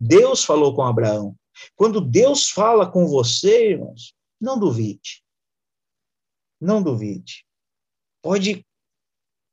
Deus 0.00 0.44
falou 0.44 0.74
com 0.74 0.82
Abraão. 0.82 1.36
Quando 1.74 2.00
Deus 2.00 2.50
fala 2.50 2.90
com 2.90 3.06
você, 3.06 3.70
irmãos, 3.70 4.14
não 4.40 4.58
duvide 4.58 5.24
não 6.60 6.82
duvide. 6.82 7.46
Pode, 8.22 8.66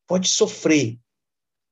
pode 0.07 0.27
sofrer, 0.27 0.99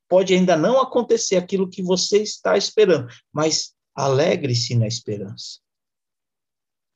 pode 0.07 0.33
ainda 0.33 0.55
não 0.57 0.79
acontecer 0.79 1.37
aquilo 1.37 1.69
que 1.69 1.81
você 1.81 2.21
está 2.21 2.57
esperando, 2.57 3.07
mas 3.31 3.73
alegre-se 4.03 4.75
na 4.75 4.87
esperança. 4.87 5.59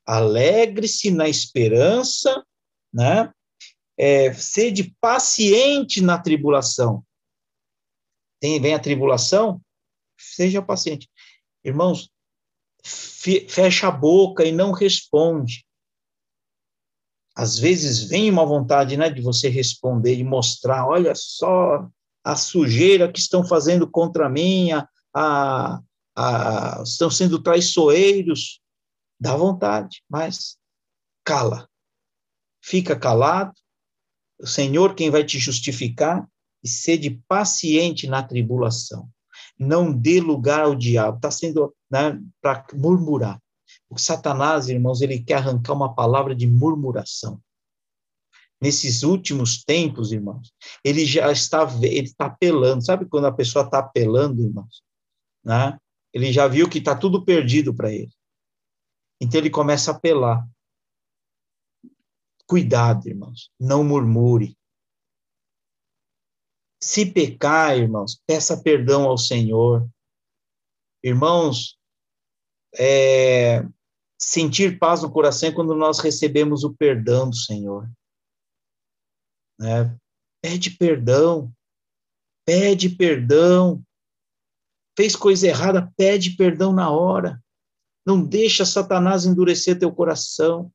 Alegre-se 0.06 1.10
na 1.10 1.28
esperança, 1.28 2.44
né? 2.92 3.32
É, 3.98 4.32
sede 4.34 4.94
paciente 5.00 6.00
na 6.00 6.18
tribulação. 6.18 7.04
Tem, 8.40 8.60
vem 8.60 8.74
a 8.74 8.78
tribulação, 8.78 9.60
seja 10.18 10.60
paciente. 10.60 11.08
Irmãos, 11.64 12.10
fecha 12.84 13.88
a 13.88 13.90
boca 13.90 14.44
e 14.44 14.52
não 14.52 14.72
responde 14.72 15.66
às 17.36 17.58
vezes 17.58 18.02
vem 18.02 18.30
uma 18.30 18.46
vontade 18.46 18.96
né, 18.96 19.10
de 19.10 19.20
você 19.20 19.50
responder, 19.50 20.16
de 20.16 20.24
mostrar, 20.24 20.88
olha 20.88 21.14
só 21.14 21.86
a 22.24 22.34
sujeira 22.34 23.12
que 23.12 23.18
estão 23.18 23.46
fazendo 23.46 23.88
contra 23.88 24.26
mim, 24.26 24.72
a, 24.72 24.88
a, 25.14 25.82
a, 26.16 26.82
estão 26.82 27.10
sendo 27.10 27.42
traiçoeiros, 27.42 28.60
dá 29.20 29.36
vontade, 29.36 30.02
mas 30.08 30.56
cala, 31.24 31.68
fica 32.62 32.98
calado, 32.98 33.52
o 34.40 34.46
Senhor 34.46 34.94
quem 34.94 35.10
vai 35.10 35.24
te 35.24 35.38
justificar, 35.38 36.26
e 36.62 36.68
sede 36.68 37.22
paciente 37.28 38.06
na 38.06 38.22
tribulação. 38.22 39.08
Não 39.58 39.92
dê 39.92 40.20
lugar 40.20 40.62
ao 40.62 40.74
diabo, 40.74 41.16
está 41.16 41.30
sendo 41.30 41.74
né, 41.90 42.20
para 42.40 42.66
murmurar. 42.74 43.40
O 43.88 43.98
Satanás, 43.98 44.68
irmãos, 44.68 45.00
ele 45.00 45.22
quer 45.22 45.34
arrancar 45.34 45.74
uma 45.74 45.94
palavra 45.94 46.34
de 46.34 46.46
murmuração. 46.46 47.40
Nesses 48.60 49.02
últimos 49.02 49.62
tempos, 49.62 50.12
irmãos, 50.12 50.52
ele 50.82 51.04
já 51.04 51.30
está, 51.30 51.62
ele 51.82 52.06
está 52.06 52.26
apelando. 52.26 52.84
Sabe 52.84 53.06
quando 53.06 53.26
a 53.26 53.32
pessoa 53.32 53.64
está 53.64 53.78
apelando, 53.78 54.42
irmãos? 54.42 54.82
Né? 55.44 55.78
Ele 56.16 56.32
já 56.32 56.48
viu 56.48 56.66
que 56.66 56.78
está 56.78 56.96
tudo 56.96 57.22
perdido 57.26 57.74
para 57.74 57.92
ele. 57.92 58.10
Então 59.20 59.38
ele 59.38 59.50
começa 59.50 59.90
a 59.90 59.94
apelar. 59.94 60.48
Cuidado, 62.46 63.06
irmãos, 63.06 63.52
não 63.60 63.84
murmure. 63.84 64.56
Se 66.82 67.04
pecar, 67.04 67.76
irmãos, 67.76 68.18
peça 68.26 68.62
perdão 68.62 69.04
ao 69.04 69.18
Senhor. 69.18 69.86
Irmãos, 71.04 71.78
é, 72.74 73.62
sentir 74.18 74.78
paz 74.78 75.02
no 75.02 75.12
coração 75.12 75.50
é 75.50 75.54
quando 75.54 75.74
nós 75.74 75.98
recebemos 75.98 76.64
o 76.64 76.74
perdão 76.74 77.28
do 77.28 77.36
Senhor. 77.36 77.86
Né? 79.60 79.94
Pede 80.40 80.70
perdão, 80.70 81.52
pede 82.46 82.88
perdão. 82.88 83.84
Fez 84.96 85.14
coisa 85.14 85.46
errada, 85.46 85.92
pede 85.96 86.36
perdão 86.36 86.72
na 86.72 86.90
hora. 86.90 87.42
Não 88.04 88.24
deixa 88.24 88.64
Satanás 88.64 89.26
endurecer 89.26 89.78
teu 89.78 89.92
coração. 89.92 90.72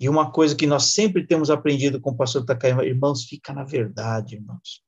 E 0.00 0.08
uma 0.08 0.30
coisa 0.30 0.54
que 0.54 0.66
nós 0.66 0.86
sempre 0.86 1.26
temos 1.26 1.50
aprendido 1.50 2.00
com 2.00 2.10
o 2.10 2.16
pastor 2.16 2.44
Takayama, 2.44 2.84
irmãos, 2.84 3.24
fica 3.24 3.52
na 3.52 3.64
verdade, 3.64 4.36
irmãos. 4.36 4.82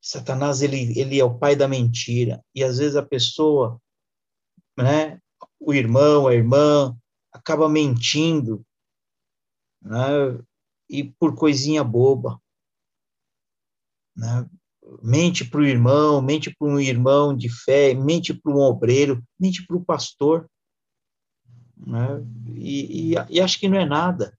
Satanás, 0.00 0.62
ele, 0.62 0.98
ele 0.98 1.18
é 1.18 1.24
o 1.24 1.38
pai 1.38 1.56
da 1.56 1.68
mentira. 1.68 2.44
E 2.54 2.62
às 2.62 2.78
vezes 2.78 2.96
a 2.96 3.02
pessoa, 3.02 3.80
né, 4.76 5.20
o 5.60 5.72
irmão, 5.72 6.26
a 6.26 6.34
irmã, 6.34 6.96
acaba 7.32 7.68
mentindo 7.68 8.64
né? 9.80 10.38
e 10.88 11.04
por 11.04 11.34
coisinha 11.34 11.82
boba. 11.82 12.40
Né? 14.16 14.48
Mente 15.02 15.44
para 15.44 15.60
o 15.60 15.64
irmão, 15.64 16.20
mente 16.20 16.54
para 16.54 16.68
um 16.68 16.80
irmão 16.80 17.36
de 17.36 17.48
fé, 17.48 17.94
mente 17.94 18.34
para 18.34 18.52
um 18.52 18.58
obreiro, 18.58 19.22
mente 19.38 19.64
para 19.66 19.76
o 19.76 19.84
pastor. 19.84 20.48
Né? 21.76 22.24
E, 22.54 23.12
e, 23.12 23.14
e 23.30 23.40
acho 23.40 23.58
que 23.58 23.68
não 23.68 23.78
é 23.78 23.84
nada. 23.84 24.36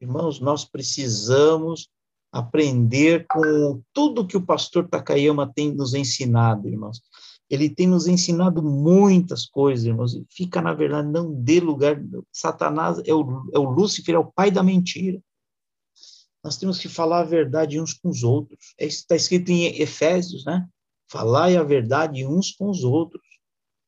Irmãos, 0.00 0.40
nós 0.40 0.64
precisamos 0.64 1.88
aprender 2.32 3.26
com 3.28 3.80
tudo 3.92 4.26
que 4.26 4.36
o 4.36 4.44
pastor 4.44 4.88
Takayama 4.88 5.50
tem 5.54 5.72
nos 5.72 5.94
ensinado, 5.94 6.68
irmãos. 6.68 7.00
Ele 7.48 7.68
tem 7.68 7.86
nos 7.86 8.08
ensinado 8.08 8.62
muitas 8.62 9.46
coisas, 9.46 9.84
irmãos. 9.84 10.18
Fica, 10.30 10.60
na 10.60 10.74
verdade, 10.74 11.08
não 11.08 11.32
dê 11.32 11.60
lugar. 11.60 12.02
Satanás 12.32 13.00
é 13.06 13.14
o, 13.14 13.48
é 13.54 13.58
o 13.58 13.70
Lúcifer, 13.70 14.16
é 14.16 14.18
o 14.18 14.32
pai 14.32 14.50
da 14.50 14.62
mentira. 14.62 15.20
Nós 16.44 16.58
temos 16.58 16.78
que 16.78 16.90
falar 16.90 17.20
a 17.20 17.24
verdade 17.24 17.80
uns 17.80 17.94
com 17.94 18.10
os 18.10 18.22
outros. 18.22 18.74
É 18.78 18.84
está 18.84 19.16
escrito 19.16 19.50
em 19.50 19.80
Efésios, 19.80 20.44
né? 20.44 20.68
Falar 21.10 21.58
a 21.58 21.62
verdade 21.62 22.26
uns 22.26 22.52
com 22.52 22.68
os 22.68 22.84
outros. 22.84 23.22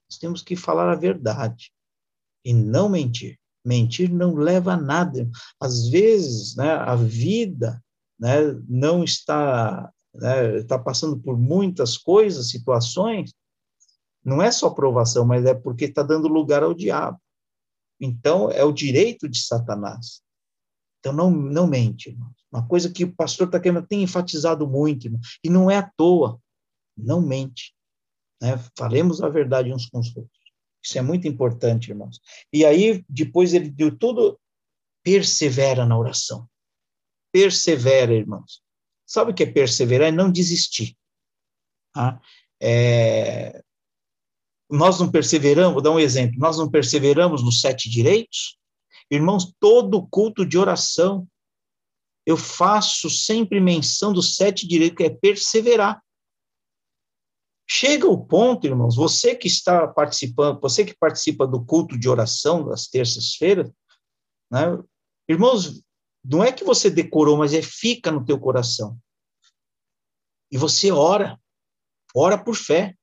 Nós 0.08 0.18
temos 0.18 0.40
que 0.40 0.56
falar 0.56 0.90
a 0.90 0.96
verdade 0.96 1.70
e 2.42 2.54
não 2.54 2.88
mentir. 2.88 3.38
Mentir 3.62 4.10
não 4.10 4.34
leva 4.34 4.72
a 4.72 4.76
nada. 4.76 5.28
Às 5.60 5.88
vezes, 5.88 6.56
né, 6.56 6.70
a 6.70 6.94
vida 6.94 7.82
né, 8.18 8.52
não 8.68 9.04
está, 9.04 9.92
né, 10.14 10.58
está 10.58 10.78
passando 10.78 11.18
por 11.18 11.36
muitas 11.36 11.98
coisas, 11.98 12.48
situações, 12.48 13.34
não 14.24 14.40
é 14.40 14.50
só 14.50 14.70
provação, 14.70 15.26
mas 15.26 15.44
é 15.44 15.54
porque 15.54 15.86
está 15.86 16.02
dando 16.02 16.28
lugar 16.28 16.62
ao 16.62 16.72
diabo. 16.72 17.20
Então, 18.00 18.50
é 18.50 18.64
o 18.64 18.72
direito 18.72 19.28
de 19.28 19.42
Satanás. 19.42 20.22
Então, 20.98 21.12
não, 21.12 21.30
não 21.30 21.66
mente, 21.66 22.10
irmãos. 22.10 22.34
Uma 22.52 22.66
coisa 22.66 22.90
que 22.90 23.04
o 23.04 23.14
pastor 23.14 23.50
Takema 23.50 23.82
tem 23.82 24.02
enfatizado 24.02 24.66
muito, 24.66 25.06
irmão, 25.06 25.20
e 25.42 25.50
não 25.50 25.70
é 25.70 25.76
à 25.76 25.90
toa, 25.96 26.40
não 26.96 27.20
mente. 27.20 27.74
Né? 28.40 28.58
Falemos 28.76 29.22
a 29.22 29.28
verdade 29.28 29.72
uns 29.72 29.86
com 29.86 29.98
os 29.98 30.14
outros. 30.16 30.40
Isso 30.82 30.98
é 30.98 31.02
muito 31.02 31.26
importante, 31.26 31.90
irmãos. 31.90 32.20
E 32.52 32.64
aí, 32.64 33.04
depois 33.08 33.52
ele 33.52 33.68
deu 33.68 33.96
tudo, 33.96 34.38
persevera 35.02 35.84
na 35.84 35.98
oração. 35.98 36.48
Persevera, 37.32 38.14
irmãos. 38.14 38.62
Sabe 39.04 39.30
o 39.30 39.34
que 39.34 39.42
é 39.42 39.46
perseverar? 39.46 40.08
É 40.08 40.12
não 40.12 40.30
desistir. 40.30 40.96
Tá? 41.92 42.20
É, 42.60 43.62
nós 44.70 44.98
não 44.98 45.10
perseveramos, 45.10 45.74
vou 45.74 45.82
dar 45.82 45.90
um 45.90 46.00
exemplo, 46.00 46.38
nós 46.38 46.58
não 46.58 46.70
perseveramos 46.70 47.42
nos 47.42 47.60
sete 47.60 47.88
direitos? 47.88 48.58
Irmãos, 49.10 49.54
todo 49.60 50.06
culto 50.08 50.44
de 50.44 50.58
oração, 50.58 51.28
eu 52.24 52.36
faço 52.36 53.08
sempre 53.08 53.60
menção 53.60 54.12
dos 54.12 54.36
sete 54.36 54.66
direitos, 54.66 54.96
que 54.96 55.04
é 55.04 55.10
perseverar. 55.10 56.02
Chega 57.68 58.06
o 58.08 58.24
ponto, 58.24 58.66
irmãos, 58.66 58.96
você 58.96 59.34
que 59.34 59.48
está 59.48 59.86
participando, 59.88 60.60
você 60.60 60.84
que 60.84 60.96
participa 60.96 61.46
do 61.46 61.64
culto 61.64 61.98
de 61.98 62.08
oração 62.08 62.64
das 62.64 62.86
terças-feiras, 62.86 63.70
né? 64.50 64.60
Irmãos, 65.28 65.82
não 66.24 66.42
é 66.42 66.52
que 66.52 66.64
você 66.64 66.88
decorou, 66.88 67.36
mas 67.36 67.52
é 67.52 67.62
fica 67.62 68.10
no 68.10 68.24
teu 68.24 68.38
coração. 68.38 68.98
E 70.50 70.56
você 70.56 70.90
ora, 70.90 71.40
ora 72.14 72.42
por 72.42 72.54
fé. 72.54 72.95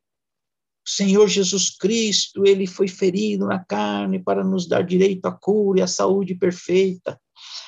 Senhor 0.85 1.27
Jesus 1.27 1.69
Cristo, 1.69 2.45
ele 2.45 2.67
foi 2.67 2.87
ferido 2.87 3.45
na 3.45 3.63
carne 3.63 4.19
para 4.19 4.43
nos 4.43 4.67
dar 4.67 4.83
direito 4.83 5.25
à 5.25 5.31
cura 5.31 5.79
e 5.79 5.81
à 5.81 5.87
saúde 5.87 6.35
perfeita. 6.35 7.19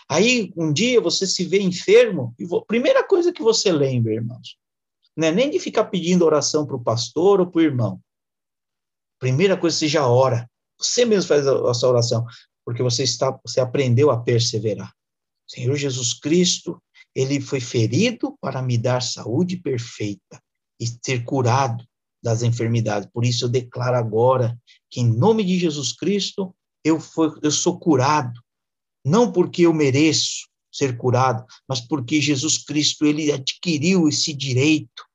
Aí, 0.09 0.51
um 0.55 0.71
dia, 0.71 0.99
você 0.99 1.25
se 1.25 1.45
vê 1.45 1.61
enfermo, 1.61 2.35
e 2.37 2.45
primeira 2.67 3.07
coisa 3.07 3.31
que 3.31 3.41
você 3.41 3.71
lembra, 3.71 4.13
irmãos, 4.13 4.57
não 5.15 5.29
é 5.29 5.31
nem 5.31 5.49
de 5.49 5.59
ficar 5.59 5.85
pedindo 5.85 6.25
oração 6.25 6.65
para 6.65 6.75
o 6.75 6.83
pastor 6.83 7.39
ou 7.39 7.47
para 7.47 7.59
o 7.59 7.63
irmão. 7.63 7.99
Primeira 9.17 9.55
coisa, 9.55 9.77
você 9.77 9.87
já 9.87 10.05
ora. 10.05 10.49
Você 10.77 11.05
mesmo 11.05 11.29
faz 11.29 11.47
a 11.47 11.73
sua 11.73 11.89
oração, 11.89 12.25
porque 12.65 12.83
você 12.83 13.03
está, 13.03 13.31
você 13.45 13.61
aprendeu 13.61 14.11
a 14.11 14.21
perseverar. 14.21 14.93
Senhor 15.47 15.75
Jesus 15.75 16.13
Cristo, 16.13 16.81
ele 17.15 17.39
foi 17.39 17.61
ferido 17.61 18.37
para 18.41 18.61
me 18.61 18.77
dar 18.77 19.01
saúde 19.01 19.55
perfeita 19.55 20.41
e 20.79 20.85
ser 20.85 21.23
curado 21.23 21.85
das 22.25 22.41
enfermidades. 22.41 23.07
Por 23.13 23.23
isso 23.23 23.45
eu 23.45 23.49
declaro 23.49 23.95
agora 23.95 24.59
que 24.89 24.99
em 24.99 25.15
nome 25.15 25.43
de 25.43 25.59
Jesus 25.59 25.93
Cristo 25.93 26.55
eu, 26.83 26.99
eu 27.43 27.51
sou 27.51 27.77
curado, 27.77 28.41
não 29.05 29.31
porque 29.31 29.61
eu 29.61 29.73
mereço 29.73 30.49
ser 30.71 30.97
curado, 30.97 31.45
mas 31.69 31.79
porque 31.79 32.19
Jesus 32.19 32.57
Cristo 32.57 33.05
ele 33.05 33.31
adquiriu 33.31 34.09
esse 34.09 34.33
direito. 34.33 35.05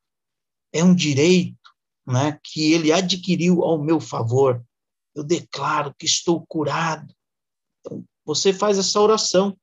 É 0.73 0.85
um 0.85 0.95
direito, 0.95 1.59
né, 2.07 2.39
que 2.45 2.73
ele 2.73 2.93
adquiriu 2.93 3.65
ao 3.65 3.83
meu 3.83 4.01
favor. 4.01 4.65
Eu 5.13 5.25
declaro 5.25 5.93
que 5.99 6.07
estou 6.07 6.47
curado. 6.47 7.13
Então, 7.81 8.05
você 8.25 8.53
faz 8.53 8.79
essa 8.79 9.01
oração. 9.01 9.59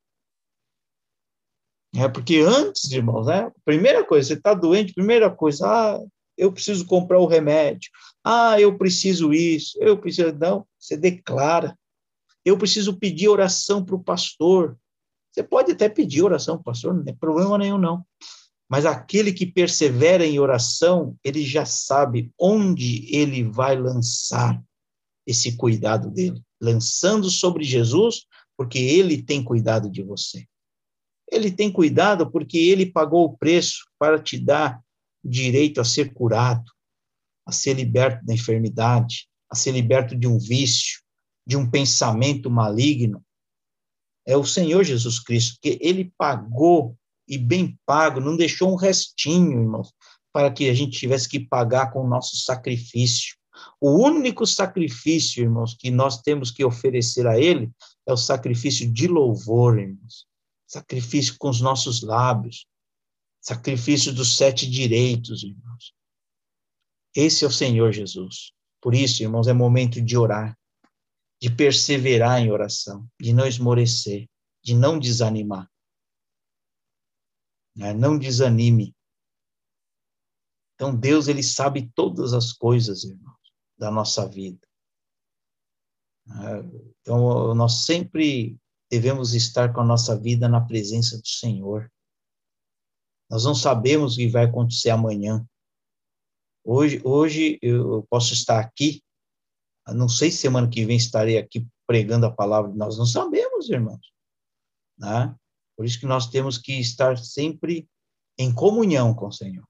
É 1.94 2.06
porque 2.06 2.40
antes, 2.40 2.92
irmãos, 2.92 3.26
né? 3.26 3.50
Primeira 3.64 4.04
coisa, 4.04 4.28
você 4.28 4.34
está 4.34 4.52
doente, 4.52 4.92
primeira 4.92 5.34
coisa, 5.34 5.66
ah, 5.66 5.98
eu 6.38 6.52
preciso 6.52 6.86
comprar 6.86 7.18
o 7.18 7.26
remédio. 7.26 7.90
Ah, 8.24 8.58
eu 8.60 8.78
preciso 8.78 9.32
isso, 9.34 9.76
eu 9.80 9.98
preciso. 9.98 10.32
Não, 10.32 10.64
você 10.78 10.96
declara. 10.96 11.76
Eu 12.44 12.56
preciso 12.56 12.96
pedir 12.96 13.28
oração 13.28 13.84
para 13.84 13.96
o 13.96 14.02
pastor. 14.02 14.78
Você 15.32 15.42
pode 15.42 15.72
até 15.72 15.88
pedir 15.88 16.22
oração 16.22 16.54
para 16.54 16.62
o 16.62 16.64
pastor, 16.64 16.94
não 16.94 17.04
tem 17.04 17.14
problema 17.14 17.58
nenhum, 17.58 17.76
não. 17.76 18.06
Mas 18.70 18.86
aquele 18.86 19.32
que 19.32 19.46
persevera 19.46 20.24
em 20.24 20.38
oração, 20.38 21.16
ele 21.24 21.44
já 21.44 21.64
sabe 21.64 22.30
onde 22.38 23.14
ele 23.14 23.42
vai 23.42 23.76
lançar 23.76 24.62
esse 25.26 25.56
cuidado 25.56 26.10
dele. 26.10 26.40
Lançando 26.60 27.30
sobre 27.30 27.64
Jesus, 27.64 28.26
porque 28.56 28.78
ele 28.78 29.22
tem 29.22 29.42
cuidado 29.42 29.90
de 29.90 30.02
você. 30.02 30.46
Ele 31.30 31.50
tem 31.50 31.70
cuidado 31.70 32.30
porque 32.30 32.58
ele 32.58 32.86
pagou 32.86 33.24
o 33.24 33.36
preço 33.36 33.86
para 33.98 34.18
te 34.18 34.38
dar 34.38 34.80
direito 35.24 35.80
a 35.80 35.84
ser 35.84 36.12
curado, 36.12 36.70
a 37.46 37.52
ser 37.52 37.74
liberto 37.74 38.24
da 38.24 38.34
enfermidade, 38.34 39.28
a 39.50 39.54
ser 39.54 39.72
liberto 39.72 40.14
de 40.14 40.26
um 40.26 40.38
vício, 40.38 41.00
de 41.46 41.56
um 41.56 41.68
pensamento 41.68 42.50
maligno. 42.50 43.24
É 44.26 44.36
o 44.36 44.44
Senhor 44.44 44.84
Jesus 44.84 45.18
Cristo, 45.18 45.58
que 45.62 45.78
ele 45.80 46.12
pagou 46.18 46.96
e 47.26 47.38
bem 47.38 47.78
pago, 47.86 48.20
não 48.20 48.36
deixou 48.36 48.72
um 48.72 48.76
restinho, 48.76 49.60
irmãos, 49.60 49.92
para 50.32 50.50
que 50.50 50.68
a 50.68 50.74
gente 50.74 50.98
tivesse 50.98 51.28
que 51.28 51.40
pagar 51.40 51.90
com 51.90 52.04
o 52.04 52.08
nosso 52.08 52.36
sacrifício. 52.36 53.36
O 53.80 53.90
único 53.90 54.46
sacrifício, 54.46 55.42
irmãos, 55.42 55.74
que 55.74 55.90
nós 55.90 56.20
temos 56.22 56.50
que 56.50 56.64
oferecer 56.64 57.26
a 57.26 57.38
Ele 57.38 57.70
é 58.06 58.12
o 58.12 58.16
sacrifício 58.16 58.90
de 58.90 59.08
louvor, 59.08 59.78
irmãos. 59.78 60.26
Sacrifício 60.66 61.34
com 61.38 61.48
os 61.48 61.60
nossos 61.60 62.02
lábios, 62.02 62.66
sacrifício 63.48 64.14
dos 64.14 64.36
sete 64.36 64.68
direitos, 64.68 65.42
irmãos. 65.42 65.94
Esse 67.14 67.44
é 67.44 67.48
o 67.48 67.50
Senhor 67.50 67.92
Jesus. 67.92 68.52
Por 68.80 68.94
isso, 68.94 69.22
irmãos, 69.22 69.48
é 69.48 69.54
momento 69.54 70.02
de 70.02 70.18
orar, 70.18 70.56
de 71.40 71.50
perseverar 71.50 72.40
em 72.40 72.50
oração, 72.50 73.08
de 73.18 73.32
não 73.32 73.46
esmorecer, 73.46 74.28
de 74.62 74.74
não 74.74 74.98
desanimar. 74.98 75.66
Né? 77.74 77.94
Não 77.94 78.18
desanime. 78.18 78.94
Então, 80.74 80.94
Deus, 80.94 81.26
ele 81.26 81.42
sabe 81.42 81.90
todas 81.94 82.34
as 82.34 82.52
coisas, 82.52 83.02
irmãos, 83.02 83.52
da 83.78 83.90
nossa 83.90 84.28
vida. 84.28 84.60
Então, 87.00 87.54
nós 87.54 87.86
sempre 87.86 88.58
devemos 88.90 89.32
estar 89.32 89.72
com 89.72 89.80
a 89.80 89.84
nossa 89.84 90.14
vida 90.16 90.48
na 90.48 90.60
presença 90.60 91.18
do 91.18 91.26
Senhor. 91.26 91.90
Nós 93.30 93.44
não 93.44 93.54
sabemos 93.54 94.14
o 94.14 94.16
que 94.16 94.28
vai 94.28 94.44
acontecer 94.44 94.90
amanhã. 94.90 95.46
Hoje, 96.64 97.00
hoje 97.04 97.58
eu 97.62 98.06
posso 98.10 98.32
estar 98.32 98.58
aqui, 98.58 99.02
não 99.86 100.08
sei 100.08 100.30
se 100.30 100.38
semana 100.38 100.68
que 100.68 100.84
vem 100.84 100.96
estarei 100.96 101.38
aqui 101.38 101.66
pregando 101.86 102.26
a 102.26 102.30
palavra, 102.30 102.72
nós 102.74 102.98
não 102.98 103.06
sabemos, 103.06 103.70
irmãos. 103.70 104.12
Né? 104.98 105.34
Por 105.76 105.86
isso 105.86 105.98
que 105.98 106.06
nós 106.06 106.28
temos 106.28 106.58
que 106.58 106.72
estar 106.78 107.16
sempre 107.16 107.88
em 108.38 108.54
comunhão 108.54 109.14
com 109.14 109.28
o 109.28 109.32
Senhor. 109.32 109.66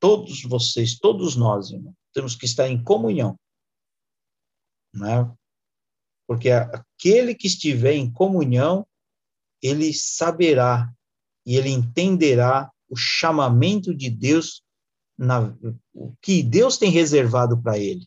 Todos 0.00 0.42
vocês, 0.42 0.98
todos 0.98 1.36
nós, 1.36 1.70
irmãos, 1.70 1.94
temos 2.14 2.34
que 2.34 2.46
estar 2.46 2.68
em 2.68 2.82
comunhão. 2.82 3.38
Né? 4.94 5.30
Porque 6.26 6.50
aquele 6.50 7.34
que 7.34 7.46
estiver 7.46 7.94
em 7.94 8.10
comunhão, 8.10 8.86
ele 9.62 9.92
saberá 9.92 10.92
e 11.46 11.56
ele 11.56 11.70
entenderá 11.70 12.70
o 12.88 12.96
chamamento 12.96 13.94
de 13.94 14.10
Deus, 14.10 14.62
na, 15.16 15.56
o 15.94 16.14
que 16.20 16.42
Deus 16.42 16.76
tem 16.76 16.90
reservado 16.90 17.60
para 17.62 17.78
ele. 17.78 18.06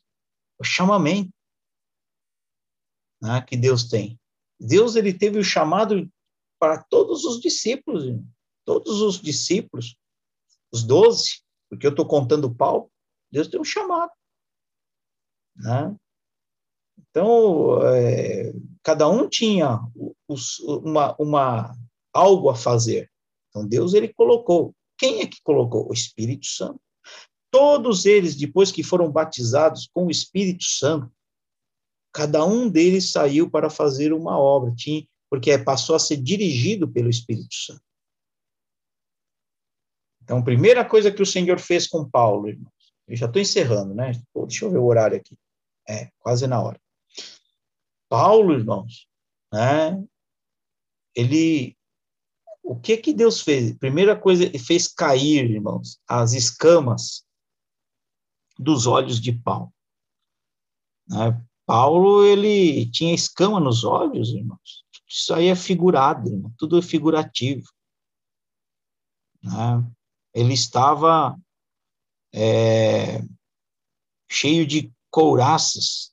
O 0.60 0.64
chamamento 0.64 1.32
né, 3.22 3.42
que 3.42 3.56
Deus 3.58 3.86
tem. 3.86 4.20
Deus 4.60 4.96
ele 4.96 5.14
teve 5.14 5.40
o 5.40 5.44
chamado 5.44 6.10
para 6.60 6.84
todos 6.84 7.24
os 7.24 7.40
discípulos, 7.40 8.04
todos 8.66 9.02
os 9.02 9.20
discípulos, 9.20 9.96
os 10.72 10.84
doze, 10.84 11.42
porque 11.70 11.88
eu 11.88 11.92
estou 11.92 12.06
contando 12.06 12.54
Paulo, 12.54 12.92
Deus 13.32 13.48
tem 13.48 13.60
um 13.60 13.64
chamado. 13.64 14.12
Né? 15.56 15.96
Então, 16.98 17.82
é, 17.88 18.54
cada 18.84 19.08
um 19.08 19.28
tinha 19.28 19.80
os, 20.28 20.60
uma, 20.60 21.16
uma, 21.18 21.76
algo 22.14 22.50
a 22.50 22.56
fazer. 22.56 23.10
Então, 23.50 23.68
Deus 23.68 23.94
ele 23.94 24.14
colocou. 24.14 24.76
Quem 24.98 25.22
é 25.22 25.28
que 25.28 25.42
colocou? 25.44 25.90
O 25.90 25.94
Espírito 25.94 26.46
Santo. 26.46 26.80
Todos 27.52 28.06
eles, 28.06 28.36
depois 28.36 28.72
que 28.72 28.84
foram 28.84 29.12
batizados 29.12 29.90
com 29.94 30.06
o 30.06 30.12
Espírito 30.12 30.64
Santo, 30.64 31.12
cada 32.14 32.46
um 32.46 32.70
deles 32.70 33.12
saiu 33.12 33.50
para 33.50 33.70
fazer 33.70 34.14
uma 34.14 34.38
obra, 34.38 34.74
tinha, 34.76 35.06
porque 35.30 35.58
passou 35.58 35.96
a 35.96 36.00
ser 36.00 36.18
dirigido 36.18 36.88
pelo 36.88 37.10
Espírito 37.10 37.54
Santo. 37.54 37.82
Então, 40.24 40.38
a 40.38 40.44
primeira 40.44 40.86
coisa 40.86 41.12
que 41.12 41.24
o 41.24 41.26
Senhor 41.26 41.60
fez 41.60 41.88
com 41.88 42.08
Paulo, 42.08 42.48
irmãos, 42.48 42.94
eu 43.08 43.16
já 43.16 43.26
estou 43.26 43.42
encerrando, 43.42 43.96
né? 43.96 44.12
Pô, 44.32 44.46
deixa 44.46 44.66
eu 44.66 44.70
ver 44.70 44.78
o 44.78 44.86
horário 44.86 45.18
aqui. 45.18 45.36
É, 45.88 46.12
quase 46.20 46.46
na 46.46 46.62
hora. 46.62 46.80
Paulo, 48.08 48.54
irmãos, 48.54 49.08
né? 49.52 50.04
Ele, 51.16 51.76
o 52.64 52.80
que 52.80 52.98
que 52.98 53.14
Deus 53.14 53.42
fez? 53.42 53.74
Primeira 53.78 54.16
coisa, 54.16 54.44
ele 54.44 54.60
fez 54.60 54.88
cair, 54.88 55.50
irmãos, 55.50 56.00
as 56.08 56.34
escamas 56.34 57.26
dos 58.58 58.86
olhos 58.88 59.20
de 59.20 59.32
Paulo. 59.32 59.74
Né? 61.08 61.42
Paulo, 61.66 62.26
ele 62.26 62.90
tinha 62.90 63.14
escama 63.14 63.60
nos 63.60 63.84
olhos, 63.84 64.30
irmãos. 64.30 64.84
Isso 65.08 65.34
aí 65.34 65.48
é 65.48 65.56
figurado, 65.56 66.30
irmão. 66.30 66.54
tudo 66.58 66.78
é 66.78 66.82
figurativo. 66.82 67.68
Né? 69.42 69.92
Ele 70.34 70.54
estava 70.54 71.40
é, 72.34 73.22
cheio 74.30 74.66
de 74.66 74.92
couraças. 75.12 76.12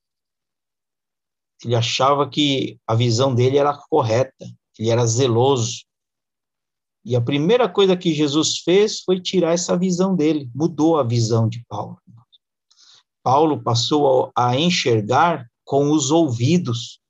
Ele 1.64 1.74
achava 1.74 2.28
que 2.28 2.78
a 2.86 2.94
visão 2.94 3.34
dele 3.34 3.56
era 3.56 3.76
correta, 3.88 4.46
ele 4.78 4.90
era 4.90 5.06
zeloso. 5.06 5.85
E 7.06 7.14
a 7.14 7.20
primeira 7.20 7.68
coisa 7.68 7.96
que 7.96 8.12
Jesus 8.12 8.58
fez 8.58 8.98
foi 8.98 9.20
tirar 9.20 9.52
essa 9.52 9.78
visão 9.78 10.16
dele, 10.16 10.50
mudou 10.52 10.98
a 10.98 11.04
visão 11.04 11.48
de 11.48 11.64
Paulo. 11.68 11.96
Paulo 13.22 13.62
passou 13.62 14.32
a 14.36 14.56
enxergar 14.56 15.48
com 15.64 15.92
os 15.92 16.10
ouvidos. 16.10 17.00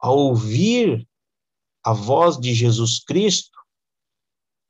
A 0.00 0.10
ouvir 0.10 1.06
a 1.84 1.92
voz 1.92 2.40
de 2.40 2.54
Jesus 2.54 2.98
Cristo, 3.04 3.58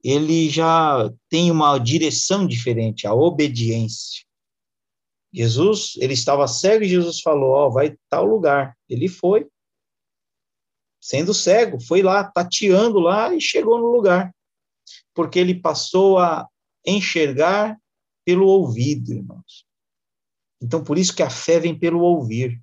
ele 0.03 0.51
já 0.51 1.09
tem 1.29 1.49
uma 1.49 1.79
direção 1.79 2.49
diferente, 2.49 3.07
a 3.07 3.15
obediência. 3.15 4.25
Jesus, 5.33 5.95
ele 5.99 6.15
estava 6.15 6.49
cego 6.49 6.83
e 6.83 6.89
Jesus 6.89 7.21
falou, 7.21 7.51
ó, 7.51 7.69
oh, 7.69 7.71
vai 7.71 7.97
tal 8.09 8.25
lugar. 8.25 8.77
Ele 8.89 9.07
foi, 9.07 9.49
sendo 11.05 11.35
cego, 11.35 11.79
foi 11.79 12.01
lá, 12.01 12.25
tateando 12.25 12.99
lá 12.99 13.35
e 13.35 13.39
chegou 13.39 13.79
no 13.79 13.89
lugar. 13.89 14.35
Porque 15.13 15.39
ele 15.39 15.61
passou 15.61 16.19
a 16.19 16.49
enxergar 16.85 17.79
pelo 18.25 18.47
ouvido, 18.47 19.13
irmãos. 19.13 19.67
Então, 20.63 20.83
por 20.83 20.97
isso 20.97 21.15
que 21.15 21.23
a 21.23 21.29
fé 21.29 21.61
vem 21.61 21.79
pelo 21.79 22.01
ouvir. 22.01 22.59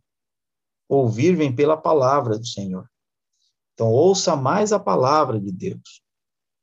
Ouvir 0.90 1.36
vem 1.36 1.56
pela 1.56 1.78
palavra 1.78 2.40
do 2.40 2.46
Senhor. 2.46 2.90
Então, 3.76 3.90
ouça 3.92 4.36
mais 4.36 4.74
a 4.74 4.80
palavra 4.80 5.40
de 5.40 5.52
Deus. 5.52 6.02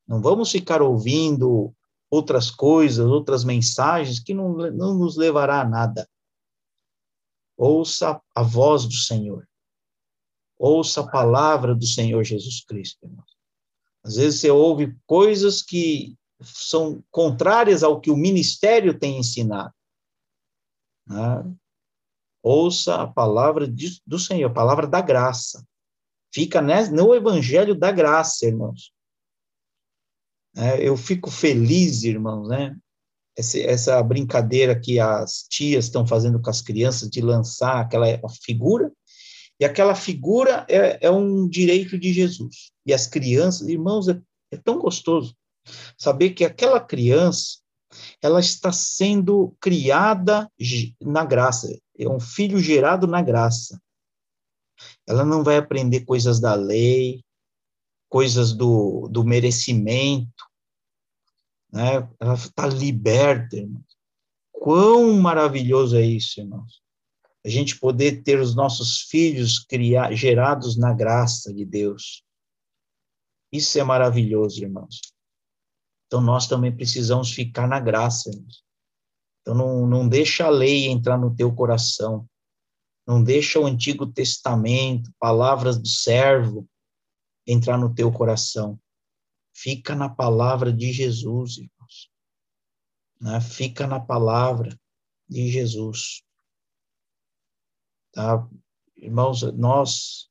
Não 0.04 0.20
vamos 0.20 0.50
ficar 0.50 0.82
ouvindo 0.82 1.72
outras 2.10 2.50
coisas, 2.50 3.06
outras 3.06 3.44
mensagens 3.44 4.18
que 4.18 4.34
não, 4.34 4.52
não 4.72 4.94
nos 4.94 5.16
levará 5.16 5.60
a 5.60 5.68
nada. 5.68 6.08
Ouça 7.56 8.20
a 8.34 8.42
voz 8.42 8.84
do 8.84 8.94
Senhor. 8.94 9.47
Ouça 10.58 11.02
a 11.02 11.08
palavra 11.08 11.74
do 11.74 11.86
Senhor 11.86 12.24
Jesus 12.24 12.64
Cristo, 12.64 13.06
irmãos. 13.06 13.36
Às 14.02 14.16
vezes 14.16 14.40
você 14.40 14.50
ouve 14.50 14.96
coisas 15.06 15.62
que 15.62 16.16
são 16.40 17.02
contrárias 17.10 17.82
ao 17.82 18.00
que 18.00 18.10
o 18.10 18.16
ministério 18.16 18.98
tem 18.98 19.18
ensinado. 19.18 19.72
Né? 21.06 21.54
Ouça 22.42 23.02
a 23.02 23.06
palavra 23.06 23.68
de, 23.68 24.00
do 24.06 24.18
Senhor, 24.18 24.50
a 24.50 24.54
palavra 24.54 24.86
da 24.86 25.00
graça. 25.00 25.66
Fica 26.32 26.60
no 26.62 27.14
evangelho 27.14 27.74
da 27.74 27.90
graça, 27.90 28.46
irmãos. 28.46 28.92
É, 30.56 30.86
eu 30.86 30.96
fico 30.96 31.30
feliz, 31.30 32.02
irmãos, 32.02 32.48
né? 32.48 32.76
Essa, 33.36 33.58
essa 33.60 34.02
brincadeira 34.02 34.78
que 34.78 34.98
as 34.98 35.46
tias 35.48 35.84
estão 35.84 36.06
fazendo 36.06 36.40
com 36.40 36.50
as 36.50 36.60
crianças 36.60 37.08
de 37.08 37.20
lançar 37.20 37.80
aquela 37.80 38.06
figura, 38.42 38.92
e 39.60 39.64
aquela 39.64 39.94
figura 39.94 40.64
é, 40.68 41.06
é 41.06 41.10
um 41.10 41.48
direito 41.48 41.98
de 41.98 42.12
Jesus. 42.12 42.70
E 42.86 42.92
as 42.92 43.06
crianças, 43.06 43.68
irmãos, 43.68 44.08
é, 44.08 44.20
é 44.52 44.56
tão 44.56 44.78
gostoso 44.78 45.36
saber 45.96 46.30
que 46.30 46.44
aquela 46.44 46.80
criança, 46.80 47.58
ela 48.22 48.40
está 48.40 48.72
sendo 48.72 49.54
criada 49.60 50.50
na 51.00 51.24
graça, 51.24 51.68
é 51.98 52.08
um 52.08 52.20
filho 52.20 52.58
gerado 52.58 53.06
na 53.06 53.22
graça. 53.22 53.80
Ela 55.06 55.24
não 55.24 55.42
vai 55.42 55.56
aprender 55.56 56.04
coisas 56.04 56.38
da 56.38 56.54
lei, 56.54 57.24
coisas 58.08 58.52
do, 58.52 59.08
do 59.10 59.24
merecimento, 59.24 60.44
né? 61.72 62.08
Ela 62.20 62.34
está 62.34 62.66
liberta, 62.66 63.56
irmãos. 63.56 63.84
Quão 64.52 65.12
maravilhoso 65.14 65.96
é 65.96 66.02
isso, 66.02 66.40
irmãos. 66.40 66.80
A 67.48 67.50
gente 67.50 67.80
poder 67.80 68.22
ter 68.22 68.38
os 68.38 68.54
nossos 68.54 69.00
filhos 69.00 69.58
criar, 69.58 70.12
gerados 70.12 70.76
na 70.76 70.92
graça 70.92 71.50
de 71.50 71.64
Deus. 71.64 72.22
Isso 73.50 73.78
é 73.78 73.82
maravilhoso, 73.82 74.62
irmãos. 74.62 75.00
Então, 76.06 76.20
nós 76.20 76.46
também 76.46 76.76
precisamos 76.76 77.32
ficar 77.32 77.66
na 77.66 77.80
graça, 77.80 78.28
irmãos. 78.28 78.62
Então, 79.40 79.54
não, 79.54 79.86
não 79.86 80.06
deixa 80.06 80.44
a 80.44 80.50
lei 80.50 80.88
entrar 80.88 81.16
no 81.16 81.34
teu 81.34 81.50
coração. 81.50 82.28
Não 83.06 83.24
deixa 83.24 83.58
o 83.58 83.64
Antigo 83.64 84.06
Testamento, 84.06 85.10
palavras 85.18 85.78
do 85.78 85.88
servo, 85.88 86.68
entrar 87.46 87.78
no 87.78 87.94
teu 87.94 88.12
coração. 88.12 88.78
Fica 89.54 89.94
na 89.94 90.10
palavra 90.10 90.70
de 90.70 90.92
Jesus, 90.92 91.56
irmãos. 91.56 92.10
Né? 93.18 93.40
Fica 93.40 93.86
na 93.86 93.98
palavra 93.98 94.78
de 95.26 95.48
Jesus. 95.48 96.27
Tá? 98.12 98.48
Irmãos, 98.96 99.42
nós 99.56 100.28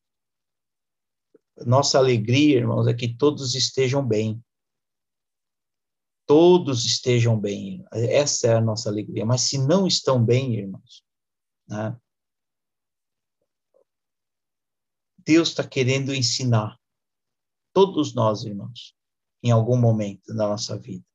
nossa 1.65 1.97
alegria, 1.97 2.57
irmãos, 2.57 2.87
é 2.87 2.93
que 2.93 3.15
todos 3.15 3.55
estejam 3.55 4.05
bem. 4.05 4.43
Todos 6.25 6.85
estejam 6.85 7.39
bem. 7.39 7.85
Essa 7.91 8.47
é 8.47 8.53
a 8.55 8.61
nossa 8.61 8.89
alegria. 8.89 9.25
Mas 9.25 9.41
se 9.41 9.57
não 9.57 9.87
estão 9.87 10.23
bem, 10.23 10.55
irmãos, 10.55 11.03
né? 11.67 11.99
Deus 15.17 15.49
está 15.49 15.67
querendo 15.67 16.13
ensinar 16.13 16.79
todos 17.73 18.13
nós, 18.13 18.43
irmãos, 18.43 18.95
em 19.43 19.51
algum 19.51 19.77
momento 19.77 20.33
da 20.33 20.47
nossa 20.47 20.77
vida. 20.77 21.05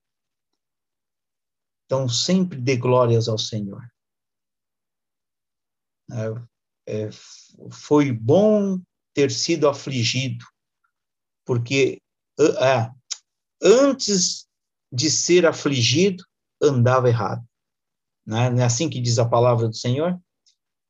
Então, 1.86 2.08
sempre 2.08 2.60
dê 2.60 2.76
glórias 2.76 3.28
ao 3.28 3.38
Senhor. 3.38 3.82
É, 6.86 7.10
foi 7.70 8.10
bom 8.10 8.80
ter 9.14 9.30
sido 9.30 9.68
afligido, 9.68 10.44
porque 11.44 12.00
é, 12.40 12.90
antes 13.62 14.46
de 14.92 15.10
ser 15.10 15.46
afligido, 15.46 16.24
andava 16.60 17.08
errado. 17.08 17.46
Não 18.26 18.38
é, 18.38 18.50
não 18.50 18.60
é 18.60 18.64
assim 18.64 18.88
que 18.88 19.00
diz 19.00 19.18
a 19.18 19.28
palavra 19.28 19.68
do 19.68 19.74
Senhor? 19.74 20.20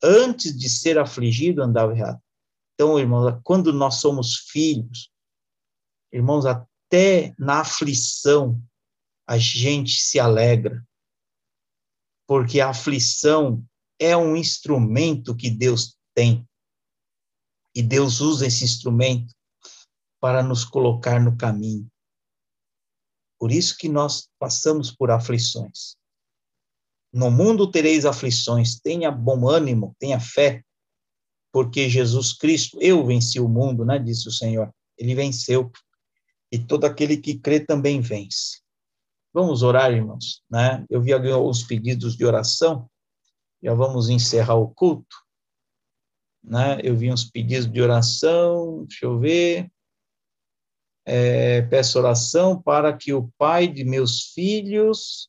Antes 0.03 0.57
de 0.59 0.69
ser 0.69 0.99
afligido, 0.99 1.63
andava 1.63 1.97
errado. 1.97 2.21
Então, 2.75 2.99
irmãos, 2.99 3.41
quando 3.45 3.73
nós 3.73 3.97
somos 3.97 4.37
filhos, 4.51 5.11
irmãos, 6.13 6.45
até 6.47 7.35
na 7.39 7.61
aflição 7.61 8.61
a 9.27 9.39
gente 9.39 10.01
se 10.01 10.19
alegra, 10.19 10.85
porque 12.27 12.61
a 12.61 12.71
aflição 12.71 13.65
é 14.03 14.17
um 14.17 14.37
instrumento 14.37 15.35
que 15.35 15.51
Deus 15.51 15.97
tem. 16.15 16.47
E 17.75 17.83
Deus 17.83 18.21
usa 18.21 18.47
esse 18.47 18.65
instrumento 18.65 19.35
para 20.21 20.43
nos 20.43 20.65
colocar 20.65 21.21
no 21.21 21.37
caminho. 21.37 21.89
Por 23.39 23.51
isso 23.51 23.77
que 23.77 23.89
nós 23.89 24.29
passamos 24.39 24.91
por 24.91 25.11
aflições. 25.11 25.97
No 27.13 27.31
mundo 27.31 27.71
tereis 27.71 28.05
aflições, 28.05 28.81
tenha 28.81 29.11
bom 29.11 29.49
ânimo, 29.49 29.95
tenha 29.99 30.19
fé, 30.19 30.65
porque 31.53 31.89
Jesus 31.89 32.33
Cristo, 32.33 32.79
eu 32.81 33.05
venci 33.05 33.39
o 33.39 33.49
mundo, 33.49 33.85
né, 33.85 33.99
disse 33.99 34.29
o 34.29 34.33
Senhor. 34.33 34.73
ele 34.97 35.15
venceu. 35.15 35.71
E 36.51 36.59
todo 36.59 36.85
aquele 36.85 37.17
que 37.17 37.39
crê 37.39 37.61
também 37.61 38.01
vence. 38.01 38.63
Vamos 39.33 39.63
orar, 39.63 39.91
irmãos, 39.93 40.43
né? 40.51 40.85
Eu 40.91 41.01
vi 41.01 41.13
alguns 41.13 41.63
pedidos 41.63 42.17
de 42.17 42.25
oração, 42.25 42.91
já 43.63 43.75
vamos 43.75 44.09
encerrar 44.09 44.57
o 44.57 44.69
culto, 44.69 45.17
né? 46.43 46.81
Eu 46.83 46.97
vi 46.97 47.13
uns 47.13 47.25
pedidos 47.25 47.71
de 47.71 47.81
oração, 47.81 48.85
deixa 48.85 49.07
eu 49.07 49.19
ver. 49.19 49.71
É, 51.05 51.63
peço 51.63 51.99
oração 51.99 52.61
para 52.61 52.97
que 52.97 53.13
o 53.13 53.29
pai 53.39 53.67
de 53.69 53.85
meus 53.85 54.33
filhos 54.33 55.29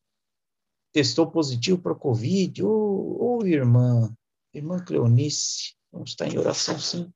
testou 0.91 1.29
positivo 1.29 1.81
para 1.81 1.95
Covid. 1.95 2.63
Ô, 2.63 3.39
oh, 3.41 3.45
irmã, 3.45 4.13
irmã 4.53 4.79
Cleonice, 4.83 5.75
vamos 5.91 6.11
estar 6.11 6.27
em 6.27 6.37
oração 6.37 6.79
sim. 6.79 7.11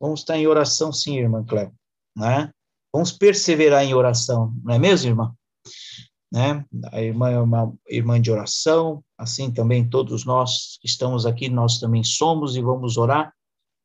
Vamos 0.00 0.20
estar 0.20 0.36
em 0.36 0.46
oração 0.46 0.92
sim, 0.92 1.16
irmã 1.16 1.44
Cleo, 1.44 1.72
né? 2.16 2.52
Vamos 2.92 3.12
perseverar 3.12 3.84
em 3.84 3.94
oração, 3.94 4.52
não 4.62 4.74
é 4.74 4.78
mesmo, 4.78 5.08
irmã? 5.08 5.34
Né? 6.32 6.64
A 6.90 7.02
irmã 7.02 7.30
é 7.30 7.38
uma 7.38 7.74
irmã 7.86 8.18
de 8.18 8.30
oração, 8.30 9.04
assim 9.18 9.52
também 9.52 9.86
todos 9.88 10.24
nós 10.24 10.78
que 10.80 10.86
estamos 10.86 11.26
aqui, 11.26 11.50
nós 11.50 11.78
também 11.78 12.02
somos 12.02 12.56
e 12.56 12.62
vamos 12.62 12.96
orar 12.96 13.34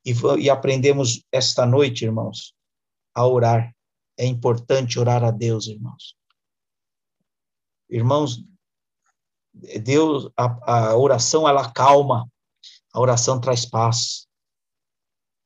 e, 0.08 0.14
e 0.40 0.50
aprendemos 0.50 1.22
esta 1.30 1.66
noite, 1.66 2.06
irmãos, 2.06 2.56
a 3.14 3.28
orar. 3.28 3.76
É 4.18 4.26
importante 4.26 4.98
orar 4.98 5.22
a 5.22 5.32
Deus, 5.32 5.68
irmãos. 5.68 6.16
Irmãos, 7.90 8.42
Deus, 9.84 10.32
a, 10.38 10.92
a 10.92 10.98
oração 10.98 11.48
ela 11.48 11.70
calma, 11.70 12.32
a 12.94 13.00
oração 13.02 13.42
traz 13.42 13.66
paz. 13.66 14.26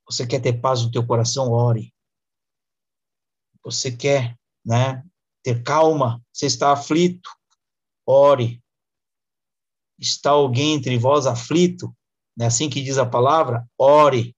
Você 0.06 0.28
quer 0.28 0.40
ter 0.40 0.62
paz 0.62 0.84
no 0.84 0.92
teu 0.92 1.06
coração, 1.06 1.52
ore. 1.52 1.92
Você 3.64 3.92
quer, 3.92 4.38
né, 4.64 5.04
ter 5.44 5.64
calma, 5.64 6.22
você 6.32 6.46
está 6.46 6.72
aflito, 6.72 7.30
ore. 8.06 8.62
Está 10.00 10.32
alguém 10.32 10.74
entre 10.74 10.98
vós 10.98 11.28
aflito, 11.28 11.96
é 12.40 12.46
assim 12.46 12.70
que 12.70 12.82
diz 12.82 12.98
a 12.98 13.06
palavra? 13.06 13.68
Ore. 13.78 14.36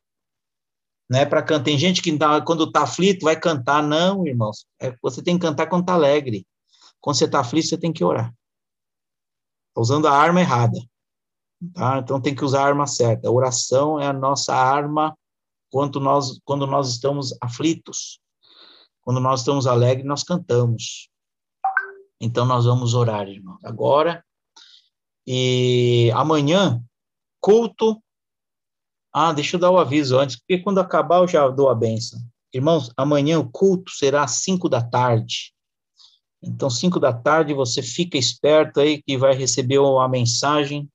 Não 1.10 1.20
é 1.20 1.26
para 1.26 1.43
cantar. 1.43 1.66
Tem 1.66 1.78
gente 1.78 2.01
que 2.01 2.18
quando 2.45 2.66
está 2.66 2.84
aflito 2.84 3.24
vai 3.24 3.39
cantar. 3.39 3.84
Não, 3.84 4.26
irmãos. 4.26 4.66
É, 4.82 4.95
você 5.01 5.22
tem 5.22 5.38
que 5.38 5.45
cantar 5.45 5.68
quando 5.68 5.84
está 5.84 5.93
alegre. 5.93 6.45
Quando 6.99 7.18
você 7.18 7.26
está 7.26 7.39
aflito, 7.39 7.68
você 7.68 7.78
tem 7.78 7.93
que 7.93 8.04
orar. 8.04 8.34
Está 9.70 9.82
usando 9.82 10.08
a 10.08 10.12
arma 10.12 10.41
errada. 10.41 10.80
Tá? 11.74 11.99
Então 11.99 12.20
tem 12.20 12.36
que 12.36 12.43
usar 12.43 12.64
a 12.64 12.68
arma 12.68 12.88
certa. 12.88 13.28
A 13.28 13.32
oração 13.32 13.99
é 13.99 14.08
a 14.08 14.14
nossa 14.14 14.54
arma 14.54 15.16
quando 15.72 15.99
nós, 15.99 16.39
quando 16.43 16.66
nós 16.66 16.89
estamos 16.89 17.36
aflitos. 17.41 18.20
Quando 19.04 19.20
nós 19.20 19.41
estamos 19.41 19.68
alegres, 19.68 20.06
nós 20.06 20.24
cantamos. 20.24 21.10
Então 22.20 22.45
nós 22.45 22.66
vamos 22.66 22.93
orar, 22.93 23.28
irmão. 23.28 23.58
Agora 23.64 24.24
e 25.26 26.12
amanhã 26.14 26.82
culto. 27.39 28.01
Ah, 29.14 29.32
deixa 29.32 29.56
eu 29.58 29.60
dar 29.60 29.72
o 29.72 29.78
aviso 29.78 30.18
antes, 30.18 30.38
porque 30.38 30.60
quando 30.60 30.80
acabar 30.80 31.20
eu 31.20 31.28
já 31.28 31.47
dou 31.49 31.70
a 31.70 31.76
benção. 31.76 32.20
Irmãos, 32.54 32.91
amanhã 32.97 33.39
o 33.39 33.49
culto 33.49 33.91
será 33.91 34.24
às 34.24 34.43
cinco 34.43 34.68
da 34.70 34.82
tarde. 34.82 35.54
Então, 36.41 36.70
cinco 36.70 36.99
da 36.99 37.14
tarde, 37.14 37.54
você 37.54 37.82
fica 37.82 38.18
esperto 38.18 38.80
aí 38.80 39.01
que 39.01 39.18
vai 39.18 39.34
receber 39.34 39.78
uma 39.80 40.10
mensagem, 40.10 40.89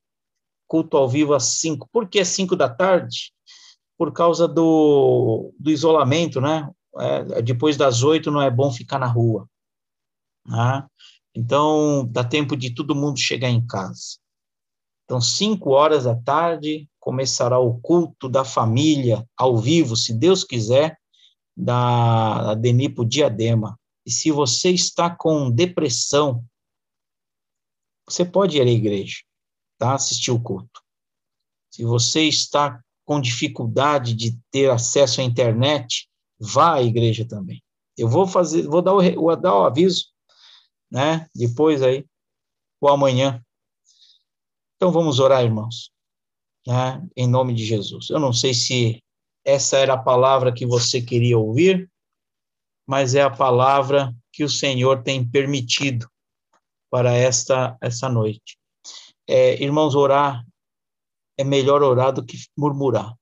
culto 0.67 0.95
ao 0.95 1.09
vivo 1.09 1.33
às 1.33 1.59
cinco. 1.59 1.89
Por 1.91 2.07
que 2.07 2.23
cinco 2.23 2.55
da 2.55 2.69
tarde? 2.69 3.33
Por 3.97 4.11
causa 4.11 4.47
do, 4.47 5.51
do 5.59 5.71
isolamento, 5.71 6.39
né? 6.39 6.69
É, 6.97 7.41
depois 7.41 7.77
das 7.77 8.03
oito 8.03 8.31
não 8.31 8.41
é 8.41 8.49
bom 8.49 8.71
ficar 8.71 8.99
na 8.99 9.07
rua. 9.07 9.47
Né? 10.45 10.87
Então, 11.35 12.07
dá 12.09 12.23
tempo 12.23 12.57
de 12.57 12.73
todo 12.73 12.95
mundo 12.95 13.19
chegar 13.19 13.49
em 13.49 13.65
casa. 13.65 14.17
Então, 15.05 15.21
cinco 15.21 15.71
horas 15.71 16.03
da 16.03 16.15
tarde, 16.15 16.87
começará 16.99 17.57
o 17.57 17.79
culto 17.79 18.29
da 18.29 18.45
família, 18.45 19.27
ao 19.35 19.57
vivo, 19.57 19.95
se 19.95 20.13
Deus 20.13 20.43
quiser, 20.43 20.99
da 21.57 22.53
Denipo 22.55 23.03
Diadema. 23.05 23.79
E 24.05 24.11
se 24.11 24.31
você 24.31 24.71
está 24.71 25.09
com 25.09 25.51
depressão, 25.51 26.43
você 28.07 28.25
pode 28.25 28.57
ir 28.57 28.61
à 28.61 28.65
igreja, 28.65 29.17
tá? 29.77 29.93
Assistir 29.93 30.31
o 30.31 30.41
culto. 30.41 30.81
Se 31.71 31.83
você 31.83 32.23
está 32.23 32.81
com 33.05 33.19
dificuldade 33.19 34.13
de 34.13 34.39
ter 34.51 34.69
acesso 34.69 35.21
à 35.21 35.23
internet, 35.23 36.09
vá 36.39 36.75
à 36.75 36.83
igreja 36.83 37.25
também. 37.27 37.61
Eu 37.97 38.07
vou 38.07 38.25
fazer, 38.25 38.63
vou 38.63 38.81
dar 38.81 38.93
o, 38.93 39.01
vou 39.15 39.35
dar 39.35 39.55
o 39.55 39.65
aviso, 39.65 40.05
né? 40.89 41.27
Depois 41.35 41.81
aí, 41.81 42.05
ou 42.79 42.89
amanhã. 42.89 43.43
Então 44.75 44.91
vamos 44.91 45.19
orar, 45.19 45.43
irmãos, 45.43 45.91
né? 46.65 47.05
Em 47.15 47.27
nome 47.27 47.53
de 47.53 47.65
Jesus. 47.65 48.09
Eu 48.09 48.19
não 48.19 48.31
sei 48.31 48.53
se 48.53 49.03
essa 49.43 49.77
era 49.77 49.93
a 49.93 50.01
palavra 50.01 50.53
que 50.53 50.65
você 50.65 51.01
queria 51.01 51.37
ouvir, 51.37 51.91
mas 52.87 53.15
é 53.15 53.21
a 53.21 53.29
palavra 53.29 54.15
que 54.31 54.43
o 54.43 54.49
Senhor 54.49 55.03
tem 55.03 55.29
permitido 55.29 56.09
para 56.89 57.13
esta 57.13 57.77
essa 57.81 58.07
noite. 58.07 58.57
É, 59.27 59.61
irmãos, 59.61 59.93
orar 59.93 60.43
é 61.37 61.43
melhor 61.43 61.83
orar 61.83 62.11
do 62.11 62.25
que 62.25 62.37
murmurar. 62.57 63.18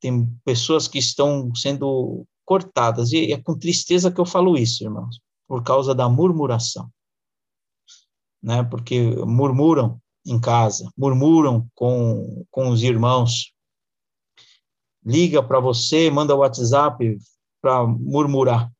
Tem 0.00 0.26
pessoas 0.44 0.86
que 0.86 0.98
estão 0.98 1.54
sendo 1.54 2.26
cortadas, 2.44 3.12
e 3.12 3.32
é 3.32 3.42
com 3.42 3.58
tristeza 3.58 4.10
que 4.10 4.20
eu 4.20 4.26
falo 4.26 4.56
isso, 4.56 4.84
irmãos, 4.84 5.20
por 5.46 5.62
causa 5.62 5.94
da 5.94 6.08
murmuração. 6.08 6.90
Né? 8.42 8.62
Porque 8.62 9.00
murmuram 9.26 10.00
em 10.26 10.40
casa, 10.40 10.90
murmuram 10.96 11.68
com, 11.74 12.46
com 12.50 12.70
os 12.70 12.82
irmãos, 12.82 13.52
liga 15.04 15.42
para 15.42 15.60
você, 15.60 16.10
manda 16.10 16.36
WhatsApp, 16.36 17.18
para 17.60 17.86
murmurar. 17.86 18.70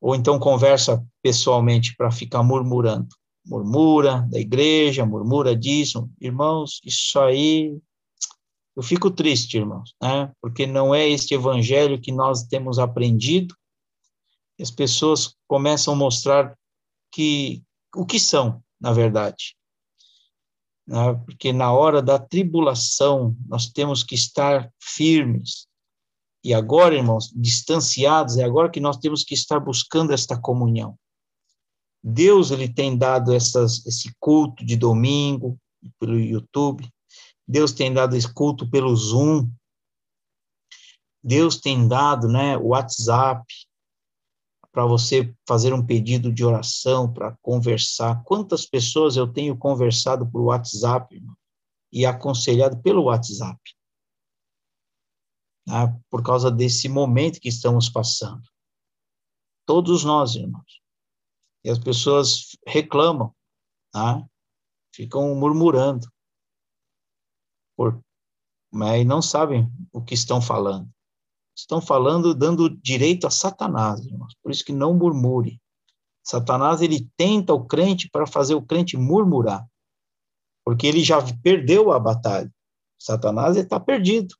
Ou 0.00 0.14
então 0.14 0.38
conversa 0.38 1.04
pessoalmente 1.22 1.94
para 1.96 2.10
ficar 2.10 2.42
murmurando. 2.42 3.08
Murmura 3.46 4.26
da 4.30 4.38
igreja, 4.38 5.06
murmura 5.06 5.56
disso. 5.56 6.08
Irmãos, 6.20 6.80
isso 6.84 7.18
aí. 7.20 7.78
Eu 8.76 8.82
fico 8.82 9.10
triste, 9.10 9.58
irmãos, 9.58 9.94
né? 10.02 10.32
Porque 10.40 10.66
não 10.66 10.94
é 10.94 11.08
este 11.08 11.34
evangelho 11.34 12.00
que 12.00 12.10
nós 12.10 12.44
temos 12.44 12.78
aprendido. 12.78 13.54
As 14.60 14.70
pessoas 14.70 15.34
começam 15.46 15.94
a 15.94 15.96
mostrar 15.96 16.56
que 17.10 17.62
o 17.94 18.06
que 18.06 18.18
são, 18.18 18.62
na 18.80 18.92
verdade. 18.92 19.54
Né? 20.86 21.14
Porque 21.26 21.52
na 21.52 21.72
hora 21.72 22.00
da 22.00 22.18
tribulação, 22.18 23.36
nós 23.46 23.66
temos 23.66 24.02
que 24.02 24.14
estar 24.14 24.72
firmes, 24.80 25.66
e 26.44 26.52
agora, 26.52 26.96
irmãos, 26.96 27.32
distanciados, 27.34 28.36
é 28.36 28.42
agora 28.42 28.70
que 28.70 28.80
nós 28.80 28.96
temos 28.96 29.22
que 29.22 29.34
estar 29.34 29.60
buscando 29.60 30.12
esta 30.12 30.36
comunhão. 30.36 30.98
Deus 32.02 32.50
ele 32.50 32.68
tem 32.68 32.98
dado 32.98 33.32
essas, 33.32 33.86
esse 33.86 34.12
culto 34.18 34.64
de 34.64 34.74
domingo 34.74 35.56
pelo 36.00 36.18
YouTube. 36.18 36.91
Deus 37.46 37.72
tem 37.72 37.92
dado 37.92 38.16
esse 38.16 38.32
culto 38.32 38.68
pelo 38.68 38.94
Zoom. 38.94 39.50
Deus 41.22 41.60
tem 41.60 41.86
dado, 41.86 42.28
né, 42.28 42.56
o 42.56 42.68
WhatsApp 42.68 43.44
para 44.72 44.86
você 44.86 45.34
fazer 45.46 45.74
um 45.74 45.84
pedido 45.84 46.32
de 46.32 46.42
oração, 46.44 47.12
para 47.12 47.36
conversar. 47.42 48.22
Quantas 48.24 48.64
pessoas 48.64 49.16
eu 49.16 49.30
tenho 49.30 49.56
conversado 49.56 50.26
por 50.26 50.40
WhatsApp 50.40 51.14
irmão, 51.14 51.36
e 51.92 52.06
aconselhado 52.06 52.80
pelo 52.80 53.04
WhatsApp? 53.04 53.60
né, 55.66 56.00
por 56.10 56.22
causa 56.22 56.50
desse 56.50 56.88
momento 56.88 57.40
que 57.40 57.48
estamos 57.48 57.88
passando. 57.88 58.42
Todos 59.66 60.04
nós, 60.04 60.34
irmãos. 60.34 60.80
E 61.64 61.70
as 61.70 61.78
pessoas 61.78 62.56
reclamam, 62.66 63.34
né, 63.94 64.26
ficam 64.94 65.34
murmurando, 65.34 66.06
mas 68.72 69.06
não 69.06 69.20
sabem 69.20 69.70
o 69.92 70.02
que 70.02 70.14
estão 70.14 70.40
falando. 70.40 70.88
Estão 71.54 71.80
falando, 71.80 72.34
dando 72.34 72.70
direito 72.70 73.26
a 73.26 73.30
Satanás, 73.30 74.04
irmãos. 74.06 74.34
Por 74.42 74.50
isso 74.50 74.64
que 74.64 74.72
não 74.72 74.94
murmure. 74.94 75.60
Satanás, 76.24 76.80
ele 76.80 77.08
tenta 77.16 77.52
o 77.52 77.66
crente 77.66 78.08
para 78.10 78.26
fazer 78.26 78.54
o 78.54 78.62
crente 78.62 78.96
murmurar, 78.96 79.66
porque 80.64 80.86
ele 80.86 81.02
já 81.02 81.18
perdeu 81.42 81.92
a 81.92 81.98
batalha. 81.98 82.50
Satanás 82.98 83.56
está 83.56 83.78
perdido. 83.80 84.34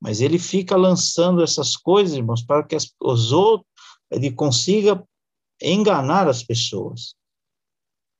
Mas 0.00 0.20
ele 0.20 0.38
fica 0.38 0.76
lançando 0.76 1.42
essas 1.42 1.76
coisas, 1.76 2.16
irmãos, 2.16 2.42
para 2.42 2.64
que 2.64 2.74
as, 2.74 2.92
os 3.00 3.30
outros, 3.30 3.70
ele 4.10 4.32
consiga 4.32 5.02
enganar 5.60 6.28
as 6.28 6.42
pessoas. 6.42 7.14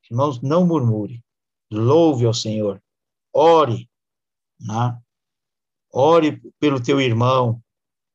Irmãos, 0.08 0.40
não 0.40 0.64
murmure. 0.64 1.20
Louve 1.70 2.24
ao 2.24 2.32
Senhor. 2.32 2.80
Ore. 3.34 3.90
Né? 4.62 4.98
Ore 5.92 6.40
pelo 6.58 6.80
teu 6.80 7.00
irmão. 7.00 7.60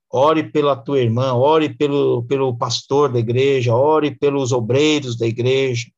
ore 0.09 0.49
pela 0.51 0.75
tua 0.75 0.99
irmã, 0.99 1.33
ore 1.33 1.73
pelo, 1.73 2.23
pelo 2.23 2.57
pastor 2.57 3.11
da 3.11 3.19
igreja, 3.19 3.75
ore 3.75 4.15
pelos 4.15 4.53
obreiros 4.53 5.17
da 5.17 5.27
igreja, 5.27 5.91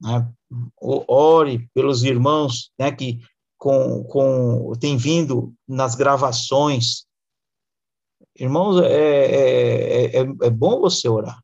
né? 0.00 0.32
ore 0.80 1.68
pelos 1.74 2.04
irmãos 2.04 2.70
né, 2.78 2.92
que 2.92 3.18
com, 3.58 4.04
com, 4.04 4.72
tem 4.78 4.96
vindo 4.96 5.52
nas 5.66 5.94
gravações. 5.94 7.06
Irmãos, 8.38 8.80
é, 8.82 8.86
é, 8.92 10.16
é, 10.18 10.20
é 10.20 10.50
bom 10.50 10.80
você 10.80 11.08
orar. 11.08 11.42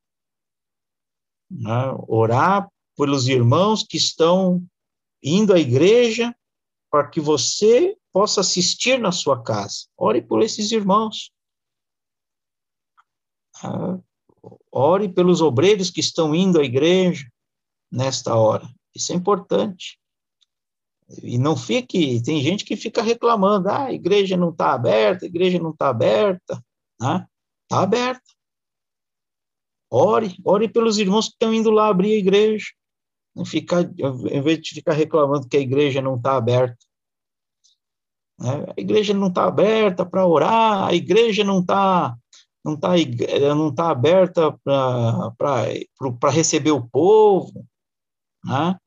Né? 1.51 1.95
Orar 2.07 2.69
pelos 2.97 3.27
irmãos 3.27 3.83
que 3.83 3.97
estão 3.97 4.65
indo 5.23 5.53
à 5.53 5.59
igreja 5.59 6.35
para 6.93 7.09
que 7.09 7.23
você 7.23 7.97
possa 8.13 8.43
assistir 8.43 8.99
na 8.99 9.11
sua 9.11 9.43
casa. 9.43 9.87
Ore 9.97 10.21
por 10.21 10.43
esses 10.43 10.71
irmãos. 10.73 11.33
Ah, 13.65 13.99
ore 14.71 15.09
pelos 15.09 15.41
obreiros 15.41 15.91
que 15.91 16.01
estão 16.01 16.35
indo 16.35 16.61
à 16.61 16.65
igreja 16.65 17.27
nesta 17.91 18.37
hora. 18.37 18.69
Isso 18.95 19.11
é 19.11 19.17
importante. 19.17 19.99
E 21.23 21.39
não 21.39 21.57
fique, 21.57 22.23
tem 22.23 22.43
gente 22.43 22.63
que 22.63 22.77
fica 22.77 23.03
reclamando, 23.03 23.71
ah, 23.71 23.85
a 23.85 23.93
igreja 23.93 24.37
não 24.37 24.51
está 24.51 24.75
aberta, 24.75 25.25
a 25.25 25.29
igreja 25.29 25.59
não 25.59 25.71
está 25.71 25.89
aberta, 25.89 26.63
né? 27.01 27.27
Está 27.63 27.83
aberta. 27.83 28.31
Ore, 29.91 30.37
ore 30.45 30.69
pelos 30.69 30.99
irmãos 30.99 31.29
que 31.29 31.33
estão 31.33 31.55
indo 31.55 31.71
lá 31.71 31.89
abrir 31.89 32.13
a 32.13 32.19
igreja. 32.19 32.67
Ficar, 33.47 33.83
em 33.83 34.43
vez 34.43 34.61
de 34.61 34.75
ficar 34.75 34.93
reclamando 34.93 35.49
que 35.49 35.57
a 35.57 35.61
igreja 35.61 36.03
não 36.03 36.17
está 36.17 36.37
aberta. 36.37 36.77
Né? 38.39 38.67
A 38.77 38.81
igreja 38.81 39.15
não 39.15 39.29
está 39.29 39.45
aberta 39.45 40.05
para 40.05 40.27
orar, 40.27 40.89
a 40.89 40.95
igreja 40.95 41.43
não 41.43 41.61
está 41.61 42.17
não 42.65 42.77
tá, 42.79 42.91
não 43.57 43.75
tá 43.75 43.91
aberta 43.91 44.57
para 44.63 46.31
receber 46.31 46.71
o 46.71 46.87
povo. 46.87 47.67
Né? 48.45 48.79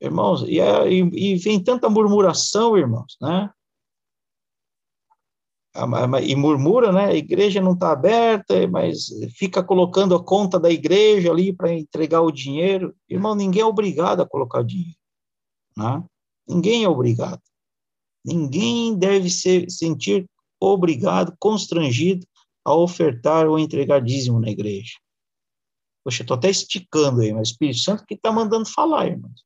Irmãos, 0.00 0.42
e, 0.42 0.60
é, 0.60 0.88
e, 0.88 1.32
e, 1.32 1.36
vem 1.36 1.62
tanta 1.62 1.88
murmuração, 1.88 2.76
irmãos, 2.76 3.16
né? 3.20 3.50
E 6.22 6.36
murmura, 6.36 6.92
né? 6.92 7.06
A 7.06 7.14
igreja 7.14 7.60
não 7.60 7.72
está 7.72 7.90
aberta, 7.90 8.66
mas 8.68 9.08
fica 9.36 9.62
colocando 9.62 10.14
a 10.14 10.22
conta 10.22 10.58
da 10.58 10.70
igreja 10.70 11.32
ali 11.32 11.52
para 11.52 11.72
entregar 11.72 12.20
o 12.20 12.30
dinheiro. 12.30 12.94
Irmão, 13.08 13.34
ninguém 13.34 13.62
é 13.62 13.66
obrigado 13.66 14.20
a 14.20 14.28
colocar 14.28 14.62
dinheiro, 14.62 14.96
né? 15.76 16.04
Ninguém 16.48 16.84
é 16.84 16.88
obrigado. 16.88 17.42
Ninguém 18.24 18.96
deve 18.96 19.28
se 19.28 19.68
sentir 19.68 20.26
obrigado, 20.60 21.34
constrangido 21.40 22.24
a 22.64 22.72
ofertar 22.74 23.48
ou 23.48 23.58
entregar 23.58 24.00
dízimo 24.00 24.38
na 24.38 24.50
igreja. 24.50 24.94
Poxa, 26.04 26.22
estou 26.22 26.36
até 26.36 26.50
esticando 26.50 27.20
aí, 27.20 27.32
mas 27.32 27.48
o 27.48 27.52
Espírito 27.52 27.80
Santo 27.80 28.04
que 28.06 28.14
está 28.14 28.30
mandando 28.30 28.66
falar, 28.66 29.08
irmãos. 29.08 29.44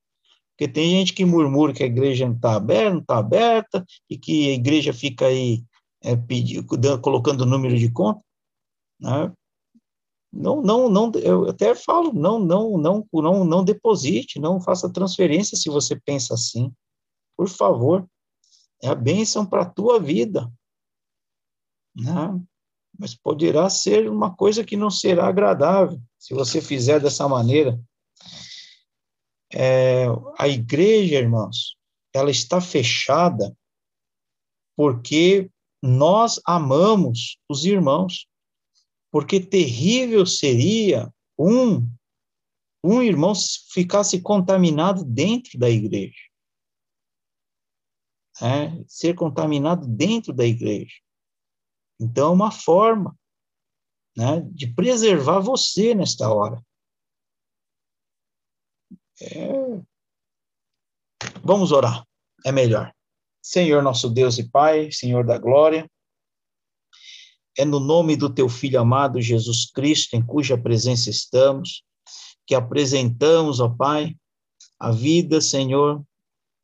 Porque 0.50 0.70
tem 0.70 0.90
gente 0.90 1.12
que 1.12 1.24
murmura 1.24 1.72
que 1.72 1.84
a 1.84 1.86
igreja 1.86 2.26
não 2.26 2.34
está 2.34 2.56
aberta, 2.56 2.90
não 2.92 3.00
está 3.00 3.18
aberta, 3.18 3.86
e 4.10 4.18
que 4.18 4.50
a 4.50 4.54
igreja 4.54 4.92
fica 4.92 5.26
aí 5.26 5.62
é, 6.03 6.16
pedindo, 6.16 6.66
colocando 7.01 7.42
o 7.42 7.46
número 7.46 7.76
de 7.76 7.90
conta. 7.90 8.22
Né? 9.01 9.32
Não, 10.32 10.61
não, 10.61 10.88
não, 10.88 11.11
eu 11.14 11.49
até 11.49 11.74
falo, 11.74 12.12
não, 12.12 12.38
não, 12.38 12.76
não, 12.76 13.07
não, 13.12 13.44
não 13.44 13.64
deposite, 13.64 14.38
não 14.38 14.61
faça 14.61 14.92
transferência 14.92 15.57
se 15.57 15.70
você 15.70 15.96
pensa 15.96 16.34
assim. 16.34 16.72
Por 17.36 17.49
favor, 17.49 18.07
é 18.82 18.88
a 18.88 18.94
bênção 18.94 19.46
para 19.46 19.62
a 19.62 19.70
tua 19.70 19.99
vida. 19.99 20.51
Né? 21.96 22.40
Mas 22.99 23.14
poderá 23.14 23.70
ser 23.70 24.09
uma 24.09 24.34
coisa 24.34 24.64
que 24.64 24.76
não 24.76 24.90
será 24.90 25.28
agradável 25.28 26.01
se 26.18 26.34
você 26.34 26.61
fizer 26.61 27.01
dessa 27.01 27.26
maneira. 27.28 27.80
É, 29.51 30.07
a 30.38 30.46
igreja, 30.46 31.16
irmãos, 31.16 31.76
ela 32.12 32.30
está 32.30 32.61
fechada 32.61 33.57
porque 34.76 35.51
nós 35.82 36.40
amamos 36.46 37.38
os 37.48 37.64
irmãos. 37.64 38.26
Porque 39.10 39.40
terrível 39.40 40.26
seria 40.26 41.12
um 41.38 41.88
um 42.82 43.02
irmão 43.02 43.32
ficasse 43.70 44.20
contaminado 44.20 45.04
dentro 45.04 45.58
da 45.58 45.68
igreja. 45.68 46.20
É, 48.40 48.84
ser 48.86 49.14
contaminado 49.14 49.86
dentro 49.86 50.32
da 50.32 50.44
igreja. 50.44 50.94
Então, 52.00 52.30
é 52.30 52.32
uma 52.32 52.52
forma 52.52 53.18
né, 54.16 54.40
de 54.52 54.72
preservar 54.72 55.40
você 55.40 55.94
nesta 55.94 56.32
hora. 56.32 56.64
É... 59.20 59.48
Vamos 61.42 61.72
orar, 61.72 62.06
é 62.46 62.52
melhor. 62.52 62.94
Senhor 63.49 63.82
nosso 63.82 64.11
Deus 64.11 64.36
e 64.36 64.46
Pai, 64.46 64.92
Senhor 64.92 65.24
da 65.24 65.38
glória, 65.38 65.90
é 67.57 67.64
no 67.64 67.80
nome 67.80 68.14
do 68.14 68.28
teu 68.28 68.46
Filho 68.46 68.78
amado 68.78 69.22
Jesus 69.22 69.70
Cristo, 69.70 70.14
em 70.16 70.22
cuja 70.22 70.59
presença 70.59 71.09
estamos, 71.09 71.82
que 72.46 72.55
apresentamos, 72.55 73.59
ó 73.59 73.70
Pai, 73.70 74.14
a 74.78 74.90
vida, 74.90 75.40
Senhor, 75.40 76.05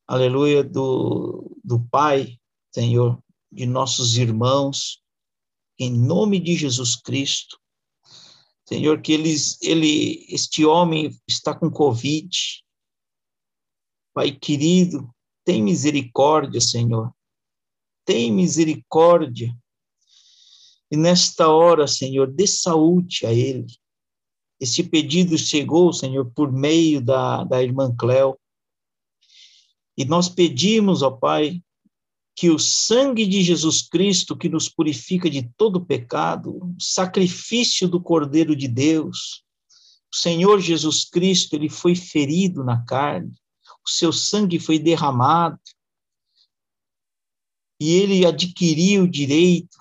aleluia, 0.07 0.63
do, 0.63 1.57
do 1.65 1.81
Pai, 1.81 2.39
Senhor, 2.71 3.19
de 3.51 3.65
nossos 3.65 4.19
irmãos, 4.19 5.03
em 5.79 5.91
nome 5.91 6.39
de 6.39 6.55
Jesus 6.55 6.97
Cristo. 6.97 7.59
Senhor, 8.69 9.01
que 9.01 9.15
eles, 9.15 9.57
ele, 9.63 10.27
este 10.29 10.67
homem 10.67 11.19
está 11.27 11.55
com 11.55 11.71
Covid. 11.71 12.29
Pai 14.13 14.33
querido, 14.33 15.14
tem 15.45 15.63
misericórdia, 15.63 16.61
Senhor. 16.61 17.13
Tem 18.05 18.33
misericórdia. 18.33 19.55
E 20.91 20.97
nesta 20.97 21.49
hora, 21.49 21.87
Senhor, 21.87 22.31
dê 22.31 22.47
saúde 22.47 23.27
a 23.27 23.33
ele. 23.33 23.67
Este 24.61 24.83
pedido 24.83 25.37
chegou, 25.37 25.93
Senhor, 25.93 26.31
por 26.35 26.51
meio 26.51 27.01
da, 27.01 27.45
da 27.45 27.63
irmã 27.63 27.95
Cléo. 27.95 28.39
E 29.97 30.05
nós 30.05 30.29
pedimos, 30.29 31.03
ó 31.03 31.11
Pai, 31.11 31.63
que 32.37 32.51
o 32.51 32.59
sangue 32.59 33.27
de 33.27 33.43
Jesus 33.43 33.83
Cristo, 33.83 34.37
que 34.37 34.49
nos 34.49 34.69
purifica 34.69 35.31
de 35.31 35.49
todo 35.57 35.85
pecado, 35.85 36.57
o 36.57 36.77
sacrifício 36.81 37.87
do 37.87 38.01
Cordeiro 38.01 38.57
de 38.57 38.67
Deus, 38.67 39.45
o 40.13 40.17
Senhor 40.17 40.61
Jesus 40.61 41.05
Cristo, 41.05 41.55
ele 41.55 41.69
foi 41.69 41.95
ferido 41.95 42.65
na 42.65 42.85
carne, 42.85 43.33
o 43.87 43.91
seu 43.91 44.13
sangue 44.13 44.59
foi 44.59 44.79
derramado, 44.79 45.59
e 47.81 47.93
ele 47.93 48.25
adquiriu 48.25 49.05
o 49.05 49.11
direito, 49.11 49.77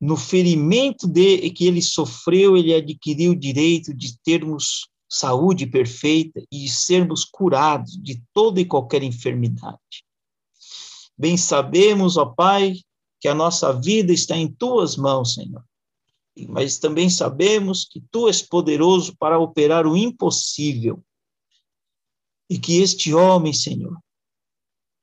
no 0.00 0.16
ferimento 0.16 1.06
de, 1.06 1.50
que 1.50 1.66
ele 1.66 1.82
sofreu, 1.82 2.56
ele 2.56 2.74
adquiriu 2.74 3.32
o 3.32 3.36
direito 3.36 3.92
de 3.92 4.18
termos 4.20 4.88
saúde 5.10 5.66
perfeita 5.66 6.40
e 6.52 6.60
de 6.60 6.68
sermos 6.68 7.24
curados 7.24 8.00
de 8.00 8.22
toda 8.32 8.60
e 8.60 8.64
qualquer 8.64 9.02
enfermidade. 9.02 10.04
Bem 11.18 11.36
sabemos, 11.36 12.16
ó 12.16 12.24
Pai, 12.24 12.76
que 13.20 13.28
a 13.28 13.34
nossa 13.34 13.72
vida 13.72 14.12
está 14.12 14.36
em 14.36 14.48
tuas 14.48 14.96
mãos, 14.96 15.34
Senhor. 15.34 15.64
Mas 16.48 16.78
também 16.78 17.10
sabemos 17.10 17.84
que 17.84 18.00
tu 18.10 18.28
és 18.28 18.40
poderoso 18.40 19.14
para 19.18 19.38
operar 19.38 19.86
o 19.86 19.96
impossível. 19.96 21.02
E 22.50 22.58
que 22.58 22.82
este 22.82 23.14
homem, 23.14 23.52
Senhor, 23.52 23.96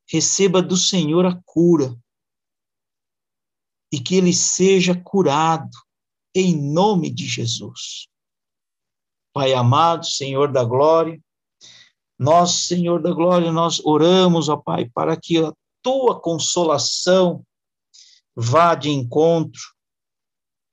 receba 0.08 0.62
do 0.62 0.76
Senhor 0.76 1.26
a 1.26 1.42
cura. 1.46 1.98
E 3.92 4.02
que 4.02 4.16
ele 4.16 4.34
seja 4.34 4.94
curado 4.94 5.72
em 6.36 6.56
nome 6.56 7.10
de 7.10 7.26
Jesus. 7.26 8.08
Pai 9.34 9.54
amado, 9.54 10.06
Senhor 10.06 10.52
da 10.52 10.64
glória, 10.64 11.20
nós, 12.20 12.66
Senhor 12.68 13.02
da 13.02 13.14
glória, 13.14 13.52
nós 13.52 13.80
oramos, 13.86 14.50
ó 14.50 14.58
Pai, 14.58 14.90
para 14.90 15.16
que 15.16 15.38
a 15.38 15.54
tua 15.84 16.20
consolação 16.20 17.46
vá 18.36 18.74
de 18.76 18.90
encontro 18.90 19.62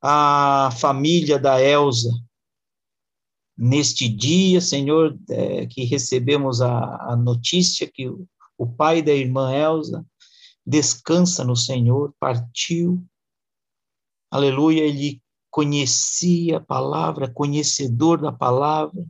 à 0.02 0.70
família 0.80 1.38
da 1.38 1.60
Elsa. 1.60 2.10
Neste 3.56 4.08
dia, 4.08 4.60
Senhor, 4.60 5.16
é, 5.30 5.66
que 5.66 5.84
recebemos 5.84 6.60
a, 6.60 7.12
a 7.12 7.16
notícia 7.16 7.90
que 7.90 8.08
o, 8.08 8.26
o 8.58 8.66
pai 8.66 9.00
da 9.00 9.12
irmã 9.12 9.52
Elsa 9.52 10.04
descansa 10.66 11.44
no 11.44 11.54
Senhor, 11.54 12.14
partiu. 12.18 13.04
Aleluia, 14.30 14.82
ele 14.82 15.22
conhecia 15.50 16.56
a 16.56 16.60
palavra, 16.60 17.30
conhecedor 17.32 18.20
da 18.20 18.32
palavra, 18.32 19.06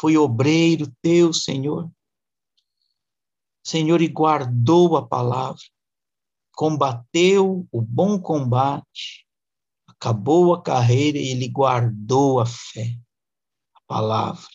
foi 0.00 0.16
obreiro 0.16 0.90
teu, 1.02 1.32
Senhor. 1.32 1.90
Senhor, 3.62 4.00
e 4.00 4.08
guardou 4.08 4.96
a 4.96 5.06
palavra. 5.06 5.62
combateu 6.52 7.66
o 7.72 7.82
bom 7.82 8.18
combate, 8.18 9.26
acabou 9.88 10.54
a 10.54 10.62
carreira 10.62 11.18
e 11.18 11.30
ele 11.30 11.48
guardou 11.48 12.38
a 12.40 12.46
fé, 12.46 12.96
palavra. 13.86 14.48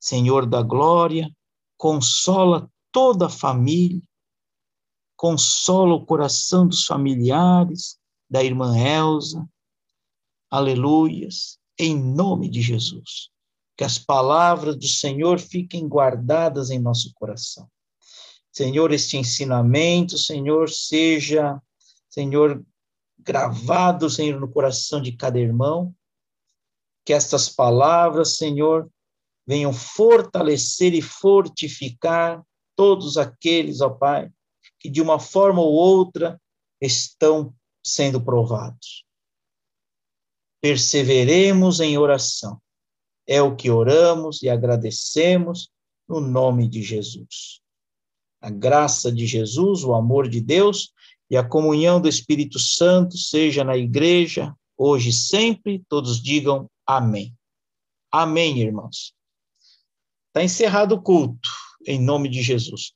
Senhor 0.00 0.46
da 0.46 0.62
glória, 0.62 1.30
consola 1.76 2.70
toda 2.90 3.26
a 3.26 3.30
família, 3.30 4.02
consola 5.16 5.94
o 5.94 6.04
coração 6.04 6.66
dos 6.66 6.84
familiares, 6.84 7.98
da 8.28 8.42
irmã 8.42 8.76
Elsa. 8.76 9.48
Aleluias, 10.50 11.58
em 11.78 11.96
nome 11.96 12.48
de 12.48 12.60
Jesus. 12.60 13.30
Que 13.76 13.84
as 13.84 13.98
palavras 13.98 14.76
do 14.76 14.86
Senhor 14.86 15.38
fiquem 15.38 15.88
guardadas 15.88 16.70
em 16.70 16.78
nosso 16.78 17.12
coração. 17.14 17.68
Senhor, 18.52 18.92
este 18.92 19.16
ensinamento, 19.16 20.18
Senhor, 20.18 20.68
seja, 20.68 21.60
Senhor, 22.10 22.62
gravado, 23.18 24.10
Senhor, 24.10 24.38
no 24.38 24.50
coração 24.50 25.00
de 25.00 25.12
cada 25.12 25.38
irmão. 25.38 25.94
Que 27.04 27.12
estas 27.12 27.48
palavras, 27.48 28.36
Senhor, 28.36 28.90
venham 29.46 29.72
fortalecer 29.72 30.94
e 30.94 31.02
fortificar 31.02 32.42
todos 32.76 33.18
aqueles, 33.18 33.80
ó 33.80 33.90
Pai, 33.90 34.30
que 34.78 34.88
de 34.88 35.00
uma 35.02 35.18
forma 35.18 35.60
ou 35.60 35.72
outra 35.72 36.40
estão 36.80 37.54
sendo 37.84 38.20
provados. 38.20 39.04
Perseveremos 40.60 41.80
em 41.80 41.98
oração. 41.98 42.60
É 43.26 43.42
o 43.42 43.56
que 43.56 43.70
oramos 43.70 44.42
e 44.42 44.48
agradecemos 44.48 45.70
no 46.08 46.20
nome 46.20 46.68
de 46.68 46.82
Jesus 46.82 47.62
a 48.42 48.50
graça 48.50 49.10
de 49.12 49.24
Jesus, 49.24 49.84
o 49.84 49.94
amor 49.94 50.28
de 50.28 50.40
Deus 50.40 50.92
e 51.30 51.36
a 51.36 51.44
comunhão 51.44 52.00
do 52.00 52.08
Espírito 52.08 52.58
Santo 52.58 53.16
seja 53.16 53.62
na 53.62 53.76
igreja, 53.76 54.52
hoje 54.76 55.10
e 55.10 55.12
sempre. 55.12 55.80
Todos 55.88 56.20
digam 56.20 56.68
amém. 56.86 57.36
Amém, 58.10 58.58
irmãos. 58.58 59.14
Está 60.28 60.42
encerrado 60.42 60.92
o 60.92 61.02
culto, 61.02 61.48
em 61.86 62.00
nome 62.00 62.28
de 62.28 62.42
Jesus. 62.42 62.90